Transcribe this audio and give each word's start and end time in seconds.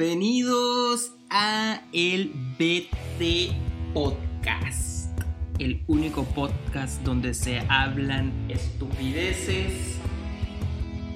Bienvenidos 0.00 1.12
a 1.28 1.82
el 1.92 2.32
BT 2.58 3.52
Podcast, 3.92 5.10
el 5.58 5.82
único 5.88 6.24
podcast 6.24 7.02
donde 7.02 7.34
se 7.34 7.58
hablan 7.68 8.32
estupideces, 8.48 9.98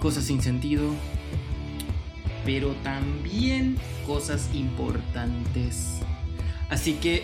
cosas 0.00 0.24
sin 0.24 0.42
sentido, 0.42 0.90
pero 2.44 2.72
también 2.82 3.78
cosas 4.06 4.50
importantes. 4.52 6.00
Así 6.68 6.92
que 6.92 7.22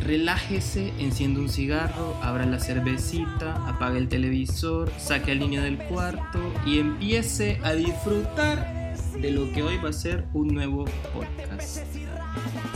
relájese, 0.00 0.92
enciende 1.00 1.40
un 1.40 1.48
cigarro, 1.48 2.16
abra 2.22 2.46
la 2.46 2.60
cervecita, 2.60 3.68
apague 3.68 3.98
el 3.98 4.08
televisor, 4.08 4.92
saque 4.96 5.32
al 5.32 5.40
niño 5.40 5.60
del 5.60 5.76
cuarto 5.76 6.38
y 6.64 6.78
empiece 6.78 7.58
a 7.64 7.72
disfrutar 7.72 8.83
de 9.20 9.30
lo 9.30 9.50
que 9.52 9.62
hoy 9.62 9.76
va 9.78 9.90
a 9.90 9.92
ser 9.92 10.24
un 10.34 10.48
nuevo 10.48 10.84
podcast. 11.12 11.84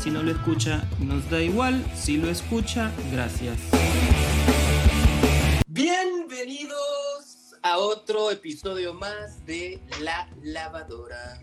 Si 0.00 0.10
no 0.10 0.22
lo 0.22 0.30
escucha, 0.30 0.88
nos 1.00 1.28
da 1.30 1.42
igual. 1.42 1.84
Si 1.96 2.16
lo 2.16 2.30
escucha, 2.30 2.92
gracias. 3.12 3.58
Bienvenidos 5.66 7.54
a 7.62 7.78
otro 7.78 8.30
episodio 8.30 8.94
más 8.94 9.44
de 9.46 9.80
La 10.00 10.28
Lavadora. 10.42 11.42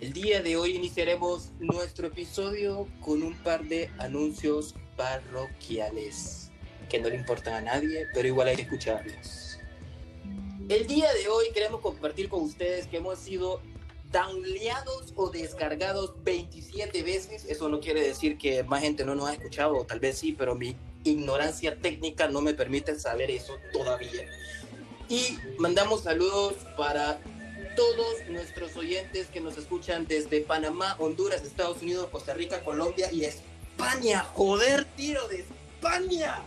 El 0.00 0.12
día 0.12 0.42
de 0.42 0.56
hoy 0.56 0.76
iniciaremos 0.76 1.50
nuestro 1.58 2.08
episodio 2.08 2.86
con 3.00 3.22
un 3.22 3.34
par 3.38 3.64
de 3.64 3.90
anuncios 3.98 4.74
parroquiales 4.96 6.50
que 6.88 6.98
no 7.00 7.08
le 7.08 7.16
importan 7.16 7.54
a 7.54 7.60
nadie, 7.60 8.06
pero 8.14 8.28
igual 8.28 8.48
hay 8.48 8.56
que 8.56 8.62
escucharlos. 8.62 9.58
El 10.68 10.86
día 10.86 11.12
de 11.14 11.28
hoy 11.28 11.46
queremos 11.54 11.80
compartir 11.80 12.28
con 12.28 12.42
ustedes 12.42 12.86
que 12.86 12.98
hemos 12.98 13.18
sido 13.18 13.62
downloados 14.10 15.12
o 15.16 15.30
descargados 15.30 16.12
27 16.24 17.02
veces. 17.02 17.44
Eso 17.44 17.68
no 17.68 17.80
quiere 17.80 18.02
decir 18.02 18.38
que 18.38 18.62
más 18.62 18.82
gente 18.82 19.04
no 19.04 19.14
nos 19.14 19.28
ha 19.28 19.34
escuchado, 19.34 19.76
o 19.76 19.84
tal 19.84 20.00
vez 20.00 20.18
sí, 20.18 20.32
pero 20.32 20.54
mi 20.54 20.76
ignorancia 21.04 21.76
técnica 21.76 22.28
no 22.28 22.40
me 22.40 22.54
permite 22.54 22.98
saber 22.98 23.30
eso 23.30 23.56
todavía. 23.72 24.26
Y 25.08 25.38
mandamos 25.58 26.02
saludos 26.02 26.54
para 26.76 27.20
todos 27.76 28.28
nuestros 28.28 28.76
oyentes 28.76 29.28
que 29.28 29.40
nos 29.40 29.56
escuchan 29.56 30.06
desde 30.06 30.40
Panamá, 30.40 30.96
Honduras, 30.98 31.42
Estados 31.42 31.80
Unidos, 31.80 32.08
Costa 32.10 32.34
Rica, 32.34 32.64
Colombia 32.64 33.10
y 33.12 33.24
España. 33.24 34.24
Joder, 34.34 34.84
tiro 34.96 35.26
de 35.28 35.40
España. 35.40 36.42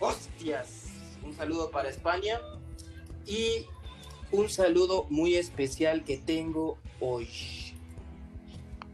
Hostias. 0.00 0.86
Un 1.22 1.36
saludo 1.36 1.70
para 1.70 1.88
España. 1.88 2.40
Y 3.26 3.66
un 4.32 4.48
saludo 4.48 5.06
muy 5.10 5.36
especial 5.36 6.04
que 6.04 6.16
tengo 6.18 6.78
hoy. 7.00 7.28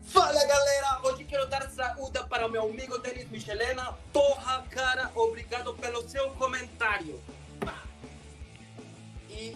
Fala 0.06 0.41
galera, 0.41 1.01
hoje 1.03 1.27
quero 1.27 1.47
dar 1.47 1.70
saúde 1.70 2.20
para 2.29 2.48
meu 2.48 2.62
amigo 2.62 2.98
Denis 2.98 3.31
Michelena. 3.31 3.97
Porra, 4.12 4.64
cara, 4.70 5.11
obrigado 5.14 5.75
pelo 5.77 6.09
seu 6.09 6.31
comentário. 6.34 7.19
Y 9.29 9.53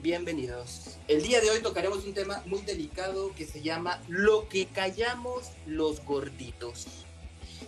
bienvenidos. 0.00 0.98
El 1.08 1.22
día 1.22 1.40
de 1.40 1.50
hoy 1.50 1.60
tocaremos 1.60 2.04
un 2.04 2.12
tema 2.12 2.42
muy 2.44 2.60
delicado 2.62 3.34
que 3.34 3.46
se 3.46 3.62
llama 3.62 4.02
Lo 4.08 4.48
que 4.48 4.66
callamos 4.66 5.50
los 5.64 6.04
gorditos. 6.04 6.86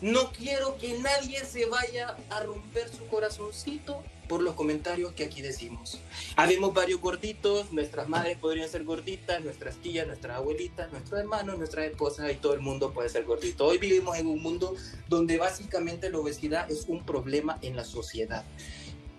No 0.01 0.31
quiero 0.33 0.77
que 0.79 0.99
nadie 0.99 1.45
se 1.45 1.67
vaya 1.67 2.17
a 2.31 2.41
romper 2.43 2.89
su 2.89 3.07
corazoncito 3.07 4.03
por 4.29 4.43
los 4.43 4.55
comentarios 4.55 5.13
que 5.13 5.25
aquí 5.25 5.41
decimos. 5.41 6.01
Habemos 6.37 6.75
varios 6.75 7.01
gorditos, 7.01 7.73
nuestras 7.73 8.09
madres 8.09 8.37
podrían 8.39 8.69
ser 8.69 8.85
gorditas, 8.85 9.43
nuestras 9.43 9.77
tías, 9.77 10.07
nuestras 10.07 10.37
abuelitas, 10.37 10.91
nuestros 10.91 11.21
hermanos, 11.21 11.59
nuestras 11.59 11.87
esposas 11.87 12.31
y 12.33 12.37
todo 12.37 12.55
el 12.55 12.61
mundo 12.61 12.93
puede 12.93 13.09
ser 13.09 13.25
gordito. 13.25 13.67
Hoy 13.67 13.79
vivimos 13.79 14.19
en 14.19 14.27
un 14.27 14.43
mundo 14.43 14.75
donde 15.09 15.39
básicamente 15.39 16.11
la 16.11 16.19
obesidad 16.19 16.71
es 16.71 16.87
un 16.89 17.05
problema 17.05 17.59
en 17.63 17.77
la 17.77 17.85
sociedad. 17.85 18.45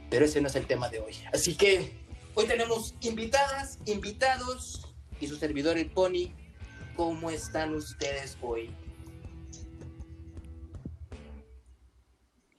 Pero 0.10 0.26
ese 0.26 0.42
no 0.42 0.48
es 0.48 0.56
el 0.56 0.68
tema 0.68 0.90
de 0.90 1.00
hoy. 1.00 1.14
Así 1.34 1.56
que 1.56 1.92
hoy 2.36 2.46
tenemos 2.46 2.94
invitadas, 3.02 3.80
invitados 3.86 4.88
y 5.20 5.28
su 5.28 5.38
servidor 5.38 5.78
el 5.78 5.90
Pony. 5.90 6.34
¿Cómo 6.96 7.30
están 7.30 7.76
ustedes 7.76 8.38
hoy? 8.42 8.72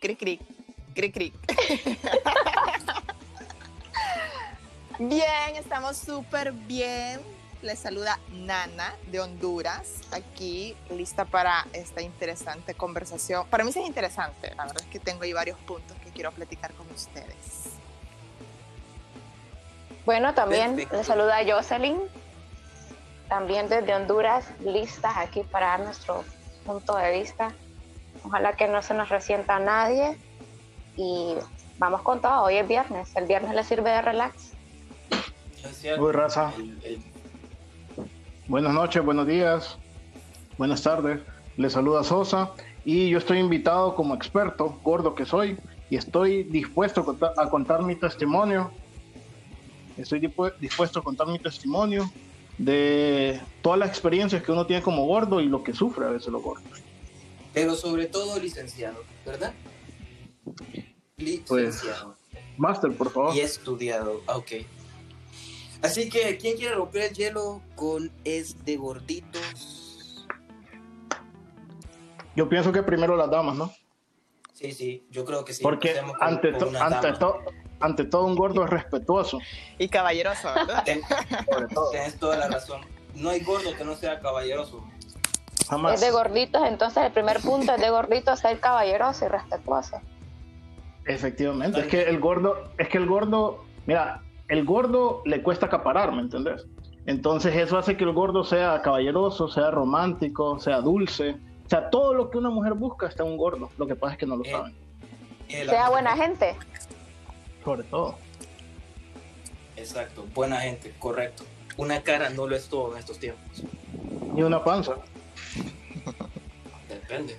Cric, 0.00 0.16
cric, 0.16 0.40
cric, 0.94 1.12
cric. 1.12 1.34
bien, 5.00 5.56
estamos 5.56 5.96
súper 5.96 6.52
bien. 6.52 7.20
Les 7.62 7.80
saluda 7.80 8.20
Nana 8.30 8.94
de 9.10 9.18
Honduras, 9.18 10.02
aquí 10.12 10.76
lista 10.90 11.24
para 11.24 11.66
esta 11.72 12.00
interesante 12.00 12.74
conversación. 12.74 13.44
Para 13.48 13.64
mí 13.64 13.72
sí 13.72 13.80
es 13.80 13.88
interesante, 13.88 14.54
la 14.54 14.66
verdad 14.66 14.82
es 14.82 14.86
que 14.86 15.00
tengo 15.00 15.24
ahí 15.24 15.32
varios 15.32 15.58
puntos 15.58 15.96
que 16.04 16.10
quiero 16.10 16.30
platicar 16.30 16.72
con 16.74 16.88
ustedes. 16.92 17.72
Bueno, 20.06 20.32
también 20.32 20.76
Perfecto. 20.76 20.96
les 20.96 21.06
saluda 21.08 21.38
Jocelyn, 21.44 21.98
también 23.28 23.68
desde 23.68 23.92
Honduras, 23.92 24.44
listas 24.60 25.16
aquí 25.16 25.42
para 25.42 25.70
dar 25.70 25.80
nuestro 25.80 26.24
punto 26.64 26.96
de 26.96 27.18
vista. 27.18 27.52
Ojalá 28.24 28.54
que 28.54 28.68
no 28.68 28.82
se 28.82 28.94
nos 28.94 29.08
resienta 29.08 29.56
a 29.56 29.60
nadie 29.60 30.16
y 30.96 31.34
vamos 31.78 32.02
con 32.02 32.20
todo. 32.20 32.42
Hoy 32.44 32.56
es 32.56 32.68
viernes, 32.68 33.14
el 33.16 33.26
viernes 33.26 33.54
le 33.54 33.64
sirve 33.64 33.90
de 33.90 34.02
relax. 34.02 34.52
Uy, 35.98 36.12
raza. 36.12 36.52
El- 36.56 36.78
el- 36.84 37.02
Buenas 38.46 38.72
noches, 38.72 39.04
buenos 39.04 39.26
días, 39.26 39.78
buenas 40.56 40.82
tardes. 40.82 41.20
Les 41.58 41.72
saluda 41.72 42.02
Sosa 42.02 42.52
y 42.84 43.10
yo 43.10 43.18
estoy 43.18 43.38
invitado 43.38 43.94
como 43.94 44.14
experto, 44.14 44.78
gordo 44.82 45.14
que 45.14 45.26
soy, 45.26 45.58
y 45.90 45.96
estoy 45.96 46.44
dispuesto 46.44 47.02
a 47.02 47.04
contar, 47.04 47.32
a 47.36 47.48
contar 47.50 47.82
mi 47.82 47.94
testimonio. 47.96 48.70
Estoy 49.98 50.20
dispu- 50.20 50.54
dispuesto 50.58 51.00
a 51.00 51.02
contar 51.02 51.26
mi 51.26 51.38
testimonio 51.38 52.10
de 52.56 53.40
todas 53.60 53.78
las 53.78 53.88
experiencias 53.90 54.42
que 54.42 54.50
uno 54.52 54.64
tiene 54.64 54.82
como 54.82 55.04
gordo 55.04 55.40
y 55.40 55.46
lo 55.46 55.62
que 55.62 55.74
sufre 55.74 56.06
a 56.06 56.10
veces 56.10 56.28
los 56.28 56.42
gordos. 56.42 56.82
Pero 57.58 57.74
sobre 57.74 58.06
todo 58.06 58.38
licenciado, 58.38 59.02
¿verdad? 59.26 59.52
Pues, 60.44 60.84
Licenciado. 61.16 62.16
Master, 62.56 62.92
por 62.96 63.10
favor. 63.10 63.34
y 63.34 63.40
estudiado. 63.40 64.20
Ah, 64.28 64.36
Ok. 64.36 64.52
Así 65.82 66.08
que, 66.08 66.36
¿quién 66.38 66.56
quiere 66.56 66.74
romper 66.74 67.02
el 67.02 67.14
hielo 67.14 67.60
con 67.76 68.10
es 68.24 68.64
de 68.64 68.76
gorditos? 68.76 70.26
Yo 72.36 72.48
pienso 72.48 72.70
que 72.72 72.82
primero 72.82 73.16
las 73.16 73.30
damas, 73.30 73.56
¿no? 73.56 73.72
Sí, 74.52 74.72
sí, 74.72 75.06
yo 75.10 75.24
creo 75.24 75.44
que 75.44 75.52
sí. 75.52 75.62
Porque 75.62 75.94
con- 76.00 76.12
ante, 76.20 76.50
con 76.52 76.60
to- 76.60 76.68
una 76.68 76.84
ante, 76.86 77.06
dama. 77.08 77.18
to- 77.18 77.38
ante 77.80 78.04
todo 78.04 78.24
un 78.26 78.34
gordo 78.36 78.64
es 78.64 78.70
respetuoso. 78.70 79.38
Y 79.78 79.88
caballeroso, 79.88 80.48
¿verdad? 80.54 80.84
Tienes 80.84 82.18
toda 82.18 82.36
la 82.38 82.48
razón. 82.48 82.80
No 83.14 83.30
hay 83.30 83.40
gordo 83.40 83.72
que 83.76 83.84
no 83.84 83.94
sea 83.96 84.18
caballeroso. 84.20 84.84
Jamás. 85.68 85.94
Es 85.94 86.00
de 86.00 86.10
gorditos, 86.10 86.62
entonces 86.66 87.04
el 87.04 87.12
primer 87.12 87.40
punto 87.40 87.74
es 87.74 87.80
de 87.80 87.90
gorditos 87.90 88.40
ser 88.40 88.58
caballeroso 88.60 89.26
y 89.26 89.28
respetuoso. 89.28 90.00
Efectivamente, 91.06 91.80
es 91.80 91.86
que 91.86 92.02
el 92.02 92.18
gordo, 92.20 92.70
es 92.78 92.88
que 92.88 92.98
el 92.98 93.06
gordo, 93.06 93.64
mira, 93.86 94.22
el 94.48 94.64
gordo 94.64 95.22
le 95.24 95.42
cuesta 95.42 95.66
acaparar, 95.66 96.12
¿me 96.12 96.22
entendés? 96.22 96.64
Entonces 97.06 97.54
eso 97.56 97.78
hace 97.78 97.96
que 97.96 98.04
el 98.04 98.12
gordo 98.12 98.44
sea 98.44 98.80
caballeroso, 98.82 99.48
sea 99.48 99.70
romántico, 99.70 100.58
sea 100.58 100.80
dulce, 100.80 101.36
o 101.66 101.68
sea, 101.68 101.88
todo 101.90 102.12
lo 102.14 102.30
que 102.30 102.38
una 102.38 102.50
mujer 102.50 102.74
busca 102.74 103.06
está 103.08 103.22
en 103.24 103.30
un 103.30 103.36
gordo. 103.38 103.70
Lo 103.78 103.86
que 103.86 103.94
pasa 103.94 104.14
es 104.14 104.18
que 104.18 104.26
no 104.26 104.36
lo 104.36 104.44
Eh, 104.44 104.50
saben, 104.50 104.74
El- 105.48 105.68
Sea 105.70 105.88
buena 105.88 106.16
gente. 106.16 106.54
sobre 107.64 107.82
todo. 107.84 108.16
Exacto, 109.76 110.26
buena 110.34 110.60
gente, 110.60 110.94
correcto. 110.98 111.44
Una 111.76 112.02
cara 112.02 112.28
no 112.30 112.46
lo 112.46 112.56
es 112.56 112.68
todo 112.68 112.92
en 112.92 112.98
estos 112.98 113.18
tiempos. 113.18 113.62
Y 114.36 114.42
una 114.42 114.62
panza. 114.62 114.96
Depende. 116.88 117.36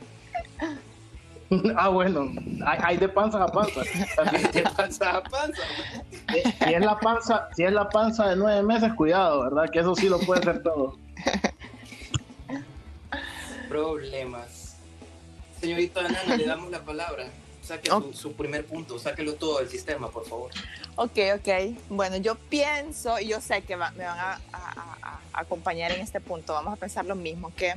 ah, 1.76 1.90
bueno, 1.90 2.32
hay, 2.66 2.80
hay 2.84 2.98
de 2.98 3.10
panza 3.10 3.44
a 3.44 3.48
panza. 3.48 3.82
De 4.54 4.62
panza 4.76 5.18
a 5.18 5.24
panza. 5.24 5.62
si 6.66 6.74
es 6.74 6.82
la 6.82 7.00
panza, 7.00 7.50
si 7.56 7.64
es 7.64 7.72
la 7.72 7.90
panza 7.90 8.28
de 8.30 8.36
nueve 8.36 8.62
meses, 8.64 8.94
cuidado, 8.94 9.44
¿verdad? 9.44 9.70
Que 9.72 9.80
eso 9.80 9.96
sí 9.96 10.10
lo 10.10 10.20
puede 10.20 10.42
hacer 10.42 10.62
todo. 10.64 10.98
Problemas. 13.68 14.78
Señorita 15.60 16.02
Nana, 16.04 16.36
le 16.36 16.46
damos 16.46 16.72
la 16.72 16.80
palabra. 16.80 17.26
Saque 17.62 17.90
su, 17.90 18.14
su 18.14 18.34
primer 18.34 18.66
punto, 18.66 18.98
sáquelo 18.98 19.36
todo 19.36 19.60
del 19.60 19.70
sistema, 19.70 20.10
por 20.10 20.26
favor. 20.26 20.50
Ok, 20.96 21.18
ok. 21.36 21.78
Bueno, 21.90 22.18
yo 22.18 22.36
pienso, 22.36 23.20
y 23.20 23.28
yo 23.28 23.42
sé 23.42 23.62
que 23.62 23.76
va- 23.76 23.92
me 23.92 24.06
van 24.06 24.18
a, 24.18 24.32
a- 24.34 24.40
a- 24.54 25.20
a 25.34 25.40
acompañar 25.42 25.92
en 25.92 26.02
este 26.02 26.20
punto, 26.20 26.54
vamos 26.54 26.74
a 26.74 26.78
pensar 26.78 27.06
lo 27.06 27.16
mismo, 27.16 27.52
que 27.56 27.76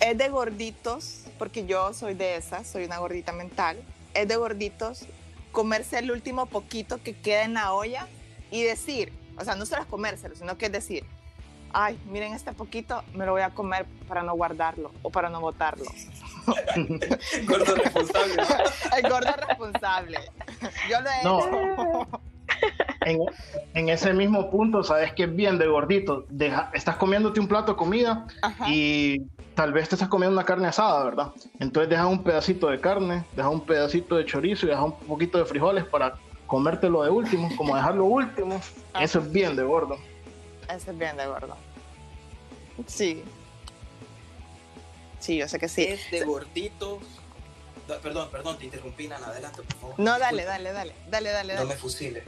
es 0.00 0.18
de 0.18 0.28
gorditos, 0.28 1.24
porque 1.38 1.66
yo 1.66 1.92
soy 1.94 2.14
de 2.14 2.36
esas, 2.36 2.66
soy 2.66 2.84
una 2.84 2.98
gordita 2.98 3.32
mental, 3.32 3.76
es 4.14 4.28
de 4.28 4.36
gorditos 4.36 5.06
comerse 5.52 5.98
el 5.98 6.10
último 6.10 6.46
poquito 6.46 7.02
que 7.02 7.14
queda 7.14 7.42
en 7.44 7.54
la 7.54 7.72
olla 7.72 8.06
y 8.50 8.62
decir, 8.62 9.12
o 9.38 9.44
sea, 9.44 9.54
no 9.54 9.66
solo 9.66 9.82
es 9.82 9.88
comérselo, 9.88 10.34
sino 10.34 10.58
que 10.58 10.66
es 10.66 10.72
decir, 10.72 11.04
ay, 11.72 11.98
miren 12.06 12.34
este 12.34 12.52
poquito, 12.52 13.02
me 13.14 13.24
lo 13.26 13.32
voy 13.32 13.42
a 13.42 13.50
comer 13.50 13.86
para 14.08 14.22
no 14.22 14.34
guardarlo 14.34 14.92
o 15.02 15.10
para 15.10 15.28
no 15.28 15.40
botarlo. 15.40 15.84
Gordo 17.46 17.74
responsable. 17.76 18.42
El 18.96 19.10
gordo 19.10 19.32
responsable. 19.48 20.18
Yo 20.90 21.00
lo 21.00 21.10
he 21.10 21.24
No. 21.24 21.38
hecho. 21.38 22.20
En, 23.06 23.20
en 23.74 23.88
ese 23.90 24.12
mismo 24.14 24.50
punto, 24.50 24.82
sabes 24.82 25.12
que 25.12 25.24
es 25.24 25.34
bien 25.34 25.58
de 25.58 25.66
gordito. 25.66 26.24
Deja- 26.30 26.70
estás 26.72 26.96
comiéndote 26.96 27.38
un 27.40 27.48
plato 27.48 27.72
de 27.72 27.76
comida 27.78 28.26
Ajá. 28.42 28.64
y 28.68 29.20
tal 29.54 29.72
vez 29.72 29.88
te 29.88 29.94
estás 29.96 30.08
comiendo 30.08 30.34
una 30.36 30.44
carne 30.46 30.68
asada, 30.68 31.04
¿verdad? 31.04 31.32
Entonces 31.60 31.90
dejas 31.90 32.06
un 32.06 32.22
pedacito 32.24 32.68
de 32.68 32.80
carne, 32.80 33.24
dejas 33.36 33.52
un 33.52 33.60
pedacito 33.60 34.16
de 34.16 34.24
chorizo 34.24 34.66
y 34.66 34.70
dejas 34.70 34.84
un 34.84 34.96
poquito 34.98 35.36
de 35.38 35.44
frijoles 35.44 35.84
para 35.84 36.14
comértelo 36.46 37.02
de 37.02 37.10
último, 37.10 37.50
como 37.56 37.76
dejarlo 37.76 38.04
último. 38.06 38.60
Eso 39.00 39.18
es 39.18 39.30
bien 39.32 39.54
de 39.56 39.62
gordo. 39.64 39.98
Ese 40.74 40.90
es 40.90 40.98
bien 40.98 41.16
de 41.16 41.26
gordo. 41.26 41.56
Sí. 42.86 43.22
Sí, 45.20 45.36
yo 45.38 45.48
sé 45.48 45.58
que 45.58 45.68
sí. 45.68 45.82
Es 45.84 46.10
de 46.10 46.24
gorditos. 46.24 46.98
No, 47.88 47.94
Perdón, 47.96 48.28
perdón, 48.30 48.56
te 48.58 48.64
interrumpí, 48.64 49.08
Nana. 49.08 49.26
Adelante, 49.26 49.62
por 49.62 49.76
favor. 49.76 49.94
No, 49.98 50.18
dale, 50.18 50.44
dale, 50.44 50.72
dale, 50.72 50.94
dale, 51.10 51.30
dale, 51.30 51.52
No 51.54 51.60
dale. 51.60 51.68
me 51.70 51.76
fusile. 51.76 52.24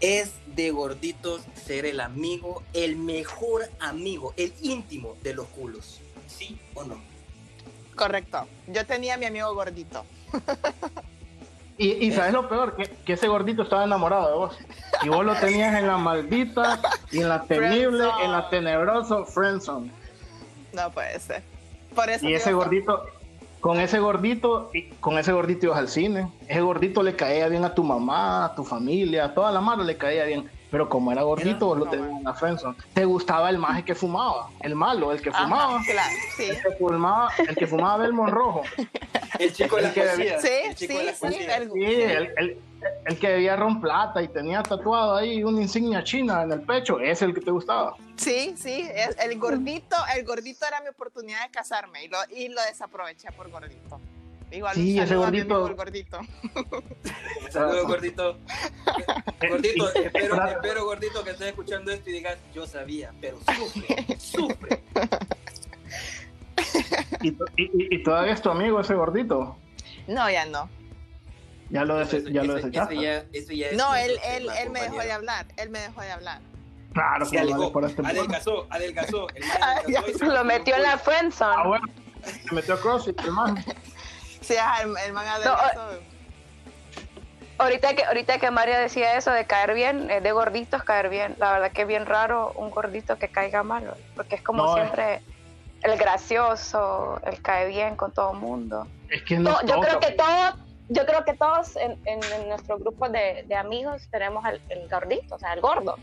Es 0.00 0.32
de 0.54 0.70
gorditos 0.70 1.42
ser 1.64 1.86
el 1.86 2.00
amigo, 2.00 2.62
el 2.74 2.96
mejor 2.96 3.62
amigo, 3.80 4.34
el 4.36 4.52
íntimo 4.60 5.16
de 5.22 5.34
los 5.34 5.46
culos. 5.48 6.00
¿Sí 6.26 6.58
o 6.74 6.84
no? 6.84 7.00
Correcto. 7.96 8.46
Yo 8.66 8.84
tenía 8.86 9.14
a 9.14 9.16
mi 9.16 9.26
amigo 9.26 9.54
gordito. 9.54 10.04
Y, 11.76 12.06
y 12.06 12.12
sabes 12.12 12.32
lo 12.32 12.48
peor, 12.48 12.76
que, 12.76 12.84
que 12.88 13.14
ese 13.14 13.26
gordito 13.26 13.62
estaba 13.62 13.84
enamorado 13.84 14.28
de 14.28 14.34
vos. 14.36 14.58
Y 15.02 15.08
vos 15.08 15.24
lo 15.24 15.34
tenías 15.34 15.74
en 15.76 15.88
la 15.88 15.96
maldita, 15.96 16.80
y 17.10 17.18
en 17.18 17.28
la 17.28 17.42
temible, 17.44 18.04
en 18.22 18.30
la 18.30 18.48
tenebrosa 18.48 19.24
friendzone. 19.24 19.90
No 20.72 20.90
puede 20.92 21.18
ser. 21.18 21.42
Por 21.94 22.10
eso 22.10 22.28
Y 22.28 22.34
ese 22.34 22.52
gordito, 22.52 23.04
con 23.64 23.80
ese 23.80 23.98
gordito, 23.98 24.70
con 25.00 25.16
ese 25.16 25.32
gordito 25.32 25.64
ibas 25.64 25.78
al 25.78 25.88
cine. 25.88 26.28
Ese 26.46 26.60
gordito 26.60 27.02
le 27.02 27.16
caía 27.16 27.48
bien 27.48 27.64
a 27.64 27.74
tu 27.74 27.82
mamá, 27.82 28.44
a 28.44 28.54
tu 28.54 28.62
familia, 28.62 29.24
a 29.24 29.32
toda 29.32 29.50
la 29.52 29.62
mano 29.62 29.82
le 29.84 29.96
caía 29.96 30.26
bien. 30.26 30.50
Pero 30.74 30.88
como 30.88 31.12
era 31.12 31.22
gordito, 31.22 31.66
vos 31.66 31.78
lo 31.78 31.84
bueno. 31.84 32.04
en 32.18 32.24
la 32.24 32.34
friendzone. 32.34 32.74
Te 32.94 33.04
gustaba 33.04 33.48
el 33.48 33.58
maje 33.58 33.84
que 33.84 33.94
fumaba, 33.94 34.50
el 34.58 34.74
malo, 34.74 35.12
el 35.12 35.22
que 35.22 35.28
Ajá, 35.30 35.44
fumaba. 35.44 35.80
claro, 35.84 36.12
sí. 36.36 36.42
El 36.46 36.60
que 36.60 36.70
fumaba, 36.72 37.30
el 37.48 37.54
que 37.54 37.66
fumaba 37.68 37.96
Belmont 37.98 38.32
rojo. 38.32 38.62
El 39.38 39.52
chico 39.52 39.76
de 39.76 39.82
la 39.82 39.88
El 39.90 39.94
que- 39.94 40.00
poesía. 40.02 40.40
Sí, 40.40 40.48
el 40.64 40.74
chico 40.74 40.92
sí, 40.94 40.98
de 40.98 41.04
la 41.04 41.12
sí. 41.14 41.26
el- 41.26 41.70
Sí, 41.72 41.84
el, 41.84 42.32
el- 42.38 42.58
el 43.06 43.18
que 43.20 43.28
debía 43.28 43.54
ron 43.54 43.80
plata 43.80 44.20
y 44.20 44.26
tenía 44.26 44.64
tatuado 44.64 45.14
ahí 45.16 45.44
una 45.44 45.62
insignia 45.62 46.02
china 46.02 46.42
en 46.42 46.50
el 46.50 46.62
pecho, 46.62 46.98
es 46.98 47.22
el 47.22 47.32
que 47.32 47.40
te 47.40 47.52
gustaba. 47.52 47.94
Sí, 48.16 48.54
sí, 48.58 48.88
el, 48.92 49.14
el 49.30 49.38
gordito, 49.38 49.96
el 50.16 50.24
gordito 50.24 50.66
era 50.66 50.80
mi 50.80 50.88
oportunidad 50.88 51.44
de 51.44 51.50
casarme 51.52 52.04
y 52.04 52.08
lo, 52.08 52.18
y 52.36 52.48
lo 52.48 52.60
desaproveché 52.62 53.28
por 53.36 53.48
gordito. 53.48 54.00
Igual 54.54 54.74
Sí, 54.74 54.98
ese 54.98 55.16
gordito. 55.16 55.54
amigo 55.54 55.68
el 55.68 55.74
gordito. 55.74 56.18
Saludos, 57.50 57.86
gordito. 57.88 58.38
Gordito, 59.48 59.94
espero, 59.94 60.46
espero, 60.46 60.84
gordito, 60.84 61.24
que 61.24 61.30
estés 61.30 61.48
escuchando 61.48 61.90
esto 61.92 62.10
y 62.10 62.12
digas, 62.14 62.38
yo 62.54 62.66
sabía, 62.66 63.12
pero 63.20 63.38
sufre, 63.56 64.18
sufre. 64.18 64.82
Y, 67.22 67.28
y- 67.56 67.94
y- 67.96 68.02
todavía 68.02 68.32
es 68.32 68.42
tu 68.42 68.50
amigo 68.50 68.80
ese 68.80 68.94
gordito. 68.94 69.56
No, 70.06 70.30
ya 70.30 70.44
no. 70.46 70.68
Ya 71.70 71.84
lo, 71.84 72.00
Eso- 72.00 72.18
ya 72.18 72.42
lo 72.44 72.56
ese- 72.56 72.66
desechaste. 72.66 72.94
ese 72.94 73.02
ya- 73.02 73.24
ese 73.32 73.56
ya 73.56 73.66
es 73.68 73.76
No, 73.76 73.94
él, 73.96 74.12
él, 74.24 74.48
él 74.60 74.70
me 74.70 74.82
dejó 74.82 75.00
de 75.00 75.12
hablar. 75.12 75.46
Él 75.56 75.70
me 75.70 75.80
dejó 75.80 76.02
de 76.02 76.12
hablar. 76.12 76.40
Claro 76.92 77.28
que 77.28 77.38
vale 77.38 77.70
por 77.72 77.84
este 77.84 78.02
adelgazó, 78.06 78.66
adelgazó. 78.70 79.26
Adelgazó 79.60 80.24
Lo 80.26 80.44
metió 80.44 80.76
en 80.76 80.82
la 80.82 80.92
Ah, 80.92 80.98
friendzone. 80.98 81.66
bueno, 81.68 81.86
se 82.48 82.54
metió 82.54 82.74
a 82.74 82.80
CrossFit, 82.80 83.18
hermano. 83.20 83.56
Sí, 84.48 84.56
ajá, 84.56 84.82
el, 84.82 84.94
el 85.06 85.12
man 85.12 85.26
No, 85.26 85.32
adelgazó. 85.52 86.02
Ahorita 87.56 87.94
que, 87.94 88.04
ahorita 88.04 88.38
que 88.38 88.50
María 88.50 88.78
decía 88.80 89.16
eso 89.16 89.30
de 89.30 89.46
caer 89.46 89.74
bien, 89.74 90.10
eh, 90.10 90.20
de 90.20 90.32
gorditos 90.32 90.82
caer 90.82 91.08
bien, 91.08 91.36
la 91.38 91.52
verdad 91.52 91.72
que 91.72 91.82
es 91.82 91.88
bien 91.88 92.04
raro 92.04 92.52
un 92.56 92.70
gordito 92.70 93.16
que 93.16 93.28
caiga 93.28 93.62
mal, 93.62 93.94
porque 94.16 94.34
es 94.36 94.42
como 94.42 94.64
No, 94.64 94.68
es- 94.76 94.82
siempre 94.82 95.22
el 95.82 95.96
gracioso, 95.96 97.20
el 97.24 97.40
cae 97.40 97.68
bien 97.68 97.94
con 97.94 98.12
todo 98.12 98.32
el 98.32 98.38
mundo. 98.40 98.88
Es 99.08 99.22
que 99.22 99.38
no 99.38 99.60
yo 99.66 99.80
creo 99.80 100.00
que 100.00 100.12
todos, 100.12 100.54
yo 100.88 101.06
creo 101.06 101.24
que 101.24 101.34
todos 101.34 101.76
en, 101.76 101.96
en- 102.06 102.24
en 102.32 102.48
nuestro 102.48 102.76
grupo 102.78 103.08
de, 103.08 103.44
de 103.46 103.54
amigos 103.54 104.08
tenemos 104.10 104.44
el, 104.46 104.60
el 104.70 104.88
gordito, 104.88 105.36
o 105.36 105.38
sea, 105.38 105.52
el 105.52 105.60
gordo, 105.60 105.96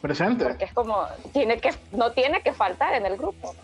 presente. 0.00 0.44
porque 0.44 0.64
es 0.64 0.72
como, 0.72 1.06
tiene 1.32 1.60
que, 1.60 1.72
no 1.92 2.12
tiene 2.12 2.42
que 2.42 2.52
faltar 2.52 2.94
en 2.94 3.06
el 3.06 3.16
grupo. 3.16 3.54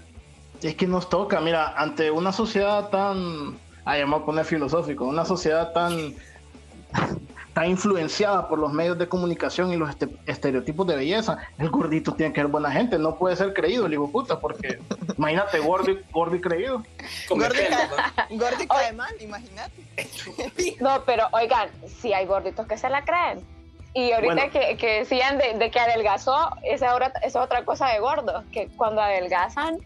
Es 0.62 0.76
que 0.76 0.86
nos 0.86 1.08
toca, 1.08 1.40
mira, 1.40 1.72
ante 1.76 2.10
una 2.12 2.30
sociedad 2.30 2.88
tan, 2.90 3.58
ay, 3.84 4.00
vamos 4.02 4.22
a 4.22 4.24
poner 4.26 4.44
filosófico, 4.44 5.04
una 5.04 5.24
sociedad 5.24 5.72
tan, 5.72 6.14
tan 7.54 7.66
influenciada 7.70 8.48
por 8.48 8.58
los 8.58 8.72
medios 8.72 8.98
de 8.98 9.08
comunicación 9.08 9.72
y 9.72 9.76
los 9.76 9.90
este- 9.90 10.08
estereotipos 10.26 10.86
de 10.86 10.96
belleza, 10.96 11.38
el 11.58 11.68
gordito 11.70 12.12
tiene 12.14 12.32
que 12.32 12.40
ser 12.40 12.48
buena 12.48 12.70
gente, 12.70 12.98
no 12.98 13.16
puede 13.16 13.36
ser 13.36 13.52
creído 13.52 13.86
el 13.86 13.92
hijo 13.94 14.06
de 14.06 14.12
puta, 14.12 14.40
porque 14.40 14.78
imagínate 15.18 15.58
gordo 15.58 15.90
y, 15.90 16.00
gordo 16.12 16.36
y 16.36 16.40
creído. 16.40 16.82
Y 18.30 18.38
cae 18.66 18.92
mal, 18.92 19.14
imagínate. 19.20 19.82
No, 20.80 21.02
pero 21.04 21.26
oigan, 21.32 21.68
si 22.00 22.12
hay 22.12 22.26
gorditos 22.26 22.66
que 22.66 22.76
se 22.78 22.88
la 22.88 23.04
creen. 23.04 23.44
Y 23.94 24.10
ahorita 24.12 24.34
Bueno. 24.34 24.50
que, 24.52 24.76
que 24.78 25.00
decían 25.00 25.36
de, 25.36 25.52
de 25.58 25.70
que 25.70 25.78
adelgazó, 25.78 26.48
esa, 26.62 26.92
ahora- 26.92 27.12
esa 27.22 27.26
es 27.26 27.36
otra 27.36 27.64
cosa 27.66 27.88
de 27.88 27.98
gordos, 28.00 28.42
que 28.50 28.68
cuando 28.76 29.02
adelgazan, 29.02 29.76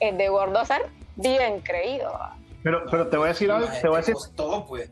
es 0.00 0.18
de 0.18 0.28
gordo 0.28 0.62
ser 0.66 0.82
bien 1.16 1.60
creído, 1.60 2.12
Pero, 2.64 2.82
pero 2.90 3.06
te 3.08 3.16
voy 3.16 3.26
a 3.26 3.28
decir 3.28 3.50
algo, 3.52 3.68
Maje, 3.68 3.80
te 3.82 3.86
voy 3.88 3.94
a 3.94 3.98
decir, 4.00 4.14
costó, 4.14 4.64
pues. 4.66 4.90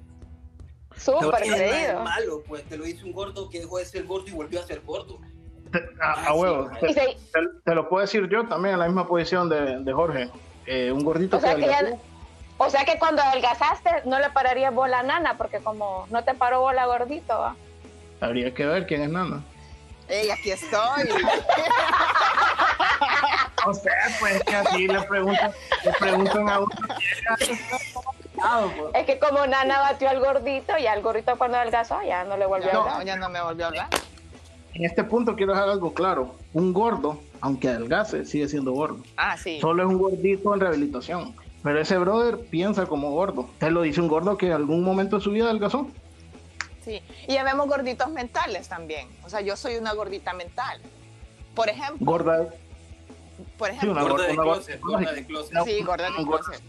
súper 0.96 1.42
Es 1.42 1.52
creído. 1.54 2.00
malo, 2.04 2.42
pues. 2.46 2.62
Te 2.68 2.76
lo 2.76 2.84
dice 2.84 3.04
un 3.04 3.12
gordo 3.12 3.48
que 3.50 3.58
dejó 3.60 3.78
de 3.78 3.84
ser 3.86 4.04
gordo 4.04 4.28
y 4.28 4.32
volvió 4.32 4.60
a 4.60 4.62
ser 4.64 4.82
gordo. 4.82 5.18
te- 5.72 5.82
a, 6.00 6.26
a 6.28 6.34
huevo, 6.34 6.70
sí, 6.86 6.94
te, 7.64 7.74
lo 7.74 7.88
puedo 7.88 8.02
decir 8.02 8.28
yo 8.28 8.46
también 8.46 8.74
en 8.74 8.78
la 8.80 8.86
misma 8.86 9.08
posición 9.08 9.48
de, 9.48 9.80
de 9.82 9.92
Jorge, 9.92 10.30
Eh, 10.66 10.92
un 10.92 11.02
gordito 11.02 11.38
o, 11.38 11.40
sea 11.40 11.56
que 11.56 11.64
adelgazó. 11.64 11.96
ya- 11.96 12.02
o 12.58 12.70
sea 12.70 12.84
que 12.84 12.98
cuando 12.98 13.22
adelgazaste 13.22 13.90
no 14.04 14.20
le 14.20 14.28
pararías 14.30 14.72
bola 14.72 15.00
a 15.00 15.02
nana, 15.02 15.36
porque 15.38 15.58
como 15.60 16.06
no 16.10 16.22
te 16.22 16.34
paró 16.34 16.60
bola 16.60 16.86
gordito, 16.86 17.36
¿va? 17.38 17.56
habría 18.20 18.52
que 18.54 18.64
ver 18.66 18.86
quién 18.86 19.02
es 19.02 19.10
Nana. 19.10 19.42
Ey, 20.08 20.30
aquí 20.30 20.50
estoy. 20.50 21.08
O 23.64 23.72
sea, 23.72 23.92
pues 24.18 24.42
que 24.42 24.56
así 24.56 24.88
le 24.88 25.00
preguntan, 25.02 25.52
le 25.84 25.92
preguntan 25.92 26.48
a 26.48 26.58
uno. 26.58 26.68
Es 28.92 29.06
que 29.06 29.20
como 29.20 29.46
nana 29.46 29.78
batió 29.80 30.08
al 30.08 30.18
gordito, 30.18 30.76
y 30.78 30.86
al 30.88 31.00
gordito 31.00 31.38
cuando 31.38 31.58
adelgazó 31.58 32.02
ya 32.02 32.24
no 32.24 32.36
le 32.36 32.46
volvió 32.46 32.70
a 32.70 32.72
No, 32.72 32.80
hablar. 32.80 33.04
ya 33.06 33.14
no 33.16 33.28
me 33.28 33.40
volvió 33.40 33.66
a 33.66 33.68
hablar. 33.68 33.86
En 34.74 34.84
este 34.84 35.04
punto 35.04 35.36
quiero 35.36 35.52
dejar 35.52 35.68
algo 35.68 35.94
claro. 35.94 36.34
Un 36.54 36.72
gordo, 36.72 37.20
aunque 37.40 37.68
adelgace, 37.68 38.24
sigue 38.24 38.48
siendo 38.48 38.72
gordo. 38.72 38.98
Ah, 39.16 39.36
sí. 39.36 39.60
Solo 39.60 39.84
es 39.84 39.88
un 39.88 39.98
gordito 39.98 40.52
en 40.54 40.60
rehabilitación. 40.60 41.36
Pero 41.62 41.80
ese 41.80 41.98
brother 41.98 42.38
piensa 42.50 42.86
como 42.86 43.12
gordo. 43.12 43.48
Te 43.58 43.70
lo 43.70 43.82
dice 43.82 44.00
un 44.00 44.08
gordo 44.08 44.36
que 44.36 44.46
en 44.46 44.52
algún 44.54 44.82
momento 44.82 45.18
de 45.18 45.22
su 45.22 45.30
vida 45.30 45.44
adelgazó. 45.44 45.86
Sí, 46.84 47.00
y 47.28 47.34
ya 47.34 47.44
vemos 47.44 47.68
gorditos 47.68 48.08
mentales 48.10 48.68
también. 48.68 49.08
O 49.24 49.30
sea, 49.30 49.40
yo 49.40 49.56
soy 49.56 49.76
una 49.76 49.92
gordita 49.92 50.32
mental. 50.32 50.80
Por 51.54 51.68
ejemplo, 51.68 52.04
Gorda. 52.04 52.46
por 53.58 53.68
Sí, 53.68 53.76
ejemplo, 53.76 53.92
una 53.92 54.02
Gorda 54.10 54.26
de 54.26 54.34
closet, 54.36 54.80
gorda 54.80 54.98
lógica. 55.00 55.12
de 55.12 55.26
closet. 55.26 55.52
No, 55.52 55.64
sí, 55.64 55.82
gorda 55.82 56.10
de 56.10 56.24
closet. 56.24 56.62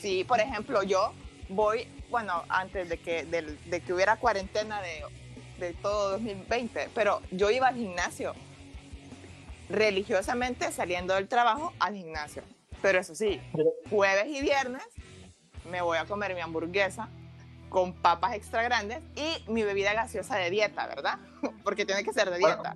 Sí, 0.00 0.24
por 0.24 0.40
ejemplo, 0.40 0.82
yo 0.82 1.12
voy, 1.48 1.88
bueno, 2.10 2.42
antes 2.48 2.88
de 2.88 2.98
que, 2.98 3.24
de, 3.24 3.80
que 3.80 3.92
hubiera 3.92 4.16
cuarentena 4.16 4.80
de, 4.80 5.02
de 5.58 5.72
todo 5.74 6.10
2020, 6.12 6.90
pero 6.94 7.20
yo 7.30 7.50
iba 7.50 7.68
al 7.68 7.74
gimnasio, 7.76 8.34
religiosamente 9.68 10.70
saliendo 10.72 11.14
del 11.14 11.28
trabajo 11.28 11.72
al 11.78 11.94
gimnasio. 11.94 12.42
Pero 12.82 12.98
eso 13.00 13.14
sí, 13.14 13.40
jueves 13.90 14.26
y 14.28 14.40
viernes 14.42 14.82
me 15.70 15.80
voy 15.80 15.96
a 15.98 16.04
comer 16.04 16.34
mi 16.34 16.40
hamburguesa 16.42 17.08
con 17.68 17.92
papas 17.92 18.34
extra 18.34 18.62
grandes 18.62 18.98
y 19.16 19.50
mi 19.50 19.62
bebida 19.62 19.92
gaseosa 19.94 20.36
de 20.36 20.50
dieta, 20.50 20.86
¿verdad? 20.86 21.18
Porque 21.64 21.84
tiene 21.84 22.04
que 22.04 22.12
ser 22.12 22.30
de 22.30 22.38
dieta. 22.38 22.74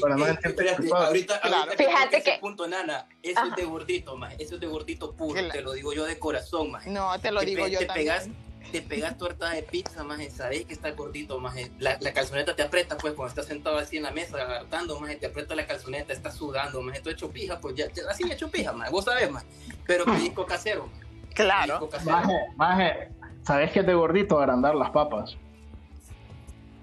Para 0.00 0.16
no 0.16 0.26
espérate, 0.26 0.88
ahorita, 0.92 1.40
Claro. 1.40 1.56
ahorita 1.56 1.76
que 1.76 1.84
Fíjate 1.84 2.22
que- 2.22 2.38
punto, 2.38 2.66
nana, 2.68 3.06
eso 3.22 3.40
Ajá. 3.40 3.48
es 3.50 3.56
de 3.56 3.64
gordito, 3.64 4.16
más, 4.16 4.34
eso 4.38 4.54
es 4.56 4.60
de 4.60 4.66
gordito 4.66 5.12
puro, 5.14 5.34
Claro. 5.38 5.48
te 5.52 5.60
lo 5.62 5.72
digo 5.72 5.92
yo 5.92 6.04
de 6.04 6.18
corazón, 6.18 6.70
más. 6.70 6.86
No, 6.86 7.18
te 7.20 7.30
lo 7.30 7.40
te, 7.40 7.46
digo 7.46 7.64
pe- 7.64 7.70
yo 7.70 7.78
te 7.80 7.86
también. 7.86 8.06
pegas, 8.08 8.28
te 8.70 8.82
pegas 8.82 9.16
torta 9.18 9.50
de 9.50 9.62
pizza, 9.62 10.04
más, 10.04 10.20
sabes 10.32 10.66
que 10.66 10.72
está 10.74 10.90
gordito, 10.90 11.38
más, 11.40 11.54
la, 11.78 11.96
la 12.00 12.12
calzoneta 12.12 12.54
te 12.54 12.62
aprieta, 12.62 12.96
pues, 12.98 13.14
cuando 13.14 13.30
estás 13.30 13.46
sentado 13.46 13.78
así 13.78 13.96
en 13.96 14.02
la 14.04 14.10
mesa, 14.10 14.36
hartando, 14.38 15.00
más, 15.00 15.16
te 15.18 15.26
aprieta 15.26 15.54
la 15.54 15.66
calzoneta, 15.66 16.12
estás 16.12 16.36
sudando, 16.36 16.80
más, 16.82 17.00
tú 17.02 17.10
hecho 17.10 17.30
pija, 17.30 17.58
pues, 17.60 17.74
ya, 17.74 17.86
así 18.10 18.24
me 18.24 18.34
hecho 18.34 18.50
pija, 18.50 18.72
más, 18.72 18.90
vos 18.90 19.04
sabes, 19.04 19.30
más, 19.30 19.44
pero 19.86 20.04
pellizco 20.34 20.44
casero, 20.46 20.88
Claro. 21.34 21.86
Maje, 22.06 22.32
maje, 22.56 23.08
¿sabes 23.46 23.70
que 23.70 23.80
es 23.80 23.86
de 23.86 23.94
gordito 23.94 24.38
agrandar 24.38 24.74
las 24.74 24.90
papas? 24.90 25.36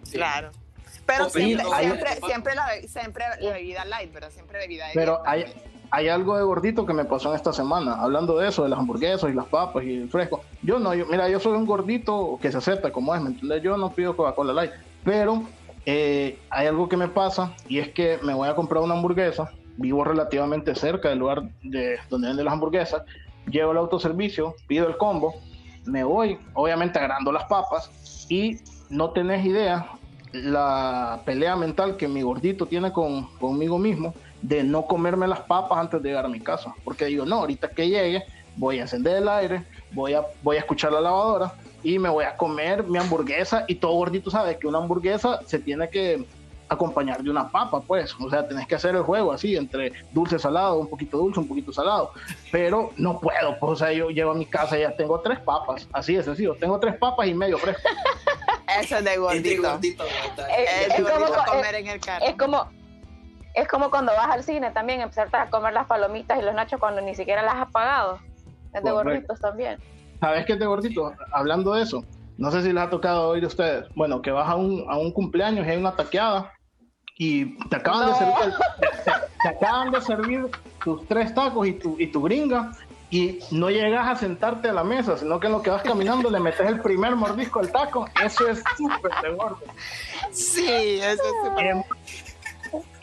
Sí. 0.04 0.18
Claro. 0.18 0.52
Pero 1.06 1.30
siempre, 1.30 1.66
siempre, 2.26 2.56
la, 2.56 2.68
siempre 2.88 3.26
la 3.42 3.54
bebida 3.54 3.84
light, 3.84 4.14
¿verdad? 4.14 4.30
Siempre 4.32 4.60
bebida 4.60 4.88
de 4.88 4.92
Pero 4.94 5.22
hay, 5.26 5.44
pues. 5.44 5.56
hay 5.92 6.08
algo 6.08 6.38
de 6.38 6.44
gordito 6.44 6.86
que 6.86 6.94
me 6.94 7.04
pasó 7.04 7.32
en 7.32 7.36
esta 7.36 7.52
semana, 7.52 7.96
hablando 7.96 8.38
de 8.38 8.48
eso, 8.48 8.64
de 8.64 8.70
las 8.70 8.80
hamburguesas 8.80 9.30
y 9.30 9.34
las 9.34 9.48
papas 9.48 9.84
y 9.84 9.98
el 9.98 10.10
fresco. 10.10 10.44
Yo 10.62 10.80
no, 10.80 10.94
yo, 10.94 11.06
mira, 11.08 11.28
yo 11.28 11.42
soy 11.42 11.58
un 11.58 11.66
gordito 11.66 12.40
que 12.42 12.52
se 12.52 12.58
acepta 12.58 12.94
como 12.94 13.14
es, 13.14 13.22
¿me 13.22 13.32
entiendes? 13.32 13.62
Yo 13.62 13.76
no 13.76 13.92
pido 13.92 14.16
Coca-Cola 14.16 14.54
Light, 14.54 14.72
pero 15.04 15.44
eh, 15.86 16.40
hay 16.50 16.68
algo 16.68 16.88
que 16.88 16.96
me 16.96 17.10
pasa 17.10 17.54
y 17.68 17.80
es 17.80 17.90
que 17.90 18.20
me 18.24 18.34
voy 18.34 18.48
a 18.48 18.56
comprar 18.56 18.82
una 18.82 18.94
hamburguesa, 18.94 19.52
vivo 19.76 20.06
relativamente 20.06 20.74
cerca 20.74 21.10
del 21.10 21.20
lugar 21.20 21.44
de 21.64 21.98
donde 22.10 22.30
venden 22.30 22.46
las 22.46 22.54
hamburguesas, 22.54 23.02
llevo 23.50 23.74
el 23.74 23.78
autoservicio, 23.78 24.56
pido 24.68 24.88
el 24.88 24.96
combo, 24.96 25.36
me 25.86 26.04
voy, 26.04 26.38
obviamente 26.54 27.00
agarrando 27.00 27.32
las 27.32 27.46
papas 27.46 27.90
y 28.30 28.58
no 28.90 29.12
tenés 29.12 29.46
idea 29.46 29.88
la 30.34 31.22
pelea 31.26 31.56
mental 31.56 31.96
que 31.96 32.08
mi 32.08 32.24
gordito 32.24 32.66
tiene 32.66 32.92
con, 32.92 33.28
conmigo 33.38 33.78
mismo 33.78 34.14
de 34.42 34.64
no 34.64 34.86
comerme 34.86 35.28
las 35.28 35.42
papas 35.42 35.78
antes 35.78 36.02
de 36.02 36.10
llegar 36.10 36.26
a 36.26 36.30
mi 36.30 36.40
casa. 36.40 36.74
Porque 36.84 37.06
digo, 37.06 37.26
no, 37.26 37.36
ahorita 37.36 37.70
que 37.70 37.88
llegue, 37.88 38.24
voy 38.58 38.80
a 38.80 38.82
encender 38.82 39.18
el 39.18 39.30
aire, 39.30 39.64
voy 39.92 40.14
a, 40.14 40.26
voy 40.42 40.58
a 40.58 40.60
escuchar 40.60 40.92
la 40.92 41.02
lavadora 41.02 41.54
y 41.84 42.00
me 42.00 42.10
voy 42.10 42.26
a 42.26 42.36
comer 42.36 42.84
mi 42.84 42.98
hamburguesa. 42.98 43.64
Y 43.68 43.76
todo 43.76 43.94
gordito 43.94 44.32
sabe 44.32 44.58
que 44.58 44.68
una 44.68 44.80
hamburguesa 44.80 45.40
se 45.46 45.60
tiene 45.60 45.90
que 45.90 46.26
acompañar 46.74 47.22
de 47.24 47.30
una 47.30 47.50
papa, 47.50 47.82
pues. 47.82 48.16
O 48.20 48.30
sea, 48.30 48.48
tenés 48.48 48.68
que 48.68 48.76
hacer 48.76 48.96
el 48.96 49.04
juego 49.04 49.32
así, 49.32 49.56
entre 49.56 49.92
dulce, 50.12 50.38
salado, 50.40 50.80
un 50.80 50.88
poquito 50.88 51.18
dulce, 51.18 51.40
un 51.40 51.48
poquito 51.48 51.72
salado. 51.72 52.12
Pero 52.52 52.92
no 52.98 53.20
puedo, 53.20 53.58
pues, 53.60 53.72
o 53.72 53.76
sea, 53.76 53.92
yo 53.92 54.10
llego 54.10 54.32
a 54.32 54.36
mi 54.36 54.46
casa 54.46 54.78
y 54.78 54.82
ya 54.82 54.96
tengo 54.96 55.20
tres 55.22 55.40
papas. 55.40 55.88
Así 55.94 56.16
es, 56.16 56.28
así, 56.28 56.48
tengo 56.60 56.80
tres 56.80 56.98
papas 56.98 57.28
y 57.28 57.34
medio 57.34 57.58
fresco. 57.58 57.82
Eso 58.80 58.98
es 58.98 59.04
de 59.04 59.18
gordito. 59.18 59.70
gordito, 59.70 60.04
Es 60.04 60.98
Es 60.98 60.98
de 60.98 61.12
como 61.12 61.26
comer 61.46 61.76
en 61.76 61.88
el 61.88 62.00
carro. 62.00 62.26
Es 62.26 62.36
como, 62.36 62.68
es 63.54 63.68
como 63.68 63.90
cuando 63.92 64.14
vas 64.14 64.30
al 64.32 64.44
cine 64.44 64.72
también, 64.72 65.02
empezar 65.02 65.30
a 65.34 65.50
comer 65.50 65.74
las 65.74 65.86
palomitas 65.86 66.40
y 66.40 66.42
los 66.42 66.54
nachos 66.56 66.80
cuando 66.80 67.02
ni 67.02 67.14
siquiera 67.16 67.42
las 67.44 67.56
has 67.56 67.72
pagado. 67.72 68.20
Es 68.74 68.84
de 68.84 68.90
Correcto. 68.90 69.04
gorditos 69.04 69.40
también. 69.40 69.80
¿Sabes 70.20 70.46
qué 70.46 70.54
es 70.54 70.60
de 70.60 70.66
gordito? 70.66 71.14
Hablando 71.34 71.74
de 71.74 71.84
eso, 71.84 72.04
no 72.38 72.50
sé 72.50 72.64
si 72.64 72.74
les 72.74 72.84
ha 72.84 72.90
tocado 72.90 73.30
oír 73.30 73.44
a 73.44 73.48
ustedes. 73.48 73.86
Bueno, 73.96 74.22
que 74.22 74.32
vas 74.32 74.50
a 74.50 74.56
un, 74.56 74.86
a 74.90 74.98
un 74.98 75.12
cumpleaños 75.12 75.68
y 75.68 75.70
hay 75.70 75.78
una 75.78 75.96
taqueada 75.96 76.52
y 77.18 77.58
te 77.70 77.76
acaban, 77.76 78.06
de 78.08 78.12
No. 78.12 78.18
servir, 78.18 78.36
te, 79.06 79.12
te 79.44 79.48
acaban 79.50 79.92
de 79.92 80.02
servir 80.02 80.46
tus 80.84 81.08
tres 81.08 81.34
tacos 81.34 81.68
y 81.68 81.74
tu, 81.74 81.96
y 82.00 82.08
tu 82.08 82.22
gringa 82.24 82.72
y 83.10 83.40
no 83.52 83.70
llegas 83.70 84.08
a 84.08 84.16
sentarte 84.16 84.70
a 84.70 84.74
la 84.74 84.84
mesa, 84.84 85.18
sino 85.18 85.40
que 85.40 85.46
en 85.48 85.54
lo 85.54 85.62
que 85.62 85.70
vas 85.70 85.84
caminando 85.84 86.32
le 86.32 86.40
metes 86.40 86.68
el 86.68 86.82
primer 86.82 87.16
mordisco 87.16 87.60
al 87.60 87.72
taco. 87.72 88.08
Eso 88.24 88.48
es 88.48 88.64
súper 88.76 89.12
de 89.22 89.36
gordo. 89.36 89.60
Sí, 90.32 91.00
eso 91.00 91.22
es 91.24 91.48
súper. 91.50 91.66
Eh, 91.68 91.86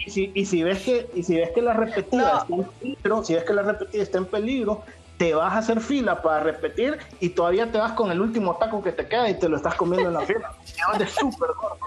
y 0.05 0.11
si, 0.11 0.33
y 0.35 0.47
si 0.47 0.63
ves 0.65 0.83
que 0.83 1.09
y 1.15 1.23
si 1.23 1.37
ves 1.37 1.51
que 1.55 1.63
la 1.63 1.75
repetida 1.75 2.33
No. 2.33 2.39
está 2.39 2.55
en 2.55 2.65
peligro, 2.81 3.25
si 3.25 3.35
ves 3.35 3.45
que 3.45 3.53
la 3.53 3.63
repetida 3.63 4.03
está 4.03 4.19
en 4.19 4.27
peligro, 4.27 4.83
te 5.19 5.35
vas 5.35 5.53
a 5.53 5.59
hacer 5.59 5.81
fila 5.81 6.21
para 6.23 6.41
repetir 6.43 6.99
y 7.21 7.29
todavía 7.29 7.71
te 7.71 7.79
vas 7.79 7.93
con 7.93 8.11
el 8.11 8.21
último 8.21 8.57
taco 8.57 8.83
que 8.83 8.91
te 8.91 9.07
queda 9.07 9.29
y 9.29 9.39
te 9.39 9.49
lo 9.49 9.59
estás 9.59 9.75
comiendo 9.77 10.09
en 10.09 10.15
la 10.15 10.23
fila. 10.23 10.51
Es 10.95 10.99
de 10.99 11.07
súper 11.07 11.51
gordo. 11.61 11.79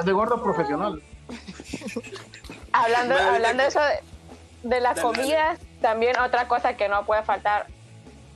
Es 0.00 0.04
de 0.04 0.12
gordo 0.12 0.42
profesional. 0.42 1.00
Hablando, 2.72 3.14
Vale, 3.14 3.28
hablando 3.28 3.62
de 3.62 3.68
eso 3.68 3.80
de, 3.80 4.68
de 4.68 4.80
las 4.80 4.96
Dale, 4.96 5.08
dale. 5.08 5.20
comidas, 5.22 5.58
también 5.80 6.18
otra 6.18 6.48
cosa 6.48 6.76
que 6.76 6.88
no 6.88 7.04
puede 7.06 7.22
faltar 7.22 7.66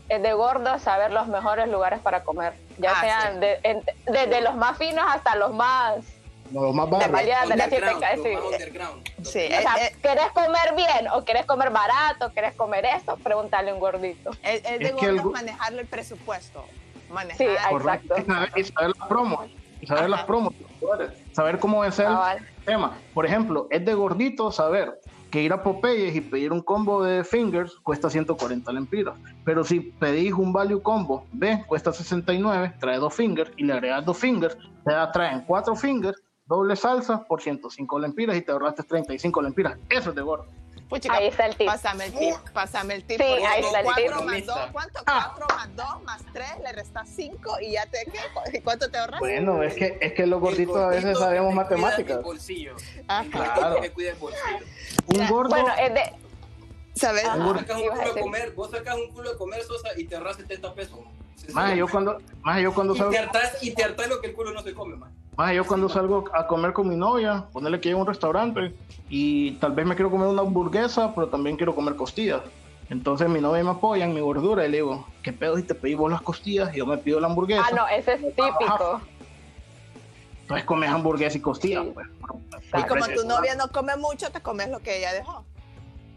es 0.09 0.23
de 0.23 0.33
gordo 0.33 0.79
saber 0.79 1.11
los 1.13 1.27
mejores 1.27 1.69
lugares 1.69 1.99
para 2.01 2.23
comer. 2.25 2.55
Ya 2.79 2.93
Ah, 2.93 3.01
sean 3.01 3.35
sí. 3.35 3.41
de- 3.41 3.61
en- 3.63 3.83
desde 4.07 4.41
los 4.41 4.55
más 4.55 4.79
finos 4.79 5.05
hasta 5.09 5.35
los 5.37 5.53
más... 5.53 5.97
Los 6.53 6.75
más 6.75 6.87
De 6.87 6.93
barrios. 6.93 7.13
valía 7.13 7.41
de 7.43 7.47
la 7.57 7.65
Underground, 7.65 8.05
siete- 8.05 8.17
lo 8.17 8.23
sí. 8.25 8.35
más 8.37 8.53
underground. 8.53 9.09
Sí, 9.23 9.39
O 9.39 9.43
eh, 9.43 9.61
sea, 9.63 9.87
eh, 9.87 9.97
¿querés 10.01 10.31
comer 10.33 10.75
bien 10.77 11.09
o 11.13 11.25
querés 11.25 11.45
comer 11.45 11.69
barato? 11.71 12.33
¿Querés 12.33 12.55
comer 12.55 12.87
esto? 12.87 13.17
Pregúntale 13.19 13.71
a 13.71 13.75
un 13.75 13.81
gordito. 13.81 14.31
es, 14.43 14.65
es 14.65 14.79
de 14.79 14.85
Es 14.87 14.91
el 14.91 14.95
gordos 14.95 15.25
gu- 15.25 15.33
manejarle 15.33 15.83
el 15.83 15.87
presupuesto. 15.89 16.65
Manejar. 17.11 17.37
Sí. 17.37 17.45
Exacto. 17.75 18.15
Y 18.19 18.23
saber, 18.25 18.53
y 18.57 18.65
saber 18.65 18.93
las 18.99 19.09
promos. 19.09 19.51
Y 19.83 19.87
saber 19.87 20.03
Ajá. 20.05 20.09
las 20.09 20.25
promos. 20.25 20.55
Saber 21.35 21.59
cómo 21.59 21.85
es 21.85 21.99
el 21.99 22.07
Cabal. 22.07 22.49
Tema. 22.69 22.99
Por 23.15 23.25
ejemplo, 23.25 23.67
es 23.71 23.83
de 23.83 23.95
gordito 23.95 24.53
saber 24.53 25.01
que 25.31 25.43
ir 25.43 25.53
a 25.55 25.63
Popeyes 25.63 26.15
y 26.15 26.21
pedir 26.21 26.53
un 26.53 26.61
combo 26.61 27.03
de 27.03 27.25
fingers 27.25 27.75
cuesta 27.83 28.11
140 28.11 28.71
lempiras. 28.73 29.15
Pero 29.45 29.65
si 29.65 29.81
pedís 29.81 30.35
un 30.35 30.53
value 30.53 30.83
combo 30.83 31.25
B, 31.33 31.65
cuesta 31.67 31.93
69, 31.93 32.75
trae 32.79 32.99
dos 32.99 33.15
fingers 33.15 33.51
y 33.57 33.65
le 33.65 33.73
agregas 33.73 34.05
dos 34.05 34.19
fingers, 34.19 34.57
te 34.85 34.93
da, 34.93 35.11
traen 35.11 35.45
cuatro 35.47 35.75
fingers, 35.75 36.23
doble 36.47 36.77
salsa 36.77 37.25
por 37.25 37.41
105 37.41 37.99
lempiras 38.01 38.37
y 38.37 38.43
te 38.43 38.53
ahorraste 38.53 38.83
35 38.83 39.41
lempiras. 39.41 39.79
Eso 39.89 40.11
es 40.11 40.17
de 40.17 40.23
gordo. 40.23 40.47
Puchica, 40.89 41.15
Ahí 41.15 41.27
está 41.29 41.47
el 41.47 41.55
tip. 41.57 41.67
Pásame 41.67 42.07
el 42.07 42.13
tip, 42.15 42.35
pásame 42.53 42.95
el 42.95 43.05
tip. 43.05 43.19
Sí, 43.19 43.23
ahí 43.25 43.63
está 43.63 43.81
el 43.81 43.85
cuatro 43.85 44.17
tip. 44.19 44.27
más 44.27 44.47
dos, 44.47 44.59
¿cuánto? 44.73 45.01
Ah. 45.07 45.35
Cuatro 45.37 45.57
más 45.57 45.77
dos 45.77 46.03
más 46.03 46.23
tres, 46.33 46.49
le 46.65 46.73
restas 46.73 47.09
cinco 47.15 47.57
y 47.61 47.73
ya 47.73 47.85
te, 47.87 48.07
¿qué? 48.51 48.63
¿Cuánto 48.63 48.91
te 48.91 48.97
ahorras? 48.99 49.21
Bueno, 49.21 49.63
es 49.63 49.75
que, 49.75 49.99
es 50.01 50.13
que 50.15 50.27
los 50.27 50.41
gorditos 50.41 50.77
a 50.79 50.89
veces 50.89 51.19
sabemos 51.19 51.53
matemáticas. 51.55 52.23
bolsillo. 52.23 52.75
Ajá. 53.07 53.29
Claro. 53.31 53.81
que 53.83 53.91
cuida 53.93 54.11
el 54.11 54.17
bolsillo. 54.17 54.65
Un 55.09 55.29
gordo, 55.29 55.51
Bueno, 55.51 55.75
es 55.79 55.95
de... 55.95 56.13
¿Sabes? 56.95 57.25
Ajá. 57.27 57.37
Vos 57.37 57.59
sacas 57.61 57.77
un 57.77 57.89
culo 57.89 58.15
de 58.15 58.21
comer, 58.21 58.51
vos 58.53 58.71
sacas 58.71 58.97
un 58.97 59.09
culo 59.13 59.31
de 59.33 59.37
comer, 59.39 59.63
Sosa, 59.65 59.89
y 59.97 60.05
te 60.05 60.17
ahorras 60.17 60.37
70 60.37 60.75
pesos. 60.75 60.99
Más 61.53 61.77
yo 61.77 61.89
cuando, 61.89 62.19
más 62.43 62.61
yo 62.61 62.75
cuando 62.75 62.95
y 62.95 62.99
salgo, 62.99 63.13
te 63.13 63.19
hartás, 63.19 63.63
y 63.63 63.75
te 63.75 63.85
hartás 63.85 64.09
lo 64.09 64.21
que 64.21 64.29
el 64.29 64.35
culo 64.35 64.53
no 64.53 64.63
se 64.63 64.75
come, 64.75 64.97
man. 64.97 65.11
más 65.37 65.55
yo 65.55 65.65
cuando 65.67 65.89
salgo 65.89 66.25
a 66.35 66.47
comer 66.47 66.73
con 66.73 66.89
mi 66.89 66.97
novia, 66.97 67.45
ponerle 67.53 67.81
que 67.81 67.91
a 67.91 67.97
un 67.97 68.07
restaurante 68.07 68.75
y 69.09 69.53
tal 69.53 69.73
vez 69.73 69.87
me 69.87 69.95
quiero 69.95 70.11
comer 70.11 70.29
una 70.29 70.43
hamburguesa, 70.43 71.15
pero 71.15 71.29
también 71.29 71.57
quiero 71.57 71.75
comer 71.75 71.97
costillas. 71.97 72.41
Entonces 72.91 73.29
mi 73.29 73.41
novia 73.41 73.63
me 73.63 73.71
apoya 73.71 74.05
en 74.05 74.15
mi 74.15 74.21
gordura 74.21 74.67
y 74.67 74.71
le 74.71 74.79
digo, 74.79 75.07
¿qué 75.23 75.33
pedo 75.33 75.57
si 75.57 75.63
te 75.63 75.75
pedí 75.75 75.95
vos 75.95 76.11
las 76.11 76.23
costillas 76.23 76.75
y 76.75 76.79
yo 76.79 76.87
me 76.87 76.97
pido 76.97 77.21
la 77.21 77.27
hamburguesa? 77.27 77.63
Ah, 77.67 77.75
no, 77.75 77.87
ese 77.89 78.15
es 78.15 78.21
típico. 78.21 79.01
Entonces 80.43 80.65
comes 80.65 80.89
hamburguesa 80.91 81.37
y 81.37 81.41
costillas. 81.41 81.85
Sí. 81.85 81.91
pues. 81.93 82.09
Y 82.69 82.89
como 82.89 83.05
Pues, 83.05 83.15
tu 83.15 83.27
novia 83.27 83.55
no 83.55 83.69
come 83.69 83.95
mucho, 83.97 84.31
te 84.31 84.41
comes 84.41 84.71
lo 84.71 84.81
que 84.81 84.99
ella 84.99 85.13
dejó. 85.13 85.45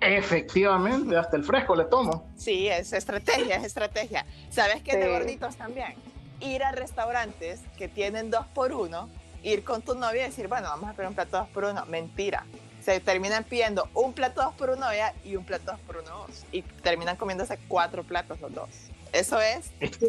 Efectivamente, 0.01 1.15
hasta 1.15 1.37
el 1.37 1.43
fresco 1.43 1.75
le 1.75 1.85
tomo. 1.85 2.25
Sí, 2.35 2.67
es 2.67 2.91
estrategia, 2.93 3.55
es 3.57 3.63
estrategia. 3.65 4.25
¿Sabes 4.49 4.81
qué 4.83 4.91
es 4.91 4.97
de 4.97 5.05
Sí. 5.05 5.11
gorditos 5.11 5.55
también? 5.55 5.93
Ir 6.39 6.63
a 6.63 6.71
restaurantes 6.71 7.61
que 7.77 7.87
tienen 7.87 8.31
dos 8.31 8.45
por 8.53 8.73
uno, 8.73 9.09
ir 9.43 9.63
con 9.63 9.81
tu 9.83 9.93
novia 9.95 10.23
y 10.23 10.29
decir, 10.29 10.47
bueno, 10.47 10.67
vamos 10.69 10.89
a 10.89 10.93
pedir 10.93 11.07
un 11.09 11.15
plato 11.15 11.37
dos 11.37 11.47
por 11.49 11.65
uno. 11.65 11.85
Mentira. 11.85 12.45
Se 12.83 12.99
terminan 12.99 13.43
pidiendo 13.43 13.87
un 13.93 14.11
plato 14.13 14.41
dos 14.41 14.53
por 14.55 14.71
uno 14.71 14.89
ella 14.89 15.13
y 15.23 15.35
un 15.35 15.45
plato 15.45 15.71
dos 15.71 15.79
por 15.81 15.97
uno 15.97 16.25
vos. 16.27 16.45
Y 16.51 16.63
terminan 16.63 17.15
comiéndose 17.15 17.59
cuatro 17.67 18.03
platos 18.03 18.41
los 18.41 18.51
dos. 18.53 18.69
Eso 19.13 19.39
es 19.39 19.69
Es 19.79 19.97
que, 19.97 20.05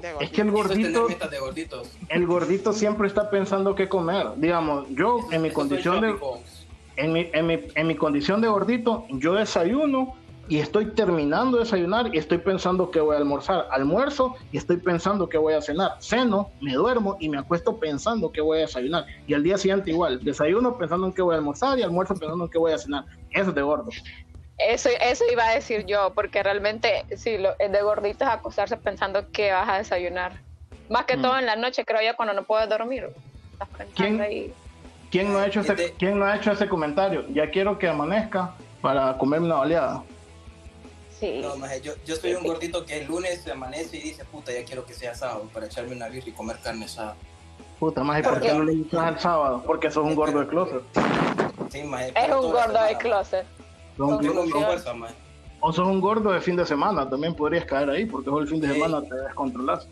de 0.00 0.16
es 0.20 0.30
que 0.30 0.40
el 0.40 0.48
es 0.48 0.52
gordito, 0.52 1.08
metas 1.08 1.30
de 1.30 1.38
gorditos. 1.38 1.88
el 2.08 2.26
gordito 2.26 2.72
siempre 2.72 3.06
está 3.06 3.30
pensando 3.30 3.76
qué 3.76 3.88
comer. 3.88 4.26
Digamos, 4.36 4.86
yo 4.90 5.20
en 5.30 5.40
mi 5.42 5.50
condición 5.52 6.00
de. 6.00 6.16
En 6.96 7.12
mi, 7.12 7.30
en, 7.32 7.46
mi, 7.46 7.60
en 7.74 7.86
mi 7.86 7.96
condición 7.96 8.40
de 8.40 8.48
gordito, 8.48 9.06
yo 9.10 9.34
desayuno 9.34 10.14
y 10.48 10.58
estoy 10.58 10.92
terminando 10.94 11.56
de 11.56 11.64
desayunar 11.64 12.14
y 12.14 12.18
estoy 12.18 12.38
pensando 12.38 12.90
que 12.90 13.00
voy 13.00 13.14
a 13.14 13.18
almorzar. 13.18 13.66
Almuerzo 13.70 14.34
y 14.50 14.58
estoy 14.58 14.78
pensando 14.78 15.28
que 15.28 15.38
voy 15.38 15.54
a 15.54 15.62
cenar. 15.62 15.92
Ceno, 16.00 16.50
me 16.60 16.74
duermo 16.74 17.16
y 17.20 17.28
me 17.28 17.38
acuesto 17.38 17.78
pensando 17.78 18.30
que 18.32 18.40
voy 18.40 18.58
a 18.58 18.60
desayunar. 18.62 19.06
Y 19.26 19.34
al 19.34 19.42
día 19.42 19.56
siguiente 19.56 19.90
igual, 19.90 20.22
desayuno 20.22 20.76
pensando 20.76 21.06
en 21.06 21.12
que 21.12 21.22
voy 21.22 21.34
a 21.34 21.38
almorzar 21.38 21.78
y 21.78 21.82
almuerzo 21.82 22.14
pensando 22.14 22.44
en 22.44 22.50
que 22.50 22.58
voy 22.58 22.72
a 22.72 22.78
cenar. 22.78 23.04
Eso 23.30 23.50
es 23.50 23.54
de 23.54 23.62
gordo. 23.62 23.88
Eso, 24.58 24.90
eso 25.00 25.24
iba 25.32 25.48
a 25.48 25.54
decir 25.54 25.86
yo, 25.86 26.12
porque 26.14 26.42
realmente 26.42 27.04
sí, 27.16 27.38
lo, 27.38 27.54
es 27.58 27.72
de 27.72 27.82
gorditos 27.82 28.28
acostarse 28.28 28.76
pensando 28.76 29.30
que 29.30 29.52
vas 29.52 29.68
a 29.68 29.78
desayunar. 29.78 30.42
Más 30.88 31.06
que 31.06 31.16
Mm. 31.16 31.22
todo 31.22 31.38
en 31.38 31.46
la 31.46 31.56
noche, 31.56 31.84
creo 31.84 32.02
yo, 32.02 32.16
cuando 32.16 32.34
no 32.34 32.44
puedes 32.44 32.68
dormir. 32.68 33.08
Estás 33.52 33.68
pensando 33.76 33.94
¿Quién? 33.94 34.20
ahí. 34.20 34.54
¿Quién 35.12 35.30
no, 35.32 35.38
ha 35.38 35.46
hecho 35.46 35.60
ese, 35.60 35.72
Este- 35.74 35.92
¿Quién 35.98 36.18
no 36.18 36.24
ha 36.24 36.36
hecho 36.36 36.50
ese 36.52 36.66
comentario? 36.68 37.26
Ya 37.28 37.50
quiero 37.50 37.78
que 37.78 37.86
amanezca 37.86 38.54
para 38.80 39.16
comerme 39.18 39.46
una 39.46 39.56
baleada. 39.56 40.02
Sí. 41.20 41.38
No, 41.42 41.54
maje, 41.56 41.80
yo, 41.82 41.92
yo 42.04 42.16
soy 42.16 42.34
un 42.34 42.42
gordito 42.44 42.84
que 42.84 42.98
el 43.02 43.06
lunes 43.06 43.42
se 43.42 43.52
amanece 43.52 43.98
y 43.98 44.00
dice, 44.00 44.24
puta, 44.24 44.50
ya 44.52 44.64
quiero 44.64 44.84
que 44.86 44.94
sea 44.94 45.14
sábado 45.14 45.48
para 45.52 45.66
echarme 45.66 45.94
una 45.94 46.08
birra 46.08 46.28
y 46.30 46.32
comer 46.32 46.56
carne 46.62 46.86
asada. 46.86 47.14
Puta 47.78 48.02
más, 48.02 48.20
¿y 48.20 48.22
por 48.22 48.32
¿Por 48.34 48.42
qué 48.42 48.54
no 48.54 48.64
le 48.64 48.72
invitas 48.72 49.00
al 49.00 49.20
sábado? 49.20 49.62
Porque 49.66 49.90
sos 49.90 50.04
un 50.04 50.14
gordo 50.14 50.40
de 50.40 50.46
closet. 50.48 50.82
Sí, 51.70 51.82
maje, 51.84 52.12
es 52.16 52.30
un 52.34 52.50
gordo 52.50 52.82
de 52.82 52.96
closet. 52.96 53.46
Mi 53.98 54.06
Conclusión. 54.08 54.64
fuerza, 54.64 54.94
maje. 54.94 55.14
o 55.60 55.72
sos 55.72 55.86
un 55.86 56.00
gordo 56.00 56.32
de 56.32 56.40
fin 56.40 56.56
de 56.56 56.66
semana, 56.66 57.08
también 57.08 57.34
podrías 57.36 57.64
caer 57.66 57.88
ahí, 57.90 58.04
porque 58.06 58.30
vos 58.30 58.42
el 58.42 58.48
fin 58.48 58.60
de 58.60 58.66
Sí. 58.68 58.74
semana 58.74 59.00
te 59.02 59.14
descontrolas. 59.14 59.86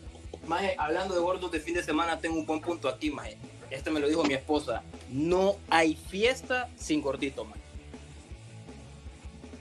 Maje, 0.47 0.75
hablando 0.77 1.13
de 1.13 1.21
gordos 1.21 1.49
de 1.51 1.59
fin 1.61 1.75
de 1.75 1.83
semana, 1.83 2.17
tengo 2.19 2.35
un 2.39 2.45
buen 2.45 2.59
punto 2.59 2.89
aquí, 2.89 3.09
maje. 3.11 3.37
Este 3.71 3.89
me 3.89 3.99
lo 3.99 4.07
dijo 4.07 4.23
mi 4.25 4.33
esposa. 4.33 4.83
No 5.09 5.55
hay 5.69 5.95
fiesta 5.95 6.67
sin 6.77 7.01
gordito, 7.01 7.45
maje. 7.45 7.61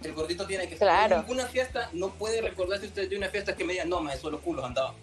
El 0.02 0.12
gordito 0.14 0.46
tiene 0.46 0.68
que 0.68 0.76
Claro. 0.76 1.16
En 1.16 1.20
ninguna 1.22 1.46
fiesta 1.46 1.88
no 1.92 2.10
puede 2.10 2.40
recordarse 2.40 2.86
usted 2.86 3.08
de 3.08 3.16
una 3.16 3.28
fiesta 3.28 3.54
que 3.54 3.64
me 3.64 3.74
diga, 3.74 3.84
no, 3.84 4.00
maje, 4.00 4.18
solo 4.18 4.40
culos 4.40 4.64
andaba. 4.64 4.94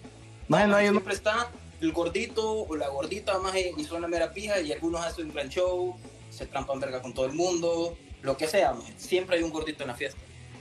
Maje, 0.47 0.67
no 0.67 0.75
hay, 0.75 0.89
siempre 0.89 1.13
está 1.13 1.49
el 1.79 1.91
gordito 1.91 2.63
o 2.63 2.75
la 2.75 2.89
gordita 2.89 3.37
más 3.39 3.53
y 3.55 3.83
son 3.83 4.01
la 4.01 4.07
mera 4.07 4.33
pija 4.33 4.59
y 4.59 4.71
algunos 4.71 5.05
hacen 5.05 5.27
un 5.27 5.33
gran 5.33 5.49
show, 5.49 5.95
se 6.29 6.45
trampan 6.47 6.79
verga 6.79 7.01
con 7.01 7.13
todo 7.13 7.25
el 7.25 7.33
mundo, 7.33 7.95
lo 8.21 8.35
que 8.35 8.47
sea, 8.47 8.73
maje. 8.73 8.93
siempre 8.97 9.37
hay 9.37 9.43
un 9.43 9.51
gordito 9.51 9.83
en 9.83 9.89
la 9.89 9.95
fiesta. 9.95 10.19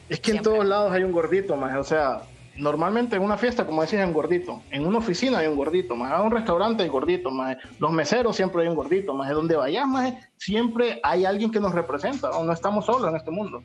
Es 0.09 0.21
que 0.21 0.31
en 0.33 0.43
todos 0.43 0.65
lados 0.65 0.93
hay 0.93 1.03
un 1.03 1.11
gordito, 1.13 1.57
más. 1.57 1.77
O 1.79 1.85
sea, 1.85 2.23
normalmente 2.59 3.17
en 3.17 3.23
una 3.23 3.37
fiesta, 3.37 3.67
como 3.67 3.83
decís, 3.83 3.99
hay 3.99 4.05
un 4.07 4.13
gordito. 4.13 4.63
En 4.71 4.87
una 4.87 4.99
oficina 4.99 5.39
hay 5.39 5.47
un 5.47 5.57
gordito, 5.57 5.95
más. 5.97 6.19
En 6.19 6.27
un 6.27 6.31
restaurante 6.33 6.83
hay 6.83 6.89
gordito, 6.89 7.31
más. 7.31 7.57
Los 7.79 7.91
meseros 7.93 8.37
siempre 8.37 8.63
hay 8.63 8.69
un 8.69 8.75
gordito, 8.75 9.15
más. 9.15 9.31
Donde 9.31 9.57
vayas, 9.57 9.87
más, 9.87 10.15
siempre 10.37 11.01
hay 11.03 11.25
alguien 11.25 11.51
que 11.51 11.61
nos 11.61 11.73
representa. 11.73 12.31
¿no? 12.31 12.45
No 12.45 12.53
estamos 12.53 12.87
solos 12.87 13.09
en 13.09 13.17
este 13.17 13.31
mundo. 13.31 13.63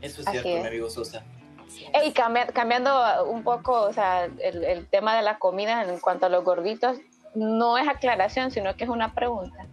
Eso 0.00 0.20
es 0.20 0.26
Así 0.28 0.38
cierto, 0.38 0.48
es. 0.50 0.62
mi 0.62 0.68
amigo 0.68 0.90
Sosa. 0.90 1.24
Cambia- 2.14 2.46
cambiando 2.48 2.92
un 3.28 3.42
poco, 3.42 3.82
o 3.82 3.92
sea, 3.92 4.24
el, 4.26 4.64
el 4.64 4.86
tema 4.86 5.16
de 5.16 5.22
la 5.22 5.38
comida 5.38 5.82
en 5.82 5.98
cuanto 5.98 6.26
a 6.26 6.28
los 6.28 6.44
gorditos, 6.44 6.98
no 7.34 7.78
es 7.78 7.88
aclaración, 7.88 8.50
sino 8.50 8.76
que 8.76 8.84
es 8.84 8.90
una 8.90 9.12
pregunta. 9.14 9.66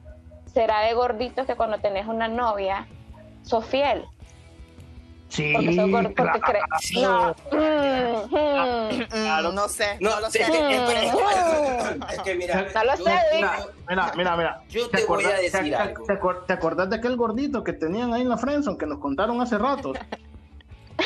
¿Será 0.51 0.81
de 0.81 0.93
gorditos 0.93 1.45
que 1.45 1.55
cuando 1.55 1.77
tenés 1.79 2.07
una 2.07 2.27
novia, 2.27 2.87
sos 3.43 3.65
fiel? 3.65 4.05
Sí, 5.31 5.53
Porque 5.55 5.73
sos 5.75 5.89
gordo, 5.89 6.11
porque 6.13 6.39
claro. 6.91 7.35
No. 9.41 9.51
No 9.53 9.67
sé, 9.69 9.97
no, 10.01 10.09
No, 10.09 10.19
lo 10.19 10.29
sé. 10.29 10.41
es, 10.41 10.49
que- 10.49 10.75
es 12.13 12.19
que 12.21 12.35
mira, 12.35 12.67
No 12.75 12.83
lo 12.83 12.95
yo 12.97 13.03
sé, 13.05 13.11
tengo- 13.31 13.49
Mira, 13.89 14.11
mira, 14.17 14.35
mira. 14.37 14.61
Yo 14.69 14.89
te 14.89 15.05
voy 15.05 15.23
a 15.23 15.29
decir 15.37 15.61
te- 15.69 15.75
algo. 15.75 16.03
te 16.05 16.17
¿Te 16.47 16.53
acordás 16.53 16.89
de 16.89 16.97
aquel 16.97 17.15
gordito 17.15 17.63
que 17.63 17.71
tenían 17.73 18.13
ahí 18.13 18.23
en 18.23 18.29
la 18.29 18.37
Friendzone 18.37 18.77
que 18.77 18.85
nos 18.85 18.99
contaron 18.99 19.39
hace 19.41 19.57
rato? 19.57 19.93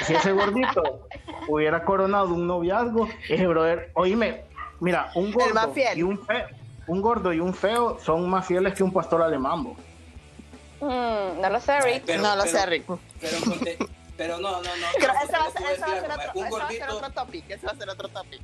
Si 0.05 0.13
ese 0.13 0.32
gordito 0.34 1.08
hubiera 1.48 1.86
coronado 1.86 2.34
un 2.34 2.46
noviazgo, 2.48 3.08
ese 3.29 3.48
brother, 3.48 3.91
oíme, 3.94 4.41
mira, 4.82 5.10
un 5.15 5.27
El 5.27 5.53
más 5.53 5.67
gordo 5.67 5.74
fiel. 5.74 5.98
y 6.00 6.03
un 6.03 6.20
feo, 6.25 6.46
un 6.88 7.01
gordo 7.01 7.32
y 7.32 7.39
un 7.39 7.53
feo 7.53 7.98
son 8.03 8.29
más 8.29 8.46
fieles 8.46 8.74
que 8.74 8.84
un 8.84 8.91
pastor 8.91 9.22
alemán. 9.22 9.63
bo. 9.63 9.75
Mm, 10.82 11.39
no 11.41 11.50
lo 11.50 11.60
sé, 11.62 11.79
Rick. 11.82 12.03
Pero- 12.08 12.24
no 12.24 12.36
lo 12.36 12.44
pero- 12.44 12.58
sé, 12.58 12.65
Rick. 12.65 12.84
Pero, 13.22 13.38
pero 14.17 14.38
no, 14.39 14.51
no, 14.51 14.62
no. 14.62 14.88
Creo- 14.98 15.13
no, 15.13 15.22
ese 15.24 15.31
va 15.34 15.45
a 15.45 15.51
ser, 15.51 15.81
va 15.81 16.13
a 16.13 16.15
algo, 16.17 16.31
otro, 16.31 16.31
un 16.41 16.45
ese 16.45 16.55
va 16.55 16.63
a 16.65 16.67
ser 16.69 16.79
gordito, 16.79 16.98
otro 16.98 17.12
topic. 17.12 17.50
Ese 17.50 17.65
va 17.65 17.72
a 17.72 17.75
ser 17.75 17.89
otro 17.89 18.07
topic. 18.10 18.41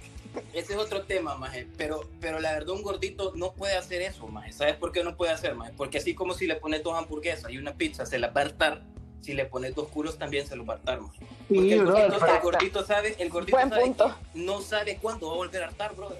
ese 0.53 0.73
es 0.73 0.79
otro 0.79 1.01
tema, 1.03 1.35
maje. 1.35 1.67
Pero, 1.77 2.01
pero 2.19 2.39
la 2.39 2.51
verdad, 2.53 2.69
un 2.69 2.81
gordito 2.83 3.33
no 3.35 3.51
puede 3.53 3.75
hacer 3.77 4.01
eso, 4.01 4.27
maje. 4.27 4.51
¿Sabes 4.53 4.75
por 4.75 4.91
qué 4.91 5.03
no 5.03 5.15
puede 5.15 5.31
hacer, 5.31 5.55
maje? 5.55 5.73
Porque 5.77 5.97
así 5.99 6.13
como 6.15 6.33
si 6.33 6.47
le 6.47 6.55
pones 6.55 6.83
dos 6.83 6.97
hamburguesas 6.97 7.51
y 7.51 7.57
una 7.57 7.73
pizza, 7.73 8.05
se 8.05 8.19
las 8.19 8.35
va 8.35 8.41
a 8.41 8.45
hartar. 8.45 8.81
Si 9.21 9.33
le 9.33 9.45
pones 9.45 9.75
dos 9.75 9.87
culos, 9.89 10.17
también 10.17 10.47
se 10.47 10.55
los 10.55 10.67
va 10.67 10.73
a 10.73 10.75
hartar, 10.77 10.99
maje. 11.01 11.19
Porque 11.47 11.61
Sí, 11.61 11.73
el, 11.73 11.83
brother, 11.85 12.03
gordito, 12.09 12.19
pero- 12.25 12.35
el 12.35 12.41
gordito 12.41 12.85
sabe, 12.85 13.15
el 13.19 13.29
gordito 13.29 13.57
Buen 13.57 13.69
sabe 13.69 13.81
punto. 13.83 14.15
que 14.33 14.39
no 14.39 14.61
sabe 14.61 14.97
cuándo 15.01 15.27
va 15.27 15.33
a 15.33 15.37
volver 15.37 15.63
a 15.63 15.67
hartar, 15.67 15.95
brother. 15.95 16.19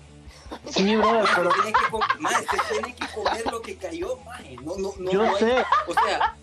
sí, 0.70 0.96
brother, 0.96 1.26
pero 1.36 1.50
Tiene 1.52 1.74
que, 1.74 1.90
com- 1.90 2.02
maje, 2.20 2.46
se 2.46 2.74
tiene 2.74 2.96
que 2.96 3.08
comer 3.16 3.46
lo 3.52 3.62
que 3.62 3.76
cayó, 3.78 4.18
maje. 4.18 4.56
No, 4.58 4.76
no, 4.78 4.94
no, 5.00 5.12
yo 5.12 5.24
no 5.24 5.36
hay- 5.36 5.40
sé, 5.40 5.64
O 5.88 5.94
sea, 5.94 6.36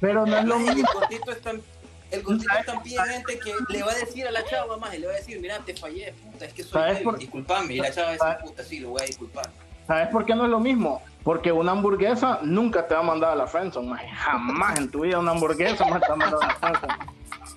pero 0.00 0.26
no 0.26 0.36
es 0.36 0.44
lo 0.44 0.58
mismo. 0.58 0.74
El 0.90 0.94
gordito 1.00 1.32
es 1.32 1.40
tan, 1.40 1.62
el 2.10 2.22
gordito 2.22 2.52
es 2.58 2.66
tan 2.66 2.82
gente 2.84 3.38
que 3.38 3.52
le 3.68 3.82
va 3.82 3.92
a 3.92 3.94
decir 3.94 4.26
a 4.26 4.30
la 4.30 4.44
chava, 4.44 4.76
más, 4.76 4.98
le 4.98 5.06
va 5.06 5.12
a 5.12 5.16
decir, 5.16 5.40
mira, 5.40 5.58
te 5.60 5.74
fallé, 5.76 6.12
puta, 6.12 6.44
es 6.44 6.52
que 6.54 6.62
soy 6.62 6.72
¿Sabes 6.72 6.92
débil, 6.94 7.04
por- 7.04 7.18
disculpame. 7.18 7.74
Y 7.74 7.78
la 7.78 7.90
chava 7.92 8.16
va 8.16 8.26
a 8.26 8.34
decir, 8.34 8.44
puta, 8.50 8.64
sí, 8.64 8.78
lo 8.80 8.90
voy 8.90 9.02
a 9.02 9.06
disculpar. 9.06 9.50
¿Sabes 9.86 10.08
por 10.08 10.24
qué 10.26 10.34
no 10.34 10.44
es 10.44 10.50
lo 10.50 10.58
mismo? 10.60 11.02
Porque 11.22 11.50
una 11.52 11.72
hamburguesa 11.72 12.40
nunca 12.42 12.86
te 12.86 12.94
va 12.94 13.00
a 13.00 13.04
mandar 13.04 13.32
a 13.32 13.36
la 13.36 13.46
friendzone, 13.46 13.88
maje. 13.88 14.08
Jamás 14.08 14.78
en 14.78 14.90
tu 14.90 15.00
vida 15.00 15.18
una 15.18 15.32
hamburguesa 15.32 15.84
más 15.86 16.00
te 16.00 16.08
va 16.08 16.14
a 16.14 16.16
mandar 16.16 16.42
a 16.42 16.46
la 16.46 16.54
friendzone. 16.56 16.94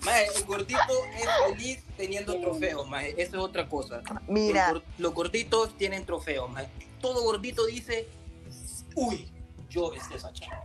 Maje, 0.05 0.25
el 0.37 0.45
gordito 0.45 0.79
es 1.17 1.27
feliz 1.51 1.83
teniendo 1.97 2.39
trofeos, 2.39 2.87
maje, 2.87 3.09
eso 3.21 3.37
es 3.37 3.43
otra 3.43 3.67
cosa. 3.67 4.01
Mira, 4.27 4.71
Los, 4.73 4.81
gor- 4.81 4.85
los 4.97 5.13
gorditos 5.13 5.77
tienen 5.77 6.05
trofeos, 6.05 6.49
maje. 6.49 6.67
Todo 7.01 7.21
gordito 7.23 7.65
dice, 7.65 8.07
uy, 8.95 9.29
yo 9.69 9.91
besé 9.91 10.15
esa 10.15 10.31
chava. 10.33 10.63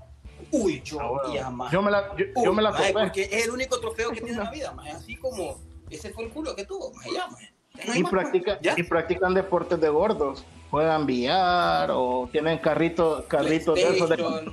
Uy, 0.53 0.83
yo, 0.85 1.01
Ah, 1.01 1.09
bueno. 1.09 1.35
y 1.35 1.39
jamás. 1.39 1.73
Yo 1.73 1.83
me 1.83 1.91
la, 1.91 2.17
yo, 2.17 2.25
Uy, 2.35 2.45
yo 2.45 2.53
me 2.53 2.63
la 2.63 2.71
maje, 2.71 2.93
topé. 2.93 3.05
porque 3.05 3.23
es 3.31 3.45
el 3.45 3.51
único 3.51 3.79
trofeo 3.81 4.11
que 4.11 4.21
tiene 4.21 4.33
en 4.39 4.45
la 4.45 4.51
vida, 4.53 4.73
maje. 4.73 4.91
Así 4.93 5.17
como, 5.17 5.59
ese 5.91 6.11
fue 6.11 6.25
el 6.25 6.31
culo 6.31 6.55
que 6.57 6.65
tuvo, 6.65 6.93
maje, 6.93 7.11
ya, 7.13 7.27
maje. 7.29 7.53
Ya 7.75 7.85
no 7.87 7.93
hay 7.93 7.99
y, 7.99 8.03
más, 8.05 8.13
practica, 8.13 8.59
¿Ya? 8.63 8.75
y 8.77 8.83
practican 8.85 9.35
deportes 9.35 9.81
de 9.81 9.89
gordos. 9.89 10.45
Juegan 10.71 11.07
billar 11.07 11.91
o 11.93 12.29
tienen 12.33 12.59
carritos 12.59 13.25
carritos 13.27 13.75
de 13.77 13.83
esos. 13.97 14.09
De, 14.09 14.53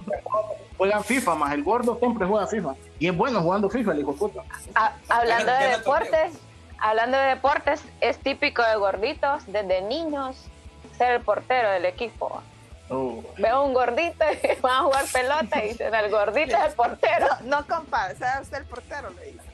juegan 0.77 1.03
FIFA 1.03 1.35
más. 1.35 1.53
El 1.53 1.63
gordo 1.63 1.97
siempre 1.99 2.27
juega 2.27 2.45
FIFA. 2.47 2.75
Y 2.99 3.07
es 3.07 3.15
bueno 3.17 3.41
jugando 3.41 3.69
FIFA, 3.69 3.91
el 3.93 3.99
hijo 4.01 4.15
puta. 4.15 4.43
Ah, 4.75 4.95
hablando 5.09 5.47
Ya 5.47 5.59
de 5.59 5.69
ya 5.71 5.77
deportes, 5.77 6.33
hablando 6.79 7.17
de 7.17 7.23
deportes, 7.25 7.81
es 8.01 8.17
típico 8.19 8.61
de 8.63 8.75
gorditos, 8.75 9.43
desde 9.47 9.81
niños, 9.83 10.35
ser 10.97 11.13
el 11.13 11.21
portero 11.21 11.69
del 11.71 11.85
equipo. 11.85 12.41
Veo 13.37 13.63
un 13.63 13.73
gordito 13.73 14.25
y 14.43 14.47
van 14.61 14.73
a 14.73 14.79
jugar 14.83 15.05
pelota 15.11 15.63
y 15.63 15.69
dicen, 15.69 15.93
el 15.93 16.11
gordito 16.11 16.57
es 16.57 16.65
el 16.65 16.73
portero. 16.73 17.27
no, 17.45 17.65
compa, 17.67 18.13
sea 18.15 18.39
usted 18.41 18.57
el 18.57 18.65
portero, 18.65 19.09
le 19.11 19.31
dice. 19.31 19.51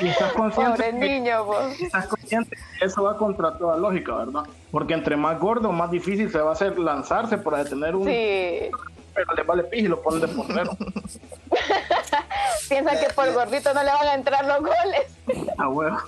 Y 0.00 0.08
estás 0.08 0.32
consciente, 0.32 0.70
Pobre 0.70 0.92
niño, 0.92 1.44
pues. 1.46 1.80
estás 1.82 2.06
consciente 2.06 2.56
que 2.78 2.84
eso 2.86 3.02
va 3.02 3.16
contra 3.18 3.58
toda 3.58 3.76
lógica, 3.76 4.14
¿verdad? 4.14 4.44
Porque 4.70 4.94
entre 4.94 5.16
más 5.16 5.38
gordo, 5.38 5.72
más 5.72 5.90
difícil 5.90 6.30
se 6.30 6.38
va 6.38 6.50
a 6.50 6.52
hacer 6.54 6.78
lanzarse 6.78 7.36
para 7.36 7.64
detener 7.64 7.94
un. 7.94 8.04
Sí, 8.04 8.70
Pero 9.14 9.34
le 9.34 9.42
vale 9.42 9.64
pij 9.64 9.84
y 9.84 9.88
lo 9.88 10.00
ponen 10.00 10.20
de 10.22 10.28
portero. 10.28 10.70
piensan 12.68 12.98
que 12.98 13.12
por 13.12 13.30
gordito 13.32 13.74
no 13.74 13.82
le 13.82 13.90
van 13.92 14.06
a 14.08 14.14
entrar 14.14 14.44
los 14.46 14.60
goles. 14.60 15.50
Ah, 15.58 15.68
huevo. 15.68 15.98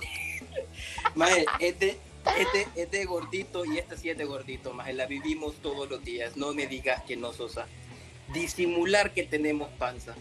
Maje, 1.15 1.45
este, 1.59 1.99
este, 2.31 2.67
este 2.81 3.05
gordito 3.05 3.65
y 3.65 3.77
esta 3.77 3.97
sí 3.97 4.09
es 4.09 4.17
de 4.17 4.25
gordito, 4.25 4.73
maje, 4.73 4.93
la 4.93 5.05
vivimos 5.05 5.55
todos 5.55 5.89
los 5.89 6.03
días. 6.03 6.37
No 6.37 6.53
me 6.53 6.67
digas 6.67 7.03
que 7.03 7.15
no, 7.17 7.33
Sosa. 7.33 7.67
Disimular 8.33 9.13
que 9.13 9.23
tenemos 9.23 9.69
panza. 9.77 10.15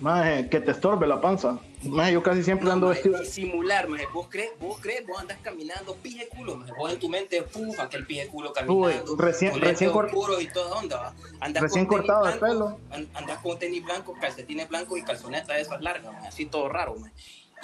Maje, 0.00 0.48
que 0.48 0.58
te 0.60 0.72
estorbe 0.72 1.06
la 1.06 1.20
panza. 1.20 1.60
Maje, 1.84 2.14
yo 2.14 2.22
casi 2.24 2.42
siempre 2.42 2.66
No, 2.66 2.72
ando 2.72 2.86
maje, 2.88 3.02
vestido. 3.08 3.20
disimular, 3.20 3.88
maje. 3.88 4.06
¿Vos 4.12 4.26
crees? 4.28 4.50
¿Vos 4.58 4.80
crees? 4.80 5.06
Vos 5.06 5.20
andas 5.20 5.38
caminando 5.42 5.94
pije 5.94 6.26
culo, 6.28 6.56
maje. 6.56 6.72
Vos 6.76 6.92
en 6.92 6.98
tu 6.98 7.08
mente, 7.08 7.40
puf, 7.42 7.78
aquel 7.78 8.04
pije 8.04 8.26
culo 8.26 8.48
Uy, 8.48 8.54
caminando. 8.54 9.16
recién- 9.16 9.52
con 9.52 9.60
recién 9.60 9.60
lentes 9.60 9.90
cor- 9.90 10.06
oscuros 10.06 10.42
y 10.42 10.48
toda 10.48 10.76
onda, 10.76 10.96
va. 11.00 11.14
Andas 11.38 11.62
Recién 11.62 11.86
cortado 11.86 12.24
de 12.26 12.36
blancos, 12.36 12.48
pelo. 12.48 12.80
an- 12.90 13.08
Andas 13.14 13.38
con 13.40 13.58
tenis 13.60 13.84
blancos, 13.84 14.18
calcetines 14.20 14.68
blancos 14.68 14.98
y 14.98 15.02
calzonetas 15.02 15.56
esas 15.58 15.80
largas, 15.80 16.12
maje. 16.12 16.26
Así 16.26 16.46
todo 16.46 16.68
raro, 16.68 16.96
maje. 16.96 17.14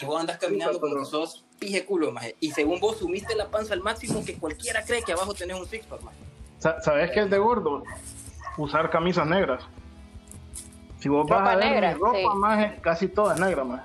Y 0.01 0.05
vos 0.05 0.21
andas 0.21 0.39
caminando 0.39 0.79
como 0.79 0.97
que 0.97 1.05
sos 1.07 1.45
pije 1.59 1.85
culo, 1.85 2.13
maje. 2.13 2.37
Y 2.41 2.51
según 2.53 2.81
vos 2.81 2.99
sumiste 2.99 3.35
la 3.37 3.49
panza 3.51 3.75
al 3.75 3.81
máximo 3.83 4.25
que 4.25 4.35
cualquiera 4.39 4.85
cree 4.85 5.03
que 5.03 5.13
abajo 5.13 5.35
tenés 5.35 5.59
un 5.59 5.67
six-pack, 5.67 6.03
maje. 6.03 6.17
Sa- 6.59 6.81
¿Sabes 6.81 7.11
qué 7.13 7.21
es 7.21 7.31
de 7.31 7.39
gordo? 7.39 7.83
Usar 8.57 8.91
camisas 8.91 9.27
negras. 9.27 9.63
Si 11.01 11.09
vos 11.09 11.29
vas 11.29 11.39
Ropa 11.41 11.53
a 11.53 11.57
ver 11.57 11.65
negra, 11.71 11.95
mi 11.95 12.01
ropa, 12.01 12.19
sí. 12.19 12.39
maje, 12.39 12.79
casi 12.81 13.09
toda 13.09 13.35
es 13.35 13.41
negra, 13.41 13.65
maje. 13.65 13.85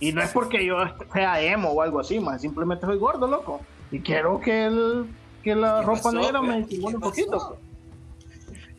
Y 0.00 0.12
no 0.12 0.22
es 0.22 0.30
porque 0.30 0.64
yo 0.64 0.76
sea 1.12 1.40
emo 1.42 1.70
o 1.70 1.82
algo 1.82 2.00
así, 2.00 2.18
maje. 2.20 2.38
Simplemente 2.40 2.86
soy 2.86 2.96
gordo, 2.98 3.26
loco. 3.26 3.60
Y 3.90 4.00
quiero 4.00 4.40
que, 4.40 4.64
el, 4.66 5.06
que 5.42 5.54
la 5.54 5.80
¿Qué 5.80 5.86
ropa 5.86 6.02
pasó, 6.02 6.12
negra 6.12 6.40
me 6.42 6.58
¿Y 6.60 6.62
disimule 6.64 6.92
qué 6.92 6.96
un 6.96 7.02
poquito. 7.02 7.58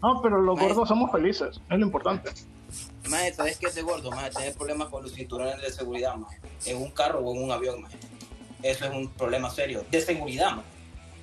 No, 0.02 0.22
pero 0.22 0.42
los 0.42 0.56
Maje. 0.56 0.68
gordos 0.70 0.88
somos 0.90 1.12
felices. 1.12 1.60
Es 1.70 1.80
lo 1.80 1.86
importante. 1.86 2.32
Maje, 3.10 3.34
¿sabes 3.34 3.58
qué 3.58 3.68
es 3.68 3.76
de 3.76 3.82
gordo? 3.84 4.12
Maje, 4.12 4.30
tener 4.32 4.54
problemas 4.56 4.90
con 4.90 5.04
los 5.04 5.14
cinturones 5.14 5.62
de 5.62 5.72
seguridad, 5.72 6.16
maje. 6.16 6.40
En 6.66 6.78
un 6.82 6.92
carro 6.92 7.20
o 7.20 7.36
en 7.36 7.44
un 7.44 7.52
avión, 7.52 7.82
maje. 7.82 7.98
Eso 8.64 8.86
es 8.86 8.92
un 8.92 9.10
problema 9.10 9.50
serio. 9.50 9.84
De 9.92 10.02
seguridad, 10.02 10.52
maje. 10.58 10.68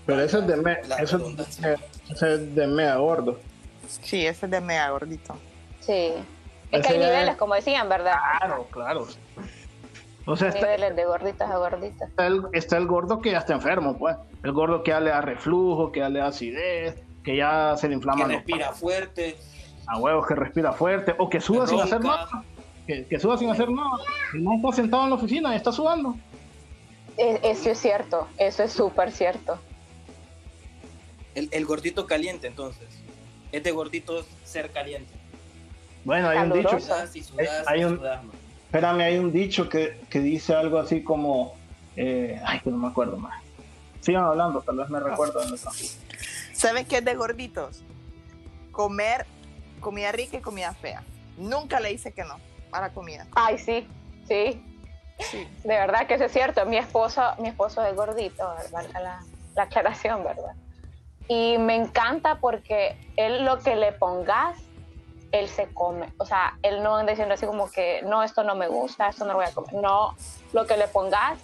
Pero 0.06 0.20
eso 0.22 0.38
es 0.40 0.46
de 0.46 0.56
me, 0.56 0.82
La 0.84 0.96
eso 0.96 1.16
es, 1.38 1.58
eso 2.10 2.26
es 2.26 2.54
de 2.54 2.66
mea 2.66 2.96
gordo. 2.96 3.38
Sí, 4.02 4.26
ese 4.26 4.46
es 4.46 4.50
de 4.52 4.60
mega 4.60 4.90
gordito. 4.90 5.36
Sí. 5.80 6.12
Es 6.70 6.86
que 6.86 6.92
hay 6.94 6.98
niveles, 6.98 7.30
es- 7.30 7.36
como 7.36 7.54
decían, 7.54 7.88
¿verdad? 7.88 8.16
Claro, 8.38 8.66
claro. 8.70 9.06
O 10.26 10.36
sea, 10.36 10.48
está, 10.48 10.60
Niveles 10.60 10.96
de 10.96 11.04
gorditas 11.04 11.50
a 11.50 11.56
gorditas. 11.58 12.08
está 12.08 12.26
el, 12.26 12.42
está 12.52 12.76
el 12.78 12.86
gordo 12.86 13.20
que 13.20 13.30
ya 13.32 13.38
está 13.38 13.52
enfermo, 13.54 13.96
pues. 13.98 14.16
El 14.42 14.52
gordo 14.52 14.82
que 14.82 14.90
ya 14.90 15.00
le 15.00 15.10
da 15.10 15.20
reflujo, 15.20 15.92
que 15.92 16.00
ya 16.00 16.08
le 16.08 16.18
da 16.20 16.28
acidez, 16.28 16.96
que 17.22 17.36
ya 17.36 17.74
se 17.76 17.88
le 17.88 17.92
Que 17.92 17.96
inflama 17.96 18.22
los 18.22 18.28
respira 18.32 18.72
fuerte. 18.72 19.36
a 19.86 19.98
huevos, 19.98 20.26
que 20.26 20.34
respira 20.34 20.72
fuerte, 20.72 21.14
o 21.18 21.28
que 21.28 21.40
suda 21.40 21.64
Que 21.64 21.70
sin 21.70 21.80
hacer 21.80 22.00
nada. 22.02 22.28
Que, 22.86 23.04
que 23.06 23.18
suda 23.18 23.36
sin 23.36 23.50
hacer 23.50 23.68
nada. 23.70 23.90
Man 24.34 24.56
está 24.56 24.72
sentado 24.72 25.04
en 25.04 25.10
la 25.10 25.16
oficina 25.16 25.52
y 25.52 25.56
está 25.56 25.72
sudando. 25.72 26.16
Eso 27.16 27.70
es 27.70 27.78
cierto, 27.78 28.28
eso 28.38 28.62
es 28.64 28.72
súper 28.72 29.12
cierto. 29.12 29.58
El, 31.34 31.48
el 31.52 31.64
gordito 31.64 32.06
caliente, 32.06 32.46
entonces. 32.46 32.88
Es 33.52 33.62
de 33.62 33.70
gordito 33.70 34.24
ser 34.44 34.70
caliente. 34.72 35.12
Bueno, 36.04 36.28
hay 36.28 36.38
un 36.38 36.52
dicho, 36.52 36.68
Caluroso. 36.68 36.86
Sudás 36.86 37.16
y 37.16 37.22
sudás 37.22 37.66
Hay 37.68 37.80
y 37.80 37.84
un- 37.84 37.96
sudás, 37.98 38.20
espérame, 38.66 39.00
hay 39.00 39.18
un 39.18 39.32
dicho 39.32 39.68
que, 39.68 40.00
que 40.10 40.20
dice 40.20 40.54
algo 40.54 40.78
así 40.78 41.02
como, 41.02 41.54
eh, 41.96 42.40
ay, 42.44 42.60
que 42.60 42.70
no 42.70 42.76
me 42.78 42.88
acuerdo 42.88 43.16
más. 43.16 43.42
Sigan 44.00 44.24
hablando, 44.24 44.60
tal 44.60 44.76
vez 44.76 44.90
me 44.90 45.00
recuerdo 45.00 45.40
dónde 45.40 45.56
está. 45.56 45.70
¿Sabes 46.52 46.86
qué 46.86 46.98
es 46.98 47.04
de 47.04 47.14
gorditos? 47.14 47.82
Comer 48.72 49.24
comida 49.80 50.12
rica 50.12 50.36
y 50.38 50.40
comida 50.40 50.74
fea. 50.74 51.02
Nunca 51.38 51.80
le 51.80 51.90
dice 51.90 52.12
que 52.12 52.24
no 52.24 52.38
a 52.72 52.80
la 52.80 52.92
comida. 52.92 53.26
Ay, 53.34 53.56
sí, 53.58 53.86
sí, 54.28 54.60
Sí. 55.18 55.48
de 55.62 55.68
verdad 55.76 56.06
que 56.06 56.14
eso 56.14 56.24
es 56.24 56.32
cierto. 56.32 56.66
Mi 56.66 56.76
esposo, 56.76 57.22
mi 57.38 57.48
esposo 57.48 57.84
es 57.84 57.94
gordito, 57.94 58.54
valga 58.72 59.00
la, 59.00 59.20
la 59.54 59.62
aclaración, 59.62 60.24
¿verdad? 60.24 60.52
Y 61.28 61.56
me 61.58 61.76
encanta 61.76 62.36
porque 62.36 62.96
él 63.16 63.44
lo 63.44 63.58
que 63.60 63.76
le 63.76 63.92
pongas, 63.92 64.58
él 65.32 65.48
se 65.48 65.66
come. 65.72 66.12
O 66.18 66.26
sea, 66.26 66.58
él 66.62 66.82
no 66.82 66.96
anda 66.96 67.10
diciendo 67.12 67.34
así 67.34 67.46
como 67.46 67.70
que, 67.70 68.02
no, 68.02 68.22
esto 68.22 68.44
no 68.44 68.54
me 68.54 68.68
gusta, 68.68 69.08
esto 69.08 69.24
no 69.24 69.32
lo 69.32 69.38
voy 69.38 69.46
a 69.46 69.52
comer. 69.52 69.74
No, 69.74 70.14
lo 70.52 70.66
que 70.66 70.76
le 70.76 70.86
pongas, 70.88 71.38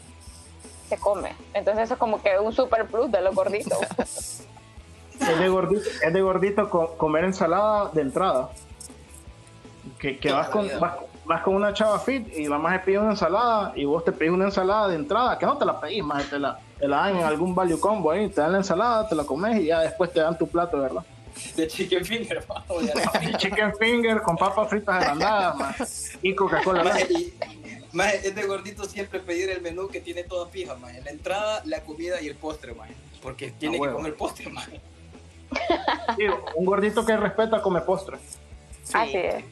se 0.89 0.99
come. 0.99 1.35
Entonces 1.55 1.85
eso 1.85 1.95
es 1.95 2.01
como 2.01 2.21
que 2.23 2.39
un 2.39 2.53
super 2.53 2.87
plus 2.87 3.11
de 3.11 3.21
los 3.23 3.35
gorditos. 3.35 3.79
Es 5.21 5.39
de 5.39 5.49
gordito, 5.51 5.83
es 6.03 6.13
de 6.15 6.23
gordito 6.23 6.71
co- 6.71 6.97
comer 6.97 7.25
ensalada 7.25 7.91
de 7.93 8.01
entrada. 8.01 8.49
Que, 9.99 10.19
que 10.19 10.33
vas, 10.33 10.49
con, 10.49 10.67
vas, 10.81 10.95
vas 11.31 11.43
con 11.43 11.55
una 11.55 11.73
chava 11.73 12.01
fit 12.01 12.27
y 12.37 12.49
la 12.49 12.59
más 12.59 12.83
pide 12.83 12.99
una 12.99 13.11
ensalada 13.11 13.73
y 13.77 13.85
vos 13.85 14.05
te 14.05 14.11
pedís 14.11 14.33
una 14.33 14.47
ensalada 14.47 14.89
de 14.89 14.97
entrada, 14.97 15.39
que 15.39 15.47
no 15.47 15.57
te 15.57 15.65
la 15.65 15.79
pedís 15.81 16.03
más, 16.03 16.29
te 16.29 16.41
la, 16.41 16.59
te 16.77 16.89
la 16.89 16.97
dan 16.97 17.19
en 17.19 17.23
algún 17.23 17.55
value 17.55 17.79
combo 17.79 18.11
ahí, 18.11 18.29
te 18.29 18.41
dan 18.41 18.51
la 18.51 18.59
ensalada, 18.59 19.09
te 19.09 19.15
la 19.15 19.23
comes 19.23 19.61
y 19.61 19.67
ya 19.67 19.79
después 19.79 20.13
te 20.13 20.19
dan 20.19 20.37
tu 20.37 20.49
plato, 20.49 20.81
¿verdad? 20.81 21.05
De 21.55 21.69
chicken 21.69 22.05
finger, 22.05 22.45
de 23.21 23.37
chicken 23.37 23.73
finger 23.77 24.23
con 24.23 24.37
papas 24.37 24.69
fritas 24.69 24.97
agrandadas 24.97 25.57
más, 25.57 26.19
y 26.21 26.35
Coca-Cola. 26.35 26.83
Maje, 26.83 27.07
Light. 27.09 27.11
y- 27.13 27.35
maje, 27.93 28.27
es 28.27 28.35
de 28.35 28.43
gordito 28.49 28.85
siempre 28.87 29.21
pedir 29.21 29.51
el 29.51 29.63
menú 29.63 29.87
que 29.87 30.01
tiene 30.01 30.25
toda 30.25 30.49
fija, 30.49 30.75
maje. 30.75 31.01
La 31.03 31.13
entrada, 31.13 31.63
la 31.65 31.81
comida 31.83 32.21
y 32.21 32.27
el 32.27 32.35
postre, 32.35 32.75
maje. 32.75 32.95
Porque 33.23 33.53
tiene 33.53 33.81
que 33.81 33.89
comer 33.93 34.17
postre, 34.17 34.51
maje. 34.51 34.81
Sí, 36.17 36.25
un 36.57 36.65
gordito 36.65 37.07
que 37.07 37.17
respeta 37.17 37.63
come 37.63 37.83
postre. 37.83 38.19
Sí. 38.83 38.93
Así 38.95 39.17
es. 39.17 39.45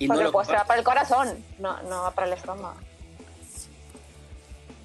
Y 0.00 0.06
Porque 0.08 0.22
no 0.22 0.26
lo 0.28 0.32
postre 0.32 0.56
va 0.56 0.64
para 0.64 0.78
el 0.80 0.84
corazón, 0.84 1.44
no, 1.60 1.80
no 1.84 2.02
va 2.02 2.10
para 2.10 2.26
el 2.26 2.32
estómago. 2.32 2.74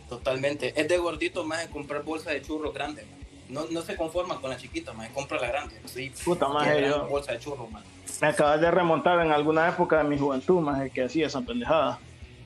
Totalmente. 0.09 0.79
Es 0.79 0.87
de 0.87 0.97
gordito, 0.97 1.43
maje, 1.43 1.67
comprar 1.69 2.03
bolsa 2.03 2.29
de 2.31 2.41
churros 2.41 2.73
grande. 2.73 3.05
No, 3.49 3.61
no 3.71 3.81
se 3.81 3.95
conforma 3.95 4.39
con 4.39 4.49
la 4.51 4.57
chiquita, 4.57 4.93
maje. 4.93 5.11
Compra 5.13 5.39
la 5.39 5.47
grande. 5.47 5.81
Sí, 5.85 6.11
Puta, 6.23 6.47
gran 6.49 6.79
yo- 6.83 7.07
bolsa 7.07 7.31
de 7.31 7.39
churros, 7.39 7.69
maje. 7.71 7.85
Me 8.21 8.27
acabas 8.27 8.61
de 8.61 8.69
remontar 8.71 9.19
en 9.25 9.31
alguna 9.31 9.67
época 9.67 9.97
de 9.97 10.03
mi 10.03 10.17
juventud, 10.17 10.61
más 10.61 10.89
que 10.91 11.03
hacía 11.03 11.27
esa 11.27 11.41
pendejada. 11.41 11.97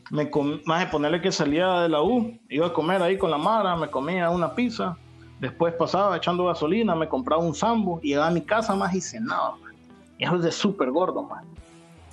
Me 0.10 0.30
com- 0.30 0.60
más 0.66 0.80
de 0.80 0.88
ponerle 0.88 1.22
que 1.22 1.32
salía 1.32 1.82
de 1.82 1.90
la 1.90 2.02
U, 2.02 2.40
iba 2.50 2.68
a 2.68 2.74
comer 2.74 3.02
ahí 3.04 3.18
con 3.18 3.30
la 3.30 3.38
Mara, 3.38 3.76
me 3.76 3.90
comía 3.92 4.30
una 4.32 4.56
pizza, 4.56 4.98
después 5.40 5.74
pasaba 5.76 6.18
echando 6.18 6.46
gasolina, 6.46 6.96
me 6.96 7.08
compraba 7.08 7.44
un 7.44 7.54
sambo 7.54 8.00
y 8.02 8.10
llegaba 8.10 8.28
a 8.28 8.32
mi 8.32 8.42
casa 8.42 8.74
más 8.76 8.94
y 8.96 9.02
cenaba. 9.02 9.58
man. 9.58 9.76
Y 10.18 10.24
eso 10.26 10.36
es 10.38 10.44
de 10.44 10.52
súper 10.52 10.90
gordo, 10.92 11.24
man. 11.24 11.46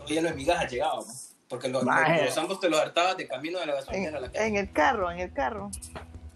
Todavía 0.07 0.23
los 0.31 0.35
migajas 0.37 0.71
llegaban, 0.71 0.99
maje. 1.07 1.19
Porque 1.49 1.69
los, 1.69 1.85
Maje. 1.85 2.17
los, 2.17 2.25
los 2.27 2.39
ambos 2.39 2.61
te 2.61 2.69
los 2.69 2.81
hartabas 2.81 3.17
de 3.17 3.27
camino 3.29 3.59
de 3.61 3.67
la 3.67 3.75
gasolinera 3.75 4.19
a 4.19 4.21
la 4.21 4.27
En, 4.27 4.33
casa. 4.33 4.47
en 4.47 4.57
el 4.57 4.73
carro, 4.73 5.11
en 5.11 5.19
el 5.21 5.33
carro. 5.33 5.71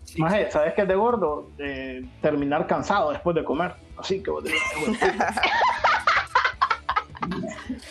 Sí. 0.04 0.20
Maje, 0.20 0.50
¿sabes 0.50 0.74
qué 0.74 0.82
es 0.82 0.88
de 0.88 0.94
gordo? 0.94 1.50
Eh, 1.58 2.04
terminar 2.22 2.66
cansado 2.66 3.10
después 3.12 3.34
de 3.36 3.44
comer. 3.44 3.74
Así 3.96 4.22
que 4.22 4.30
vos 4.30 4.42
decís, 4.44 4.60
"Hijo 4.76 4.92
de 4.92 4.98
puta". 5.12 5.42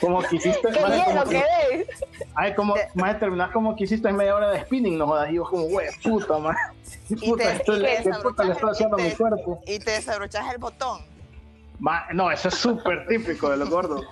Como 0.02 0.22
quisiste, 0.24 0.70
¡Qué 0.72 0.80
maje, 0.82 0.94
bien 0.96 1.06
como 1.06 1.24
lo 1.24 1.30
que- 1.30 1.38
ves! 1.72 1.88
Ay, 2.36 2.56
como, 2.56 2.76
más 2.96 3.20
terminar 3.20 3.52
como 3.52 3.76
que 3.76 3.84
hiciste 3.86 4.12
media 4.12 4.36
hora 4.36 4.50
de 4.52 4.62
spinning, 4.62 4.98
no 4.98 5.08
jodas. 5.08 5.30
Y 5.32 5.36
yo 5.36 5.44
como, 5.44 5.64
güey, 5.64 5.88
puta, 6.04 6.38
man. 6.40 6.56
Y 7.10 7.16
Puta, 7.30 7.44
te- 7.44 7.52
esto 7.58 7.74
y 7.76 7.80
le- 7.80 7.98
te 7.98 8.04
¿Qué 8.04 8.10
puta 8.22 8.44
le 8.44 8.52
estoy 8.54 8.70
haciendo 8.72 8.96
a 8.98 9.00
mi 9.00 9.10
te- 9.10 9.16
cuerpo? 9.18 9.62
Y 9.68 9.80
te 9.80 9.92
desabrochas 9.92 10.52
el 10.54 10.58
botón. 10.58 11.02
Ma- 11.80 12.06
no, 12.14 12.30
eso 12.32 12.50
es 12.50 12.56
súper 12.56 13.08
típico 13.08 13.50
de 13.50 13.58
los 13.58 13.70
gordos. 13.70 14.06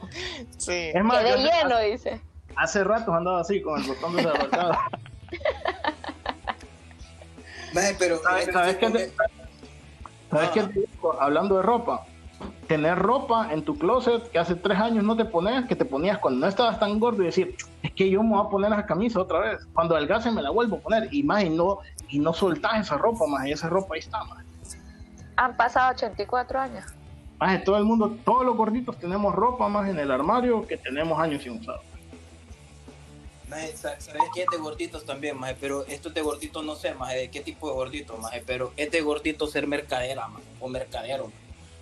Sí. 0.58 0.92
Es 0.94 1.04
más, 1.04 1.20
Quedé 1.20 1.30
yo 1.30 1.36
hace- 1.50 1.64
lleno, 1.64 1.80
dice. 1.80 2.22
hace 2.56 2.84
rato 2.84 3.14
andaba 3.14 3.42
así 3.42 3.62
con 3.62 3.82
el 3.82 3.88
botón 3.88 4.16
desabrochado. 4.16 4.74
Maje, 7.74 7.96
pero 8.00 8.18
¿Sabes, 8.20 8.42
este 8.42 8.54
sabes 8.54 8.78
qué? 8.78 8.90
te- 8.90 9.12
¿Sabes 10.32 10.50
Ah. 10.50 10.52
qué 10.54 10.64
te 10.64 10.80
digo? 10.80 11.22
Hablando 11.22 11.58
de 11.58 11.64
ropa, 11.64 12.06
tener 12.68 12.98
ropa 12.98 13.52
en 13.52 13.64
tu 13.64 13.78
closet 13.78 14.30
que 14.32 14.40
hace 14.40 14.56
tres 14.56 14.80
años 14.80 15.04
no 15.04 15.16
te 15.18 15.26
ponías, 15.26 15.66
que 15.68 15.76
te 15.76 15.86
ponías 15.86 16.18
cuando 16.20 16.40
no 16.42 16.48
estabas 16.48 16.80
tan 16.80 17.00
gordo 17.00 17.24
y 17.24 17.28
decir, 17.28 17.56
es 17.84 17.92
que 17.94 18.10
yo 18.10 18.24
me 18.24 18.36
voy 18.36 18.46
a 18.46 18.50
poner 18.50 18.72
esa 18.74 18.86
camisa 18.86 19.20
otra 19.20 19.40
vez. 19.40 19.66
Cuando 19.74 19.96
adelgace 19.96 20.32
me 20.32 20.42
la 20.42 20.50
vuelvo 20.50 20.78
a 20.78 20.80
poner. 20.80 21.14
Y 21.14 21.24
más, 21.24 21.44
y 21.44 21.50
no, 21.50 21.80
y 22.10 22.20
no 22.20 22.34
soltás 22.34 22.80
esa 22.82 22.98
ropa, 22.98 23.26
más, 23.28 23.46
y 23.48 23.52
esa 23.52 23.70
ropa 23.70 23.96
ahí 23.96 24.00
está, 24.00 24.24
más. 24.24 24.44
Han 25.36 25.56
pasado 25.56 25.92
84 25.94 26.60
años. 26.60 26.84
Más, 27.40 27.64
todo 27.64 27.78
el 27.78 27.84
mundo, 27.84 28.18
todos 28.26 28.46
los 28.46 28.58
gorditos 28.58 28.98
tenemos 28.98 29.34
ropa 29.34 29.70
más 29.70 29.90
en 29.90 30.00
el 30.00 30.10
armario 30.12 30.66
que 30.66 30.78
tenemos 30.78 31.20
años 31.20 31.44
sin 31.44 31.60
usar. 31.60 31.80
¿sabes 33.76 34.10
qué 34.34 34.42
es 34.42 34.48
de 34.52 34.58
gorditos 34.58 35.06
también, 35.06 35.38
maje? 35.38 35.56
Pero 35.60 35.86
esto 35.86 36.10
es 36.10 36.16
de 36.16 36.22
gorditos, 36.22 36.66
no 36.66 36.76
sé, 36.76 36.94
maje, 36.94 37.18
de 37.18 37.30
qué 37.30 37.42
tipo 37.42 37.70
de 37.70 37.76
gordito, 37.76 38.18
maje, 38.18 38.44
pero 38.46 38.74
es 38.76 38.92
de 38.92 39.02
gordito 39.02 39.48
ser 39.48 39.68
mercadera, 39.68 40.28
maje, 40.28 40.46
o 40.60 40.68
mercadero, 40.68 41.26
maje. 41.26 41.38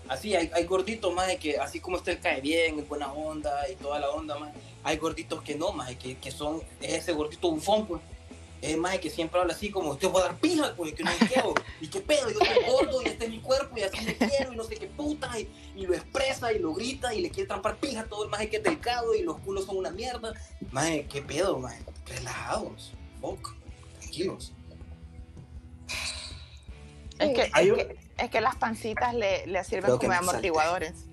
Así, 0.07 0.35
hay, 0.35 0.51
hay 0.53 0.65
gorditos, 0.65 1.11
maje, 1.13 1.37
que 1.37 1.57
así 1.57 1.79
como 1.79 1.97
usted 1.97 2.19
cae 2.21 2.39
bien, 2.41 2.77
es 2.79 2.87
buena 2.87 3.11
onda 3.11 3.67
y 3.71 3.75
toda 3.75 3.99
la 3.99 4.09
onda, 4.09 4.37
maje, 4.37 4.53
hay 4.83 4.97
gorditos 4.97 5.41
que 5.41 5.55
no, 5.55 5.71
maje, 5.71 5.97
que, 5.97 6.17
que 6.17 6.31
son, 6.31 6.61
es 6.81 6.93
ese 6.93 7.13
gordito 7.13 7.49
bufón, 7.49 7.87
pues. 7.87 8.01
Es 8.61 8.77
maje 8.77 8.99
que 8.99 9.09
siempre 9.09 9.39
habla 9.39 9.53
así 9.53 9.69
como, 9.69 9.95
te 9.97 10.07
voy 10.07 10.21
a 10.21 10.25
dar 10.25 10.37
pija, 10.39 10.73
pues, 10.75 10.93
que 10.93 11.03
no 11.03 11.11
quiero, 11.27 11.53
y 11.81 11.87
qué 11.87 11.99
pedo, 11.99 12.29
yo 12.31 12.39
soy 12.39 12.71
gordo 12.71 13.01
y 13.01 13.05
este 13.07 13.25
es 13.25 13.31
mi 13.31 13.39
cuerpo 13.39 13.77
y 13.77 13.83
así 13.83 14.03
me 14.05 14.15
quiero 14.15 14.53
y 14.53 14.55
no 14.55 14.63
sé 14.63 14.75
qué 14.75 14.87
puta, 14.87 15.39
y, 15.39 15.47
y 15.75 15.85
lo 15.85 15.93
expresa 15.93 16.51
y 16.51 16.59
lo 16.59 16.73
grita 16.73 17.13
y 17.13 17.21
le 17.21 17.29
quiere 17.29 17.47
trampar 17.47 17.77
pija 17.77 18.01
a 18.01 18.05
todo 18.05 18.23
el 18.23 18.29
maje 18.29 18.49
que 18.49 18.57
es 18.57 18.63
delgado 18.63 19.13
y 19.13 19.21
los 19.21 19.37
culos 19.39 19.65
son 19.65 19.77
una 19.77 19.91
mierda. 19.91 20.33
Maje, 20.71 21.05
¿qué 21.07 21.21
pedo, 21.21 21.59
maje? 21.59 21.83
Relajados, 22.07 22.93
fuck, 23.21 23.55
tranquilos. 23.99 24.53
Es 27.19 27.33
que, 27.33 27.41
es, 27.43 27.51
que, 27.51 27.97
es 28.17 28.29
que 28.29 28.41
las 28.41 28.55
pancitas 28.55 29.13
le, 29.13 29.47
le 29.47 29.63
sirven 29.63 29.97
como 29.97 30.09
me 30.09 30.15
amortiguadores. 30.15 31.05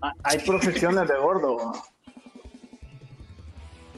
Ah, 0.00 0.12
Hay 0.22 0.38
profesiones 0.46 1.08
de 1.08 1.16
gordo. 1.18 1.72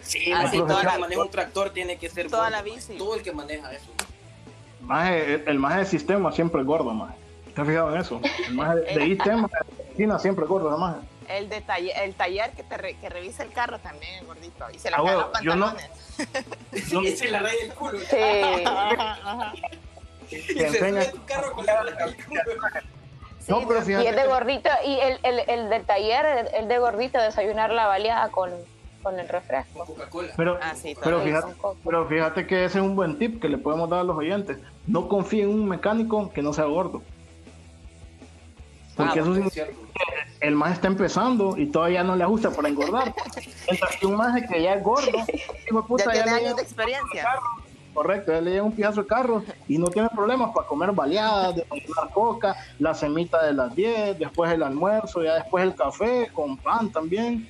Sí, 0.06 0.30
Ah, 0.32 0.42
maje, 0.42 0.48
sí, 0.50 0.56
todo 0.58 0.66
toda 0.68 0.80
el 0.80 0.86
la- 0.86 0.92
que 0.92 0.98
maneja 0.98 1.22
un 1.22 1.30
tractor 1.30 1.70
tiene 1.70 1.96
que 1.98 2.08
ser 2.08 2.28
toda 2.30 2.44
gordo, 2.44 2.50
la 2.56 2.62
maje. 2.62 2.70
bici. 2.74 2.96
Todo 2.98 3.14
el 3.16 3.22
que 3.22 3.32
maneja 3.32 3.72
eso. 3.72 3.90
Maje, 4.80 5.34
el, 5.34 5.44
el 5.48 5.58
maje 5.58 5.78
de 5.80 5.84
sistema 5.86 6.30
siempre 6.32 6.60
es 6.60 6.66
gordo, 6.66 6.92
maje. 6.92 7.14
¿Te 7.54 7.60
has 7.62 7.66
fijado 7.66 7.94
en 7.94 8.00
eso? 8.00 8.20
El 8.46 8.54
maje 8.54 8.76
de, 8.76 8.82
de 8.94 9.06
sistema 9.16 9.48
de 9.48 9.82
oficina 9.84 10.18
siempre 10.18 10.44
es 10.44 10.48
gordo, 10.48 10.76
maje. 10.78 11.00
El, 11.28 11.48
de 11.48 11.60
taller, 11.60 11.96
el 12.04 12.14
taller 12.14 12.52
que, 12.52 12.62
te 12.62 12.76
re- 12.76 12.94
que 13.00 13.08
revisa 13.08 13.42
el 13.42 13.50
carro 13.50 13.80
también 13.80 14.14
es 14.20 14.26
gordito. 14.26 14.64
Y 14.72 14.78
se 14.78 14.90
le 14.90 14.96
Ah, 14.96 15.02
caen 15.02 15.14
bueno, 15.16 15.30
los 15.32 15.42
yo 15.42 15.56
no- 15.56 15.66
pantalones. 15.66 15.90
Y 17.02 17.16
se 17.16 17.28
la 17.30 17.40
raya 17.40 17.56
el 17.64 17.74
culo. 17.74 17.98
Sí. 17.98 18.16
Ajá, 18.64 19.12
ajá. 19.24 19.52
Y 20.30 20.36
Te 20.42 20.70
se 20.70 20.78
enseña- 20.78 21.10
tu 21.10 21.24
carro 21.24 21.52
con 21.52 21.66
la 21.66 21.82
del 21.84 22.24
culo. 22.24 22.40
No, 23.48 23.66
pero 23.68 23.80
Y 23.80 23.84
fíjate. 23.84 24.08
es 24.08 24.16
de 24.16 24.22
que- 24.22 24.28
gordito, 24.28 24.70
y 24.84 24.98
el, 25.00 25.18
el, 25.24 25.38
el 25.48 25.68
del 25.70 25.84
taller, 25.84 26.26
el, 26.26 26.54
el 26.54 26.68
de 26.68 26.78
gordito, 26.78 27.20
desayunar 27.20 27.70
la 27.72 27.86
baleada 27.86 28.28
con, 28.30 28.50
con 29.06 29.20
el 29.20 29.28
refresco. 29.28 29.84
Coca-Cola. 29.84 30.32
Pero, 30.36 30.58
Ah, 30.60 30.74
sí, 30.74 30.96
pero, 31.00 31.20
fíjate, 31.20 31.54
pero 31.84 32.08
que 32.48 32.64
ese 32.64 32.78
es 32.78 32.84
un 32.84 32.96
buen 32.96 33.16
tip 33.20 33.40
que 33.40 33.48
le 33.48 33.56
podemos 33.56 33.88
dar 33.88 34.00
a 34.00 34.02
los 34.02 34.16
oyentes. 34.16 34.58
No 34.88 35.06
confíe 35.06 35.44
en 35.44 35.50
un 35.50 35.68
mecánico 35.68 36.28
que 36.32 36.42
no 36.42 36.52
sea 36.52 36.64
gordo. 36.64 37.02
Porque 38.96 39.20
Ah, 39.20 39.22
eso 39.22 39.30
Es 39.30 39.36
significa 39.36 39.66
que 39.66 40.46
el 40.48 40.56
más 40.56 40.72
está 40.72 40.88
empezando 40.88 41.56
y 41.56 41.66
todavía 41.66 42.02
no 42.02 42.16
le 42.16 42.24
ajusta 42.24 42.50
para 42.50 42.68
engordar. 42.68 43.14
Mientras 43.70 43.96
que 43.96 44.06
un 44.06 44.16
más 44.16 44.42
que 44.50 44.60
ya 44.60 44.74
es 44.74 44.82
gordo, 44.82 45.06
hijo 45.70 45.82
de 45.82 45.86
puta, 45.86 46.04
Ya 46.12 46.24
tiene 46.24 46.30
años 46.38 46.56
de 46.56 46.62
experiencia. 46.62 47.22
carro, 47.22 47.40
Correcto, 47.94 48.32
ya 48.32 48.40
le 48.40 48.50
llega 48.50 48.62
un 48.64 48.72
pijazo 48.72 49.02
de 49.02 49.06
carro 49.06 49.44
y 49.68 49.78
no 49.78 49.86
tiene 49.86 50.08
problemas 50.10 50.50
para 50.52 50.66
comer 50.66 50.90
baleadas, 50.90 51.54
de 51.54 51.62
tomar 51.62 52.12
coca, 52.12 52.56
la 52.80 52.92
semita 52.92 53.42
de 53.46 53.52
las 53.54 53.72
10, 53.76 54.18
después 54.18 54.50
el 54.52 54.64
almuerzo, 54.64 55.22
ya 55.22 55.34
después 55.36 55.62
el 55.64 55.74
café 55.76 56.28
con 56.34 56.56
pan 56.56 56.90
también. 56.90 57.48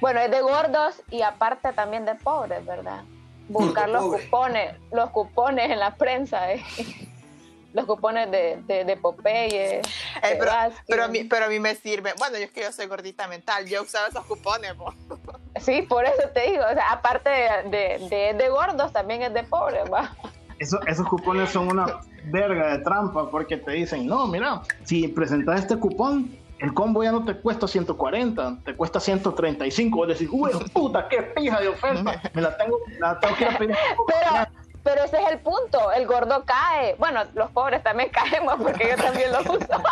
Bueno, 0.00 0.20
es 0.20 0.30
de 0.30 0.40
gordos 0.42 1.00
y 1.10 1.22
aparte 1.22 1.72
también 1.72 2.04
de 2.04 2.14
pobres, 2.16 2.64
¿verdad? 2.66 3.02
Buscar 3.48 3.88
los 3.88 4.04
Pobre. 4.04 4.24
cupones, 4.24 4.74
los 4.92 5.10
cupones 5.10 5.70
en 5.70 5.78
la 5.78 5.94
prensa, 5.96 6.52
¿eh? 6.52 6.62
los 7.72 7.86
cupones 7.86 8.30
de, 8.30 8.62
de, 8.66 8.84
de 8.84 8.96
Popeye. 8.96 9.78
Eh, 9.78 9.82
de 10.22 10.72
pero, 10.86 11.04
a 11.04 11.08
mí, 11.08 11.24
pero 11.24 11.46
a 11.46 11.48
mí 11.48 11.58
me 11.60 11.74
sirve. 11.74 12.12
Bueno, 12.18 12.36
yo 12.38 12.44
es 12.44 12.50
que 12.50 12.62
yo 12.62 12.72
soy 12.72 12.86
gordita 12.86 13.26
mental. 13.28 13.66
Yo 13.66 13.82
usaba 13.82 14.08
esos 14.08 14.24
cupones. 14.26 14.74
po. 14.74 14.92
Sí, 15.60 15.82
por 15.82 16.04
eso 16.06 16.28
te 16.34 16.50
digo, 16.50 16.62
o 16.68 16.72
sea, 16.72 16.92
aparte 16.92 17.28
de, 17.28 17.68
de, 17.70 18.08
de, 18.08 18.34
de 18.34 18.48
gordos, 18.48 18.90
también 18.92 19.22
es 19.22 19.34
de 19.34 19.44
pobres, 19.44 19.84
¿va? 19.92 20.10
Eso- 20.58 20.80
esos 20.86 21.06
cupones 21.08 21.50
son 21.50 21.68
una 21.68 22.00
verga 22.24 22.76
de 22.76 22.82
trampa 22.82 23.30
porque 23.30 23.58
te 23.58 23.72
dicen, 23.72 24.06
no, 24.06 24.26
mira, 24.26 24.62
si 24.84 25.08
presentas 25.08 25.60
este 25.60 25.76
cupón, 25.76 26.36
el 26.62 26.72
combo 26.74 27.02
ya 27.02 27.10
no 27.12 27.24
te 27.24 27.34
cuesta 27.36 27.66
140, 27.66 28.58
te 28.64 28.76
cuesta 28.76 29.00
135. 29.00 29.96
Vos 29.96 30.08
decís, 30.08 30.28
uy, 30.30 30.50
puta, 30.72 31.08
qué 31.08 31.22
pija 31.22 31.60
de 31.60 31.68
oferta, 31.68 32.22
me 32.32 32.42
la 32.42 32.56
tengo, 32.56 32.78
la 32.98 33.18
tengo 33.20 33.36
que 33.36 33.44
ir 33.44 33.50
a 33.50 33.58
pedir. 33.58 33.76
Pero, 34.06 34.46
pero 34.84 35.04
ese 35.04 35.20
es 35.22 35.28
el 35.30 35.38
punto, 35.40 35.90
el 35.92 36.06
gordo 36.06 36.44
cae. 36.44 36.94
Bueno, 36.98 37.24
los 37.34 37.50
pobres 37.50 37.82
también 37.82 38.10
caemos 38.12 38.54
porque 38.62 38.90
yo 38.90 38.96
también 39.02 39.32
lo 39.32 39.40
uso. 39.40 39.58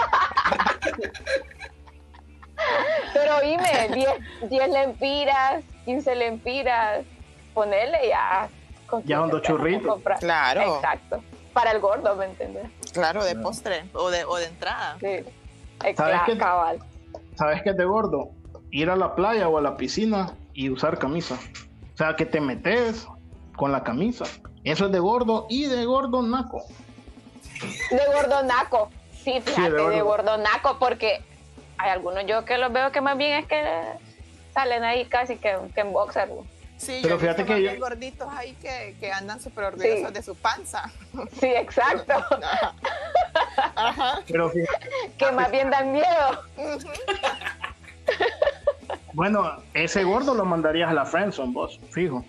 Pero 3.15 3.37
oíme, 3.39 3.89
10, 3.95 4.51
10 4.51 4.69
lempiras, 4.69 5.65
15 5.87 6.15
lempiras, 6.15 7.05
ponele 7.55 8.09
ya. 8.09 8.49
Ya 9.05 9.17
son 9.19 9.31
15 9.31 9.31
dos 9.31 9.43
churritos. 9.43 10.01
Claro. 10.21 10.77
Exacto. 10.77 11.23
para 11.55 11.71
el 11.73 11.81
gordo, 11.81 12.15
¿me 12.17 12.27
entiendes? 12.27 12.67
Claro, 12.93 13.25
de 13.25 13.31
Claro. 13.33 13.43
postre 13.47 13.85
o 13.95 14.11
de, 14.11 14.25
o 14.25 14.37
de 14.37 14.45
entrada. 14.47 14.97
Sí. 15.01 15.25
Eh, 15.85 15.95
¿Sabes 15.97 16.21
qué? 16.27 16.39
cabal. 16.39 16.79
¿Sabes 17.37 17.63
qué 17.63 17.71
es 17.71 17.77
de 17.77 17.85
gordo? 17.85 18.31
Ir 18.71 18.91
a 18.91 18.97
la 18.97 19.15
playa 19.15 19.49
o 19.49 19.59
a 19.59 19.61
la 19.61 19.77
piscina 19.77 20.35
y 20.53 20.71
usar 20.71 20.99
camisa. 20.99 21.39
O 21.95 21.97
sea, 21.97 22.17
que 22.17 22.27
te 22.27 22.41
metes 22.41 23.07
con 23.57 23.73
la 23.73 23.83
camisa. 23.83 24.25
Eso 24.65 24.87
es 24.87 24.93
de 24.93 24.99
gordo 24.99 25.47
y 25.49 25.67
de 25.67 25.85
gordo 25.85 26.23
naco. 26.23 26.63
De 27.91 28.01
gordonaco. 28.15 28.91
Sí, 29.13 29.41
fíjate, 29.41 29.71
de 29.71 29.71
de, 29.71 29.83
gordo. 29.83 30.05
gordonaco, 30.05 30.79
porque 30.79 31.21
hay 31.79 31.91
algunos 31.91 32.25
yo 32.27 32.45
que 32.45 32.59
los 32.59 32.73
veo 32.73 32.91
que 32.93 33.01
más 33.01 33.17
bien 33.17 33.39
es 33.39 33.47
que 33.47 33.63
salen 34.55 34.85
ahí 34.85 35.05
casi 35.07 35.37
que, 35.37 35.57
que 35.75 35.81
en 35.81 35.93
boxer. 35.93 36.29
Sí, 36.81 37.01
Pero 37.03 37.17
yo 37.17 37.21
fíjate 37.21 37.45
que 37.45 37.63
yo- 37.63 37.79
gorditos 37.79 38.27
ahí 38.35 38.55
que, 38.55 38.97
que 38.99 39.13
andan 39.13 39.39
súper 39.39 39.65
orgullosos 39.65 40.09
Sí. 40.09 40.15
de 40.15 40.23
su 40.23 40.35
panza. 40.35 40.91
Sí, 41.39 41.47
exacto. 41.47 42.15
Ajá. 42.15 42.75
Ajá. 43.77 44.21
Pero 44.27 44.49
fíjate, 44.49 44.89
que 45.19 45.31
más 45.33 45.51
bien 45.51 45.69
dan 45.69 45.93
miedo. 45.93 46.43
bueno, 49.13 49.59
ese 49.75 50.05
gordo 50.05 50.35
lo 50.35 50.45
mandarías 50.45 50.89
a 50.91 50.95
la 50.95 51.05
friendzone, 51.05 51.53
vos, 51.53 51.79
fijo. 51.91 52.25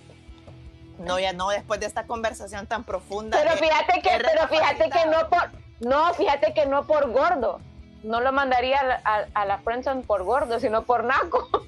No, 1.00 1.18
ya 1.18 1.32
no, 1.34 1.50
después 1.50 1.80
de 1.80 1.86
esta 1.86 2.04
conversación 2.06 2.68
tan 2.68 2.84
profunda. 2.84 3.38
Pero 3.42 3.56
fíjate 3.58 4.02
que, 4.02 4.10
pero 4.22 4.48
fíjate 4.50 4.90
que 4.90 5.06
no 5.10 5.30
por, 5.30 5.50
no, 5.80 6.14
fíjate 6.14 6.54
que 6.54 6.66
no 6.66 6.86
por 6.86 7.10
gordo. 7.12 7.60
No 8.04 8.20
lo 8.20 8.32
mandaría 8.32 8.80
a, 8.80 8.84
la- 8.84 9.02
a, 9.06 9.42
a 9.42 9.46
la 9.46 9.60
friendzone 9.60 10.02
por 10.04 10.24
gordo, 10.24 10.60
sino 10.60 10.84
por 10.84 11.04
naco. 11.04 11.48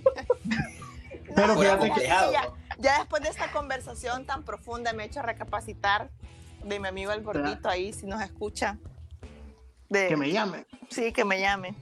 Pero 1.35 1.57
fíjate 1.57 1.89
que, 1.91 2.07
ya, 2.83 2.93
¿no? 2.93 2.99
después 2.99 3.23
de 3.23 3.29
esta 3.29 3.51
conversación 3.51 4.25
tan 4.25 4.43
profunda 4.43 4.93
me 4.93 5.03
he 5.03 5.05
hecho 5.07 5.21
recapacitar 5.21 6.09
de 6.63 6.79
mi 6.79 6.87
amigo 6.87 7.11
el 7.11 7.23
gordito 7.23 7.69
ahí, 7.69 7.93
si 7.93 8.05
nos 8.05 8.21
escucha. 8.21 8.77
De, 9.89 10.07
que 10.07 10.17
me 10.17 10.31
llame, 10.31 10.65
Sí, 10.89 11.11
que 11.11 11.25
me 11.25 11.39
llame. 11.39 11.75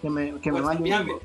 que 0.00 0.10
me, 0.10 0.40
que 0.40 0.52
me 0.52 0.60
mande 0.60 0.94
un. 0.94 1.20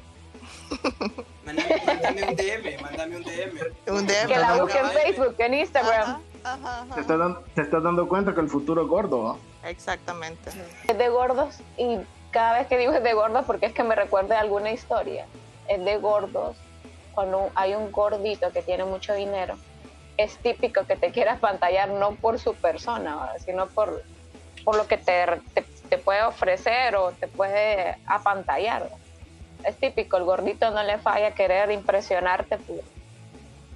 Mándame, 1.46 1.82
mándame 1.86 2.24
un 2.24 2.36
DM, 2.36 2.82
mándame 2.82 3.18
un 3.18 3.24
DM. 3.24 3.94
Un 3.94 4.08
DM. 4.08 4.28
Que 4.28 4.38
la 4.38 4.62
busque 4.62 4.78
en 4.80 4.90
Facebook, 4.90 5.36
en 5.40 5.54
Instagram. 5.54 6.02
Ajá, 6.02 6.22
ajá, 6.44 6.82
ajá. 6.82 6.96
Te 6.96 7.02
estás, 7.02 7.20
dando, 7.20 7.40
te 7.56 7.62
estás 7.62 7.84
dando 7.84 8.08
cuenta 8.08 8.34
que 8.34 8.42
el 8.42 8.50
futuro 8.50 8.82
es 8.82 8.88
gordo, 8.88 9.24
¿va? 9.24 9.38
Exactamente. 9.70 10.52
Es 10.88 10.98
de 10.98 11.10
gordos 11.10 11.60
y 11.78 12.00
cada 12.32 12.58
vez 12.58 12.68
que 12.68 12.78
digo 12.78 12.94
es 12.94 13.04
de 13.04 13.14
gordos 13.14 13.46
porque 13.46 13.68
es 13.68 13.74
que 13.74 13.84
me 13.84 13.96
recuerda 13.96 14.40
alguna 14.40 14.72
historia. 14.72 15.26
Es 15.68 15.84
de 15.84 15.98
gordos. 15.98 16.58
Hay 17.56 17.74
un 17.74 17.92
gordito 17.92 18.52
que 18.52 18.62
tiene 18.62 18.86
mucho 18.86 19.14
dinero, 19.14 19.56
es 20.18 20.38
típico 20.38 20.86
que 20.86 20.96
te 20.96 21.12
quieras 21.12 21.40
pantallar 21.40 21.90
no 21.90 22.12
por 22.16 22.38
su 22.40 22.54
persona, 22.54 23.32
sino 23.44 23.68
por, 23.68 24.04
por 24.64 24.76
lo 24.76 24.88
que 24.88 24.98
te, 24.98 25.26
te, 25.54 25.64
te 25.90 25.98
puede 25.98 26.22
ofrecer 26.24 26.96
o 26.96 27.12
te 27.12 27.28
puede 27.28 27.98
apantallar. 28.06 28.90
Es 29.64 29.78
típico, 29.78 30.18
el 30.18 30.24
gordito 30.26 30.70
no 30.70 30.84
le 30.84 31.00
falla 31.00 31.32
querer 31.34 31.72
impresionarte 31.72 32.58
por, 32.58 32.82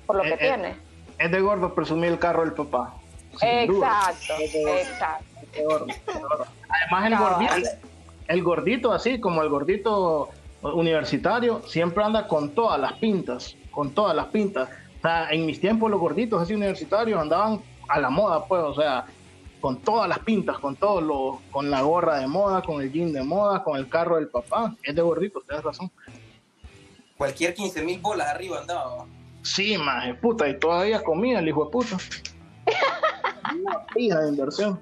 por 0.05 0.15
lo 0.17 0.23
que 0.23 0.29
Eh, 0.29 0.33
eh, 0.33 0.37
tiene. 0.37 0.75
Es 1.17 1.31
de 1.31 1.41
gordo 1.41 1.73
presumir 1.73 2.11
el 2.11 2.19
carro 2.19 2.43
del 2.43 2.53
papá. 2.53 2.93
Exacto, 3.41 4.33
exacto. 4.39 5.87
Además, 6.69 7.05
el 7.05 7.17
gordito, 7.17 7.69
el 8.27 8.43
gordito, 8.43 8.93
así 8.93 9.19
como 9.19 9.41
el 9.41 9.49
gordito 9.49 10.29
universitario, 10.61 11.61
siempre 11.67 12.03
anda 12.03 12.27
con 12.27 12.51
todas 12.51 12.79
las 12.79 12.93
pintas, 12.93 13.55
con 13.71 13.91
todas 13.91 14.15
las 14.15 14.27
pintas. 14.27 14.69
O 14.99 15.01
sea, 15.01 15.29
en 15.31 15.45
mis 15.45 15.59
tiempos 15.59 15.89
los 15.89 15.99
gorditos 15.99 16.41
así 16.41 16.53
universitarios 16.53 17.19
andaban 17.19 17.61
a 17.87 17.99
la 17.99 18.09
moda, 18.09 18.45
pues, 18.45 18.61
o 18.61 18.73
sea, 18.75 19.05
con 19.59 19.77
todas 19.81 20.07
las 20.07 20.19
pintas, 20.19 20.59
con 20.59 20.75
todo 20.75 21.01
lo, 21.01 21.41
con 21.51 21.69
la 21.69 21.81
gorra 21.81 22.19
de 22.19 22.27
moda, 22.27 22.61
con 22.61 22.81
el 22.81 22.91
jean 22.91 23.11
de 23.13 23.23
moda, 23.23 23.63
con 23.63 23.77
el 23.77 23.89
carro 23.89 24.15
del 24.15 24.27
papá. 24.27 24.75
Es 24.83 24.95
de 24.95 25.01
gordito, 25.01 25.41
tienes 25.41 25.63
razón. 25.63 25.91
Cualquier 27.17 27.53
15 27.53 27.83
mil 27.83 27.99
bolas 27.99 28.27
arriba 28.27 28.59
andaba. 28.59 29.05
Sí, 29.43 29.77
maje, 29.77 30.13
puta, 30.15 30.47
y 30.47 30.59
todavía 30.59 31.03
comía 31.03 31.39
el 31.39 31.47
hijo 31.47 31.65
de 31.65 31.71
puta. 31.71 31.97
Una 33.59 33.85
pija 33.87 34.19
de 34.19 34.29
inversión. 34.29 34.79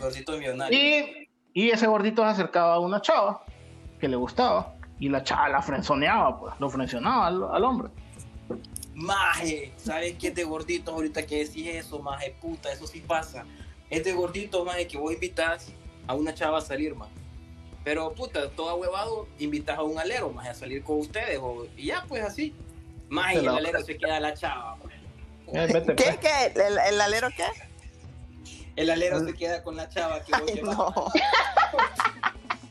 Gordito 0.00 0.36
millonario. 0.36 0.78
Y, 0.78 1.28
y 1.52 1.70
ese 1.70 1.86
gordito 1.86 2.22
se 2.22 2.28
acercaba 2.28 2.74
a 2.74 2.78
una 2.80 3.00
chava 3.00 3.42
que 3.98 4.08
le 4.08 4.16
gustaba 4.16 4.74
y 4.98 5.08
la 5.08 5.22
chava 5.22 5.48
la 5.48 5.62
frenzoneaba, 5.62 6.38
pues, 6.40 6.54
lo 6.58 6.70
frencionaba 6.70 7.26
al, 7.26 7.42
al 7.52 7.64
hombre. 7.64 7.88
Maje, 8.94 9.72
¿sabes 9.76 10.14
qué 10.18 10.28
es 10.28 10.34
de 10.34 10.44
gordito 10.44 10.92
ahorita 10.92 11.24
que 11.24 11.44
decís 11.44 11.68
eso, 11.68 12.00
maje? 12.00 12.34
Puta, 12.40 12.72
eso 12.72 12.86
sí 12.86 13.00
pasa. 13.00 13.44
Es 13.90 14.04
de 14.04 14.12
gordito, 14.12 14.64
maje, 14.64 14.88
que 14.88 14.98
vos 14.98 15.12
invitas 15.12 15.68
a 16.06 16.14
una 16.14 16.34
chava 16.34 16.58
a 16.58 16.60
salir, 16.60 16.94
maje. 16.96 17.12
Pero, 17.84 18.12
puta, 18.12 18.50
todo 18.50 18.74
huevado, 18.74 19.28
invitas 19.38 19.78
a 19.78 19.82
un 19.82 19.98
alero, 19.98 20.30
maje, 20.30 20.48
a 20.48 20.54
salir 20.54 20.82
con 20.82 20.98
ustedes. 20.98 21.38
O, 21.40 21.66
y 21.76 21.86
ya, 21.86 22.04
pues 22.08 22.24
así. 22.24 22.54
Maje, 23.08 23.38
el 23.38 23.48
alero 23.48 23.80
se 23.82 23.96
queda 23.96 24.18
la 24.20 24.34
chava, 24.34 24.76
pues. 24.82 24.94
Eh, 25.52 25.68
¿Qué? 25.72 25.94
pues. 25.94 26.18
¿Qué? 26.18 26.52
¿El, 26.56 26.78
el 26.78 27.00
alero 27.00 27.28
qué? 27.36 27.46
El 28.76 28.90
alero 28.90 29.24
se 29.24 29.32
queda 29.34 29.62
con 29.62 29.76
la 29.76 29.88
chava 29.88 30.20
que 30.24 30.32
vos 30.32 30.42
Ay, 30.46 30.54
llevas. 30.54 30.76
no. 30.76 30.94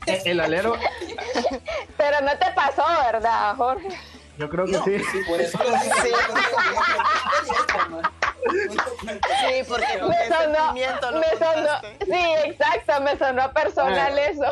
Eh, 0.07 0.21
El 0.25 0.39
alero, 0.39 0.75
Pero 1.97 2.21
no 2.21 2.31
te 2.37 2.51
pasó, 2.55 2.83
¿verdad, 3.11 3.55
Jorge? 3.55 3.89
yo 4.37 4.49
creo 4.49 4.65
que 4.65 4.71
No, 4.73 4.83
sí. 4.85 4.99
sí, 4.99 5.19
por 5.27 5.41
eso. 5.41 5.57
Sí. 6.01 6.09
Sí, 8.47 9.63
porque 9.67 9.85
Me 9.85 10.27
sonó, 10.27 10.67
lo 11.11 11.19
me 11.19 11.29
sonó, 11.37 11.71
sí, 12.05 12.45
exacto, 12.45 13.01
me 13.01 13.17
sonó 13.17 13.51
personal 13.53 14.17
eso. 14.19 14.43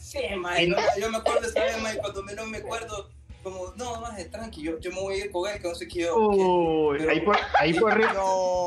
Sí, 0.00 0.20
mae, 0.36 0.66
no, 0.66 0.76
yo 0.98 1.08
me 1.10 1.18
acuerdo 1.18 1.46
esa 1.48 1.60
vez, 1.60 1.80
mae, 1.82 1.96
cuando 1.98 2.22
menos 2.24 2.46
me 2.48 2.58
acuerdo, 2.58 3.08
como, 3.42 3.72
no, 3.76 4.00
más 4.00 4.18
tranqui, 4.30 4.62
yo, 4.62 4.78
yo 4.80 4.90
me 4.90 5.00
voy 5.00 5.14
a 5.14 5.24
ir 5.24 5.30
con 5.30 5.48
él, 5.48 5.62
que 5.62 5.68
no 5.68 5.74
sé 5.74 5.88
qué 5.88 6.00
yo. 6.00 6.16
Uy, 6.16 6.98
Pero- 6.98 7.10
ahí 7.10 7.20
por, 7.20 7.36
ahí 7.58 7.72
por 7.74 7.94
Río, 7.96 8.12
No. 8.12 8.22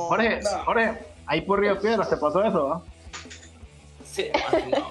Jorge, 0.08 0.40
No. 0.42 0.50
Jorge, 0.66 0.98
ahí 1.28 1.42
por 1.42 1.60
Río 1.60 1.80
Piedras 1.80 2.10
te 2.10 2.18
pasó 2.18 2.44
eso. 2.44 2.84
Sí, 4.14 4.26
mae, 4.52 4.68
no, 4.68 4.88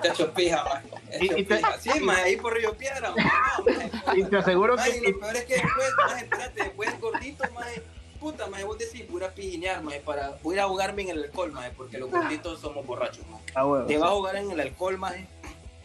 te 0.00 0.08
hecho 0.08 0.32
pija, 0.32 0.64
mae. 0.64 0.82
Y- 1.20 1.24
Hecho 1.26 1.38
y 1.38 1.44
te-. 1.44 1.60
Sí, 1.80 2.00
mae, 2.00 2.22
ahí 2.22 2.36
por 2.36 2.54
Río 2.54 2.74
Piedra, 2.74 3.10
no. 3.14 4.14
Y 4.16 4.24
te 4.24 4.36
aseguro 4.38 4.76
que... 4.76 4.96
y 4.96 5.12
lo 5.12 5.20
peor 5.20 5.36
es 5.36 5.44
que 5.44 5.54
después, 5.54 5.90
mae, 6.08 6.22
espérate, 6.22 6.62
después 6.64 7.00
gordito, 7.00 7.44
mae, 7.54 7.82
puta, 8.18 8.46
mae, 8.46 8.64
vos 8.64 8.78
decís, 8.78 9.04
voy 9.10 9.22
a 9.24 9.34
pijinear, 9.34 9.82
mae, 9.82 10.00
para, 10.00 10.38
voy 10.42 10.58
a 10.58 10.62
ahogarme 10.62 11.02
en 11.02 11.10
el 11.10 11.24
alcohol, 11.24 11.52
mae, 11.52 11.70
porque 11.72 11.98
los 11.98 12.10
gorditos 12.10 12.60
somos 12.60 12.86
borrachos, 12.86 13.26
mae. 13.28 13.40
Ah, 13.54 13.64
bueno, 13.64 13.84
Te 13.86 13.98
vas 13.98 14.08
a 14.08 14.12
ahogar 14.12 14.36
en 14.36 14.50
el 14.50 14.60
alcohol, 14.60 14.96
mae, 14.96 15.26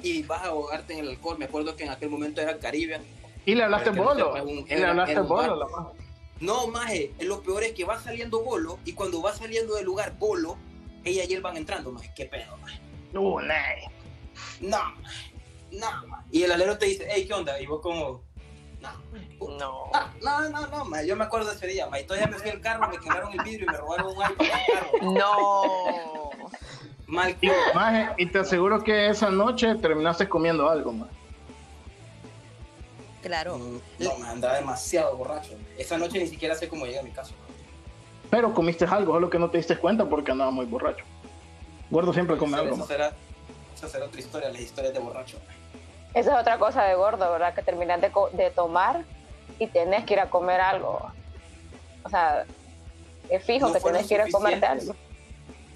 y 0.01 0.23
vas 0.23 0.43
a 0.43 0.47
ahogarte 0.47 0.93
en 0.93 0.99
el 0.99 1.09
alcohol. 1.09 1.37
Me 1.39 1.45
acuerdo 1.45 1.75
que 1.75 1.83
en 1.83 1.89
aquel 1.89 2.09
momento 2.09 2.39
era 2.39 2.57
Caribe. 2.59 3.01
Y 3.45 3.55
le 3.55 3.63
hablaste 3.63 3.89
bolo. 3.89 4.33
un- 4.43 4.59
Y 4.59 4.65
le 4.65 4.77
era- 4.77 4.89
hablaste 4.91 5.19
bolo. 5.21 5.55
la 5.55 5.65
maje. 5.67 5.97
No, 6.39 6.67
maje, 6.67 7.11
lo 7.19 7.41
peor 7.41 7.63
es 7.63 7.73
que 7.73 7.83
va 7.83 7.99
saliendo 7.99 8.41
bolo 8.43 8.77
y 8.85 8.93
cuando 8.93 9.21
va 9.23 9.33
saliendo 9.33 9.73
del 9.75 9.85
lugar 9.85 10.13
bolo, 10.19 10.57
ella 11.07 11.23
y 11.25 11.33
él 11.33 11.41
van 11.41 11.57
entrando, 11.57 11.91
maje. 11.91 12.11
¿Qué 12.15 12.25
pedo, 12.25 12.57
nay. 12.57 12.79
No, 13.13 13.35
maje. 13.35 13.89
No, 15.71 16.07
maje. 16.07 16.27
Y 16.31 16.43
el 16.43 16.51
alero 16.51 16.77
te 16.77 16.85
dice, 16.85 17.07
hey, 17.09 17.25
¿qué 17.27 17.33
onda? 17.33 17.59
Y 17.59 17.65
vos 17.65 17.81
como, 17.81 18.23
no. 18.79 19.57
No. 19.57 19.89
Ah, 19.93 20.13
no, 20.21 20.49
no, 20.49 20.67
no, 20.67 20.85
maje. 20.85 21.07
Yo 21.07 21.15
me 21.15 21.23
acuerdo 21.23 21.49
de 21.49 21.55
ese 21.55 21.67
día, 21.67 21.87
maje. 21.87 22.03
Todavía 22.03 22.27
me 22.27 22.37
fui 22.37 22.49
al 22.49 22.61
carro, 22.61 22.89
me 22.89 22.97
quebraron 22.99 23.33
el 23.33 23.43
vidrio 23.43 23.65
y 23.65 23.71
me 23.71 23.77
robaron 23.77 24.07
un 24.07 24.17
del 24.17 24.49
carro. 24.49 25.13
No. 25.13 26.29
Mal 27.07 27.37
Y, 27.39 27.49
maje, 27.73 28.09
y 28.17 28.25
te 28.25 28.39
aseguro 28.39 28.83
que 28.83 29.07
esa 29.07 29.29
noche 29.29 29.75
terminaste 29.75 30.27
comiendo 30.27 30.69
algo, 30.69 30.91
maje. 30.91 31.17
Claro. 33.21 33.57
No, 33.99 34.17
me 34.19 34.27
andaba 34.27 34.55
demasiado 34.55 35.17
borracho. 35.17 35.53
Esa 35.77 35.97
noche 35.97 36.19
ni 36.19 36.27
siquiera 36.27 36.55
sé 36.55 36.67
cómo 36.67 36.85
llegué 36.85 36.99
a 36.99 37.03
mi 37.03 37.11
casa. 37.11 37.33
Pero 38.29 38.53
comiste 38.53 38.85
algo, 38.85 39.13
solo 39.13 39.29
que 39.29 39.39
no 39.39 39.49
te 39.49 39.57
diste 39.57 39.77
cuenta 39.77 40.05
porque 40.05 40.31
andaba 40.31 40.51
muy 40.51 40.65
borracho. 40.65 41.03
Gordo 41.89 42.13
siempre 42.13 42.37
come 42.37 42.57
algo. 42.57 42.69
esa 42.69 42.77
maje. 42.77 42.93
será, 42.93 43.13
esa 43.75 43.87
será 43.87 44.05
otra 44.05 44.19
historia, 44.19 44.49
las 44.49 44.61
historias 44.61 44.93
de 44.93 44.99
borracho. 44.99 45.37
Esa 46.13 46.33
es 46.33 46.41
otra 46.41 46.57
cosa 46.57 46.83
de 46.83 46.95
gordo, 46.95 47.31
¿verdad? 47.31 47.53
Que 47.53 47.61
terminas 47.61 48.01
de, 48.01 48.11
de 48.33 48.51
tomar 48.51 49.03
y 49.59 49.67
tenés 49.67 50.05
que 50.05 50.13
ir 50.15 50.19
a 50.19 50.29
comer 50.29 50.59
algo. 50.59 51.11
O 52.03 52.09
sea, 52.09 52.45
es 53.29 53.43
fijo 53.43 53.67
No 53.67 53.73
que 53.73 53.79
tenés 53.79 54.07
que 54.07 54.15
ir 54.15 54.21
a 54.21 54.29
comerte 54.29 54.65
algo. 54.65 54.95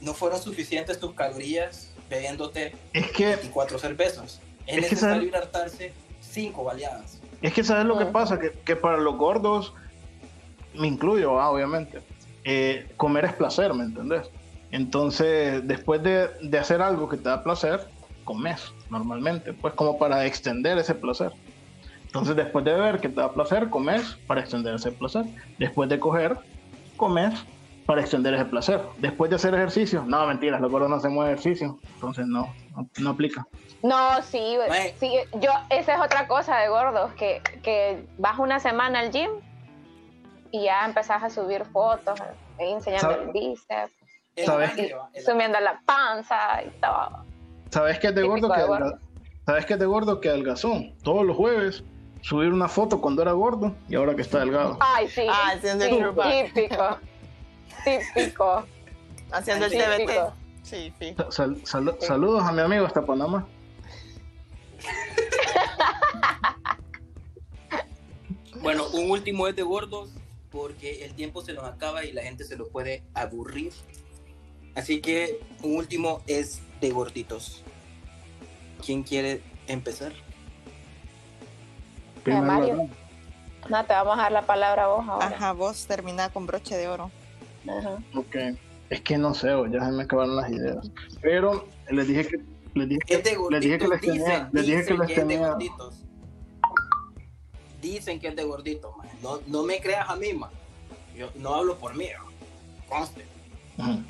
No 0.01 0.13
fueron 0.13 0.41
suficientes 0.41 0.99
tus 0.99 1.13
calorías 1.13 1.93
bebiéndote 2.09 2.75
Es 2.91 3.11
que 3.11 3.27
24 3.27 3.79
cervezas. 3.79 4.41
Es, 4.65 4.75
Es 4.77 4.81
necesario 4.83 5.23
ir 5.23 5.35
a 5.35 5.39
hartarse 5.39 5.93
5 6.19 6.63
baleadas. 6.63 7.21
Es 7.41 7.53
que 7.53 7.63
sabes 7.63 7.85
lo 7.85 7.97
que 7.97 8.03
Ujú. 8.05 8.13
pasa, 8.13 8.39
que, 8.39 8.51
que 8.51 8.75
para 8.75 8.97
los 8.97 9.15
gordos, 9.17 9.73
me 10.73 10.87
incluyo, 10.87 11.39
ah, 11.39 11.49
obviamente, 11.49 12.01
eh, 12.43 12.87
comer 12.97 13.25
es 13.25 13.33
placer, 13.33 13.73
¿me 13.73 13.83
entendés? 13.83 14.29
Entonces, 14.71 15.67
después 15.67 16.01
de, 16.01 16.29
de 16.41 16.59
hacer 16.59 16.81
algo 16.81 17.09
que 17.09 17.17
te 17.17 17.29
da 17.29 17.43
placer, 17.43 17.81
comes 18.23 18.73
normalmente, 18.89 19.53
pues 19.53 19.73
como 19.73 19.97
para 19.97 20.25
extender 20.25 20.77
ese 20.77 20.95
placer. 20.95 21.31
Entonces, 22.05 22.35
después 22.35 22.65
de 22.65 22.73
beber 22.73 22.99
que 22.99 23.09
te 23.09 23.21
da 23.21 23.31
placer, 23.31 23.69
comes 23.69 24.17
para 24.27 24.41
extender 24.41 24.75
ese 24.75 24.91
placer. 24.91 25.25
Después 25.57 25.89
de 25.89 25.99
coger, 25.99 26.37
comes 26.97 27.33
para 27.85 28.01
extender 28.01 28.33
ese 28.33 28.45
placer. 28.45 28.81
Después 28.97 29.29
de 29.29 29.35
hacer 29.35 29.53
ejercicio, 29.53 30.03
no, 30.05 30.25
mentiras, 30.27 30.61
los 30.61 30.71
gordos 30.71 30.89
no 30.89 30.97
hacemos 30.97 31.25
ejercicio, 31.25 31.79
entonces 31.95 32.25
no, 32.27 32.53
no, 32.75 32.87
no 32.99 33.09
aplica. 33.09 33.47
No, 33.83 34.21
sí, 34.21 34.57
sí, 34.99 35.13
yo, 35.41 35.51
esa 35.69 35.95
es 35.95 36.01
otra 36.01 36.27
cosa 36.27 36.57
de 36.57 36.69
gordos, 36.69 37.11
que, 37.13 37.41
que 37.63 38.05
vas 38.17 38.37
una 38.37 38.59
semana 38.59 38.99
al 38.99 39.11
gym 39.11 39.29
y 40.51 40.63
ya 40.63 40.85
empezás 40.85 41.23
a 41.23 41.29
subir 41.29 41.65
fotos, 41.65 42.19
enseñando 42.57 43.09
¿Sabe- 43.11 43.23
el 43.23 43.31
bíceps, 43.31 43.91
Es 44.35 44.45
¿Sabes? 44.45 44.71
es 44.77 44.91
la- 44.91 45.09
subiendo 45.25 45.59
la 45.59 45.81
panza 45.85 46.63
y 46.63 46.69
todo. 46.81 47.25
¿Sabes 47.69 47.99
qué 47.99 48.07
es 48.07 48.15
de 48.15 48.21
Típico 48.21 48.47
gordo? 48.47 48.53
Que 48.55 48.63
gordo. 48.67 48.99
¿Sabes 49.45 49.65
qué 49.65 49.73
es 49.73 49.79
de 49.79 49.85
gordo? 49.85 50.21
Que 50.21 50.29
adelgazó. 50.29 50.81
Todos 51.03 51.25
los 51.25 51.35
jueves 51.35 51.83
subir 52.21 52.53
una 52.53 52.67
foto 52.67 53.01
cuando 53.01 53.21
era 53.23 53.31
gordo 53.31 53.73
y 53.89 53.95
ahora 53.95 54.15
que 54.15 54.21
está 54.21 54.39
delgado. 54.39 54.77
Ay, 54.79 55.07
sí, 55.07 55.25
Ah, 55.29 55.53
haciendo 55.55 55.85
sí, 55.85 55.91
típico, 55.91 56.97
típico, 57.83 58.63
Haciendo 59.31 59.65
el 59.65 59.71
Sí, 59.71 59.77
TBT. 59.77 60.33
Sí. 60.63 60.93
Sal- 61.29 61.65
sal- 61.65 61.97
saludos 61.99 62.43
a 62.43 62.51
mi 62.51 62.61
amigo 62.61 62.85
hasta 62.85 63.01
Panamá. 63.05 63.47
Bueno, 68.61 68.83
un 68.93 69.09
último 69.09 69.47
es 69.47 69.55
de 69.55 69.63
gordos 69.63 70.11
porque 70.51 71.05
el 71.05 71.13
tiempo 71.13 71.41
se 71.41 71.53
nos 71.53 71.63
acaba 71.63 72.03
y 72.05 72.11
la 72.11 72.21
gente 72.21 72.43
se 72.43 72.57
lo 72.57 72.67
puede 72.67 73.03
aburrir. 73.13 73.71
Así 74.75 75.01
que 75.01 75.39
un 75.63 75.77
último 75.77 76.21
es 76.27 76.61
de 76.79 76.91
gorditos. 76.91 77.63
¿Quién 78.85 79.03
quiere 79.03 79.41
empezar? 79.67 80.13
Primero 82.23 82.45
Mario. 82.45 82.89
No, 83.69 83.85
te 83.85 83.93
vamos 83.93 84.17
a 84.17 84.23
dar 84.23 84.31
la 84.31 84.45
palabra 84.45 84.85
a 84.85 84.87
vos 84.87 85.07
ahora. 85.07 85.27
Ajá, 85.27 85.51
vos 85.53 85.85
termina 85.87 86.29
con 86.29 86.45
broche 86.45 86.75
de 86.77 86.87
oro. 86.87 87.11
Ajá. 87.67 87.97
Ok. 88.15 88.35
Es 88.89 89.01
que 89.01 89.17
no 89.17 89.33
sé, 89.33 89.47
ya 89.71 89.85
se 89.85 89.91
me 89.91 90.03
acabaron 90.03 90.35
las 90.35 90.49
ideas. 90.49 90.91
Pero 91.21 91.67
les 91.89 92.07
dije 92.07 92.27
que 92.27 92.41
les 92.73 92.89
dije 92.89 93.01
que, 93.05 93.13
Es 93.15 93.23
de 93.23 93.37
les 93.49 93.61
dije 93.61 93.77
que 93.77 93.87
gorditos, 93.87 93.89
les 93.89 94.01
tenía, 94.01 94.49
les 94.51 94.65
dije 94.65 94.85
que 94.85 94.93
les 94.93 95.13
tenía. 95.13 95.55
Dicen 97.81 98.19
que 98.19 98.27
es 98.29 98.35
de 98.35 98.43
gorditos, 98.43 98.95
man. 98.97 99.07
No, 99.21 99.39
no 99.47 99.63
me 99.63 99.79
creas 99.79 100.09
a 100.09 100.15
mí, 100.15 100.33
man. 100.33 100.49
Yo 101.15 101.29
no 101.35 101.55
hablo 101.55 101.77
por 101.77 101.95
mí, 101.95 102.05
man. 102.17 102.31
conste. 102.87 103.25
Ujú. 103.77 104.01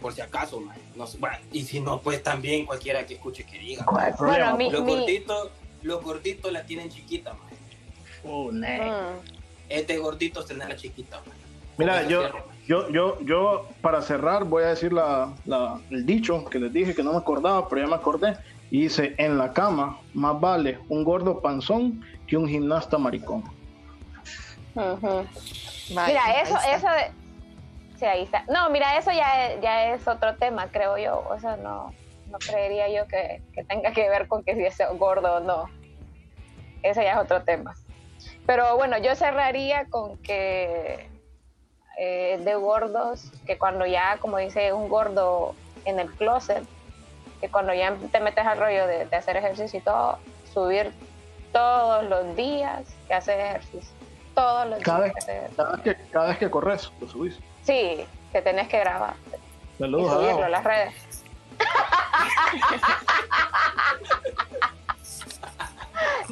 Por 0.00 0.12
si 0.12 0.20
acaso, 0.20 0.60
man. 0.60 0.76
No 0.94 1.06
sé, 1.06 1.16
bueno, 1.18 1.36
y 1.52 1.62
si 1.62 1.80
no, 1.80 2.00
pues 2.00 2.22
también 2.22 2.66
cualquiera 2.66 3.06
que 3.06 3.14
escuche 3.14 3.44
que 3.44 3.58
diga. 3.58 3.84
Bueno, 4.18 4.56
mi, 4.56 4.70
Los 4.70 4.84
mi- 4.84 4.94
gorditos, 4.94 5.48
los 5.82 6.02
gorditos 6.02 6.52
la 6.52 6.64
tienen 6.64 6.90
chiquita, 6.90 7.32
man. 7.32 7.48
Oh, 8.24 8.50
ne. 8.52 8.80
mm, 8.80 9.36
Es 9.68 9.86
de 9.86 9.96
gorditos 9.98 10.46
tenerla 10.46 10.76
chiquita, 10.76 11.16
man. 11.26 11.36
Mira, 11.78 12.00
eso 12.02 12.10
yo, 12.10 12.22
man. 12.22 12.32
yo, 12.66 12.88
yo, 12.90 13.20
yo, 13.22 13.68
para 13.80 14.02
cerrar, 14.02 14.44
voy 14.44 14.64
a 14.64 14.68
decir 14.68 14.92
la, 14.92 15.34
la- 15.46 15.80
el 15.90 16.04
dicho 16.04 16.44
que 16.44 16.58
les 16.58 16.72
dije 16.72 16.94
que 16.94 17.02
no 17.02 17.12
me 17.12 17.18
acordaba, 17.18 17.68
pero 17.68 17.80
ya 17.82 17.88
me 17.88 17.94
acordé. 17.96 18.36
Y 18.70 18.82
dice: 18.82 19.14
En 19.18 19.38
la 19.38 19.52
cama, 19.52 20.00
más 20.12 20.38
vale 20.40 20.78
un 20.88 21.04
gordo 21.04 21.40
panzón 21.40 22.04
que 22.26 22.36
un 22.36 22.48
gimnasta 22.48 22.98
maricón. 22.98 23.44
Vaya, 24.74 25.26
Mira, 26.06 26.40
eso, 26.42 26.58
eso 26.68 26.88
de... 26.88 27.12
Sí, 27.98 28.04
ahí 28.04 28.22
está. 28.22 28.44
No, 28.48 28.68
mira, 28.68 28.98
eso 28.98 29.10
ya 29.10 29.46
es, 29.46 29.60
ya 29.62 29.94
es 29.94 30.06
otro 30.06 30.36
tema, 30.36 30.68
creo 30.68 30.98
yo. 30.98 31.26
O 31.30 31.40
sea, 31.40 31.56
no, 31.56 31.94
no 32.30 32.38
creería 32.38 32.88
yo 32.88 33.06
que, 33.08 33.40
que 33.54 33.64
tenga 33.64 33.92
que 33.92 34.08
ver 34.08 34.28
con 34.28 34.44
que 34.44 34.54
si 34.54 34.64
es 34.64 34.78
gordo 34.98 35.36
o 35.36 35.40
no. 35.40 35.70
Ese 36.82 37.04
ya 37.04 37.12
es 37.12 37.18
otro 37.18 37.42
tema. 37.42 37.74
Pero 38.44 38.76
bueno, 38.76 38.98
yo 38.98 39.14
cerraría 39.14 39.86
con 39.86 40.18
que 40.18 41.08
eh, 41.98 42.38
de 42.44 42.54
gordos, 42.56 43.32
que 43.46 43.56
cuando 43.56 43.86
ya, 43.86 44.18
como 44.18 44.36
dice 44.36 44.72
un 44.72 44.88
gordo 44.88 45.54
en 45.86 45.98
el 45.98 46.12
closet, 46.12 46.62
que 47.40 47.48
cuando 47.48 47.72
ya 47.72 47.96
te 48.12 48.20
metes 48.20 48.44
al 48.44 48.58
rollo 48.58 48.86
de, 48.86 49.06
de 49.06 49.16
hacer 49.16 49.36
ejercicio 49.36 49.78
y 49.78 49.82
todo, 49.82 50.18
subir 50.52 50.92
todos 51.52 52.04
los 52.08 52.36
días 52.36 52.82
que 53.08 53.14
haces 53.14 53.36
ejercicio. 53.38 53.90
Todos 54.34 54.68
los 54.68 54.82
Cada 54.82 55.04
días 55.04 55.14
vez- 55.14 55.24
que 55.24 55.30
haces 55.32 55.38
ejercicio. 55.38 55.64
Cada 55.64 55.76
vez 55.76 55.82
que, 55.96 56.10
cada 56.10 56.26
vez 56.28 56.38
que 56.38 56.50
corres, 56.50 56.92
lo 57.00 57.08
subís. 57.08 57.38
Sí, 57.64 58.06
que 58.32 58.42
tenés 58.42 58.68
que 58.68 58.78
grabar 58.80 59.14
y 59.76 59.78
Saludos 59.78 60.12
a 60.12 60.16
subirlo 60.16 60.44
a 60.44 60.48
las 60.48 60.64
redes. 60.64 60.94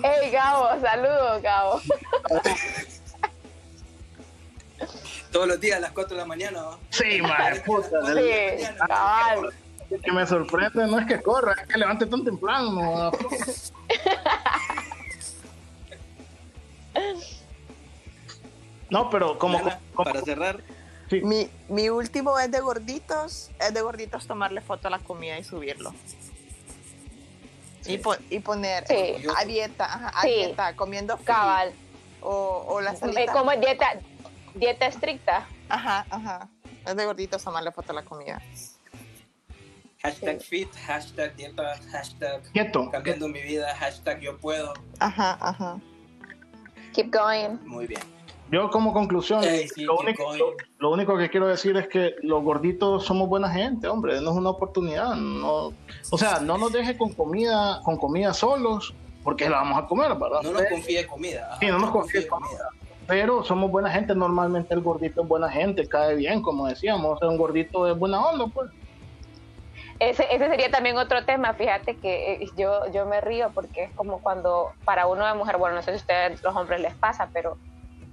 Hey 0.02 0.30
Gabo, 0.30 0.68
saludos 0.80 1.42
Gabo. 1.42 1.80
Todos 5.32 5.48
los 5.48 5.60
días 5.60 5.78
a 5.78 5.80
las 5.80 5.92
4 5.92 6.14
de 6.14 6.20
la 6.22 6.26
mañana, 6.26 6.60
¿no? 6.60 6.78
Sí, 6.90 7.20
madre 7.22 7.60
puta. 7.60 7.88
Sí, 8.14 8.64
cabal. 8.86 9.50
Que 10.02 10.12
me 10.12 10.26
sorprende 10.26 10.86
no 10.86 10.98
es 10.98 11.06
que 11.06 11.22
corra, 11.22 11.54
es 11.60 11.66
que 11.68 11.78
levante 11.78 12.06
tan 12.06 12.24
temprano. 12.24 13.10
No, 18.90 19.10
pero 19.10 19.38
como, 19.38 19.60
para 19.96 20.20
cerrar, 20.22 20.62
sí, 21.10 21.20
Mi, 21.22 21.48
mi 21.68 21.88
último 21.88 22.38
es 22.38 22.50
de 22.50 22.60
gorditos, 22.60 23.50
es 23.60 23.74
de 23.74 23.80
gorditos 23.80 24.26
tomarle 24.26 24.60
foto 24.60 24.88
a 24.88 24.90
la 24.90 24.98
comida 24.98 25.38
y 25.38 25.44
subirlo. 25.44 25.92
Y, 27.86 27.98
po- 27.98 28.16
y 28.30 28.38
poner 28.40 28.86
Sí. 28.86 29.16
a 29.36 29.44
dieta, 29.44 29.84
ajá, 29.84 30.08
a 30.08 30.22
Sí. 30.22 30.28
dieta, 30.28 30.74
comiendo 30.76 31.18
Cabal. 31.18 31.72
O, 32.22 32.64
o 32.68 32.80
la 32.80 32.92
Eh, 32.92 32.96
salita. 32.96 33.32
Como 33.32 33.50
dieta, 33.52 33.98
dieta 34.54 34.86
estricta. 34.86 35.46
Ajá, 35.68 36.06
ajá. 36.08 36.48
Es 36.86 36.96
de 36.96 37.04
gorditos 37.04 37.42
tomarle 37.44 37.72
foto 37.72 37.92
a 37.92 37.94
la 37.96 38.04
comida. 38.04 38.40
hashtag 40.02 40.40
fit, 40.42 40.68
hashtag 40.86 41.34
dieta, 41.34 41.78
hashtag 41.90 42.42
quieto. 42.52 42.90
cambiando 42.90 43.26
mi 43.28 43.40
vida, 43.42 43.74
hashtag 43.76 44.20
yo 44.20 44.36
puedo. 44.38 44.74
Ajá, 44.98 45.38
ajá. 45.40 45.78
Keep 46.94 47.10
going. 47.12 47.58
Muy 47.66 47.86
bien. 47.86 48.00
Yo 48.50 48.70
como 48.70 48.92
conclusión, 48.92 49.42
Ey, 49.42 49.66
sí, 49.68 49.84
lo, 49.84 49.96
único, 49.98 50.34
lo- 50.36 50.52
lo 50.78 50.90
único 50.92 51.16
que 51.16 51.28
quiero 51.30 51.46
decir 51.48 51.76
es 51.76 51.88
que 51.88 52.14
los 52.22 52.42
gorditos 52.44 53.04
somos 53.04 53.28
buena 53.28 53.48
gente, 53.50 53.88
hombre, 53.88 54.20
no 54.20 54.30
es 54.30 54.36
una 54.36 54.50
oportunidad. 54.50 55.14
No, 55.16 55.72
o 56.10 56.18
sea, 56.18 56.38
no 56.40 56.56
nos 56.58 56.72
deje 56.72 56.96
con 56.96 57.12
comida, 57.14 57.80
con 57.84 57.96
comida 57.96 58.32
solos, 58.34 58.94
porque 59.24 59.48
la 59.48 59.56
vamos 59.58 59.82
a 59.82 59.86
comer, 59.86 60.10
¿verdad? 60.14 60.42
No 60.42 60.52
nos 60.52 60.62
confíe 60.70 61.00
en 61.00 61.06
comida. 61.08 61.46
ajá, 61.50 61.58
Sí, 61.60 61.66
no 61.66 61.78
nos 61.78 61.90
confíe 61.90 62.20
en 62.20 62.28
comida. 62.28 62.68
Pero 63.06 63.42
somos 63.44 63.70
buena 63.70 63.90
gente, 63.90 64.14
normalmente 64.14 64.72
el 64.74 64.80
gordito 64.82 65.22
es 65.22 65.28
buena 65.28 65.50
gente, 65.50 65.86
cae 65.88 66.14
bien, 66.14 66.40
como 66.40 66.66
decíamos, 66.66 67.20
un 67.22 67.36
gordito 67.36 67.88
es 67.90 67.98
buena 67.98 68.20
onda, 68.24 68.46
pues. 68.46 68.70
Ese, 70.00 70.26
ese 70.34 70.48
sería 70.48 70.70
también 70.70 70.96
otro 70.98 71.24
tema, 71.24 71.54
fíjate 71.54 71.96
que 71.96 72.32
eh, 72.34 72.50
yo, 72.56 72.90
yo 72.92 73.06
me 73.06 73.20
río 73.20 73.50
porque 73.54 73.84
es 73.84 73.90
como 73.92 74.20
cuando 74.20 74.72
para 74.84 75.06
uno 75.06 75.24
de 75.26 75.34
mujer, 75.34 75.56
bueno, 75.56 75.76
no 75.76 75.82
sé 75.82 75.92
si 75.92 75.96
a 75.96 76.00
ustedes 76.00 76.42
los 76.42 76.54
hombres 76.56 76.80
les 76.80 76.94
pasa, 76.94 77.28
pero 77.32 77.56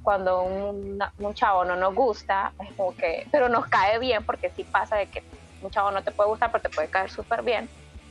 cuando 0.04 0.44
un, 0.44 1.04
un 1.20 1.34
chavo 1.34 1.65
no 1.65 1.76
nos 1.76 1.94
gusta, 1.96 2.54
es 2.60 2.72
como 2.76 2.96
que, 2.96 3.26
pero 3.32 3.50
nos 3.50 3.65
cae 3.67 3.98
bien 4.00 4.24
porque 4.24 4.50
sí 4.52 4.63
pasa 4.63 4.96
de 4.96 5.08
que 5.08 5.24
un 5.62 5.72
chavo 5.72 5.91
no 5.91 6.04
te 6.04 6.12
puede 6.12 6.30
gustar, 6.30 6.52
pero 6.52 6.62
te 6.62 6.70
puede 6.70 6.88
caer 6.88 7.10
súper 7.10 7.41
bien 7.41 7.67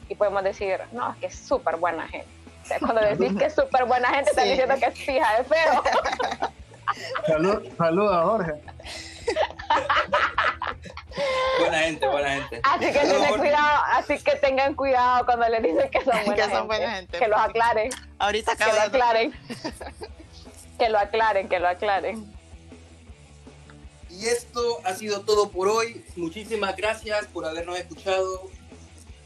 y 0.08 0.14
podemos 0.16 0.42
decir, 0.42 0.78
no, 0.92 1.10
es 1.12 1.16
que 1.18 1.26
es 1.26 1.34
súper 1.36 1.76
buena 1.76 2.06
gente. 2.08 2.28
O 2.62 2.66
sea, 2.66 2.78
cuando 2.80 3.00
decís 3.00 3.36
que 3.38 3.46
es 3.46 3.54
súper 3.54 3.84
buena 3.86 4.08
gente, 4.08 4.30
Sí. 4.34 4.48
diciendo 4.48 4.74
que 4.78 4.86
es 4.86 4.98
fija 4.98 5.38
de 5.38 5.44
feo. 5.44 5.82
Salud, 7.26 7.62
saluda, 7.78 8.22
Jorge. 8.24 8.52
Buena 11.60 11.78
gente, 11.80 12.06
buena 12.06 12.30
gente. 12.30 12.60
Así 12.64 12.86
que 12.86 12.98
tengan 13.00 13.38
cuidado, 13.38 13.84
así 13.92 14.18
que 14.18 14.36
tengan 14.36 14.74
cuidado 14.74 15.26
cuando 15.26 15.48
les 15.48 15.62
dicen 15.62 15.90
que 15.90 16.04
son 16.04 16.14
buena, 16.24 16.34
Que 16.34 16.42
son 16.42 16.50
gente, 16.50 16.66
buena 16.66 16.94
gente, 16.96 17.18
Que 17.18 17.28
los 17.28 17.40
aclaren. 17.40 17.90
Ahorita 18.18 18.56
que 18.56 18.64
lo 18.64 18.80
aclaren. 18.80 19.34
que 20.78 20.88
lo 20.88 20.98
aclaren, 20.98 21.48
que 21.48 21.58
lo 21.58 21.68
aclaren. 21.68 22.40
Y 24.10 24.26
esto 24.26 24.80
ha 24.84 24.94
sido 24.94 25.22
todo 25.22 25.50
por 25.50 25.68
hoy. 25.68 26.04
Muchísimas 26.16 26.76
gracias 26.76 27.26
por 27.26 27.46
habernos 27.46 27.78
escuchado. 27.78 28.50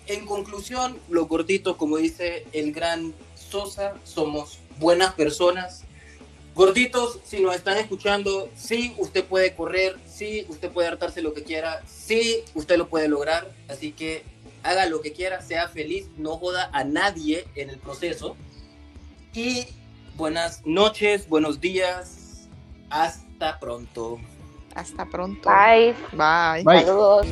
En 0.07 0.27
conclusión, 0.27 0.99
los 1.09 1.27
gorditos, 1.27 1.77
como 1.77 1.97
dice 1.97 2.47
el 2.53 2.73
gran 2.73 3.15
Sosa, 3.35 3.95
somos 4.05 4.59
buenas 4.79 5.15
personas. 5.15 5.85
Gorditos, 6.55 7.19
si 7.25 7.41
nos 7.41 7.57
están 7.57 7.79
escuchando, 7.79 8.49
sí, 8.55 8.95
usted 8.99 9.25
puede 9.25 9.55
correr, 9.55 9.97
sí, 10.07 10.47
usted 10.49 10.71
puede 10.71 10.87
hartarse 10.87 11.21
lo 11.21 11.35
que 11.35 11.43
quiera, 11.43 11.83
sí, 11.87 12.45
usted 12.55 12.79
lo 12.79 12.89
puede 12.89 13.09
lograr. 13.09 13.51
Así 13.69 13.91
que 13.91 14.23
haga 14.63 14.87
lo 14.87 15.01
que 15.01 15.13
quiera, 15.13 15.43
sea 15.43 15.69
feliz, 15.69 16.07
no 16.17 16.37
joda 16.37 16.71
a 16.73 16.85
nadie 16.85 17.45
en 17.57 17.71
el 17.71 17.79
proceso. 17.79 18.37
Y 19.33 19.67
buenas 20.17 20.65
noches, 20.65 21.29
buenos 21.29 21.61
días, 21.61 22.49
hasta 22.89 23.59
pronto. 23.59 24.21
Hasta 24.77 25.07
pronto. 25.07 25.49
Bye. 25.49 25.95
Bye. 26.13 26.63
Bye. 26.65 26.85
Saludos. 26.85 27.27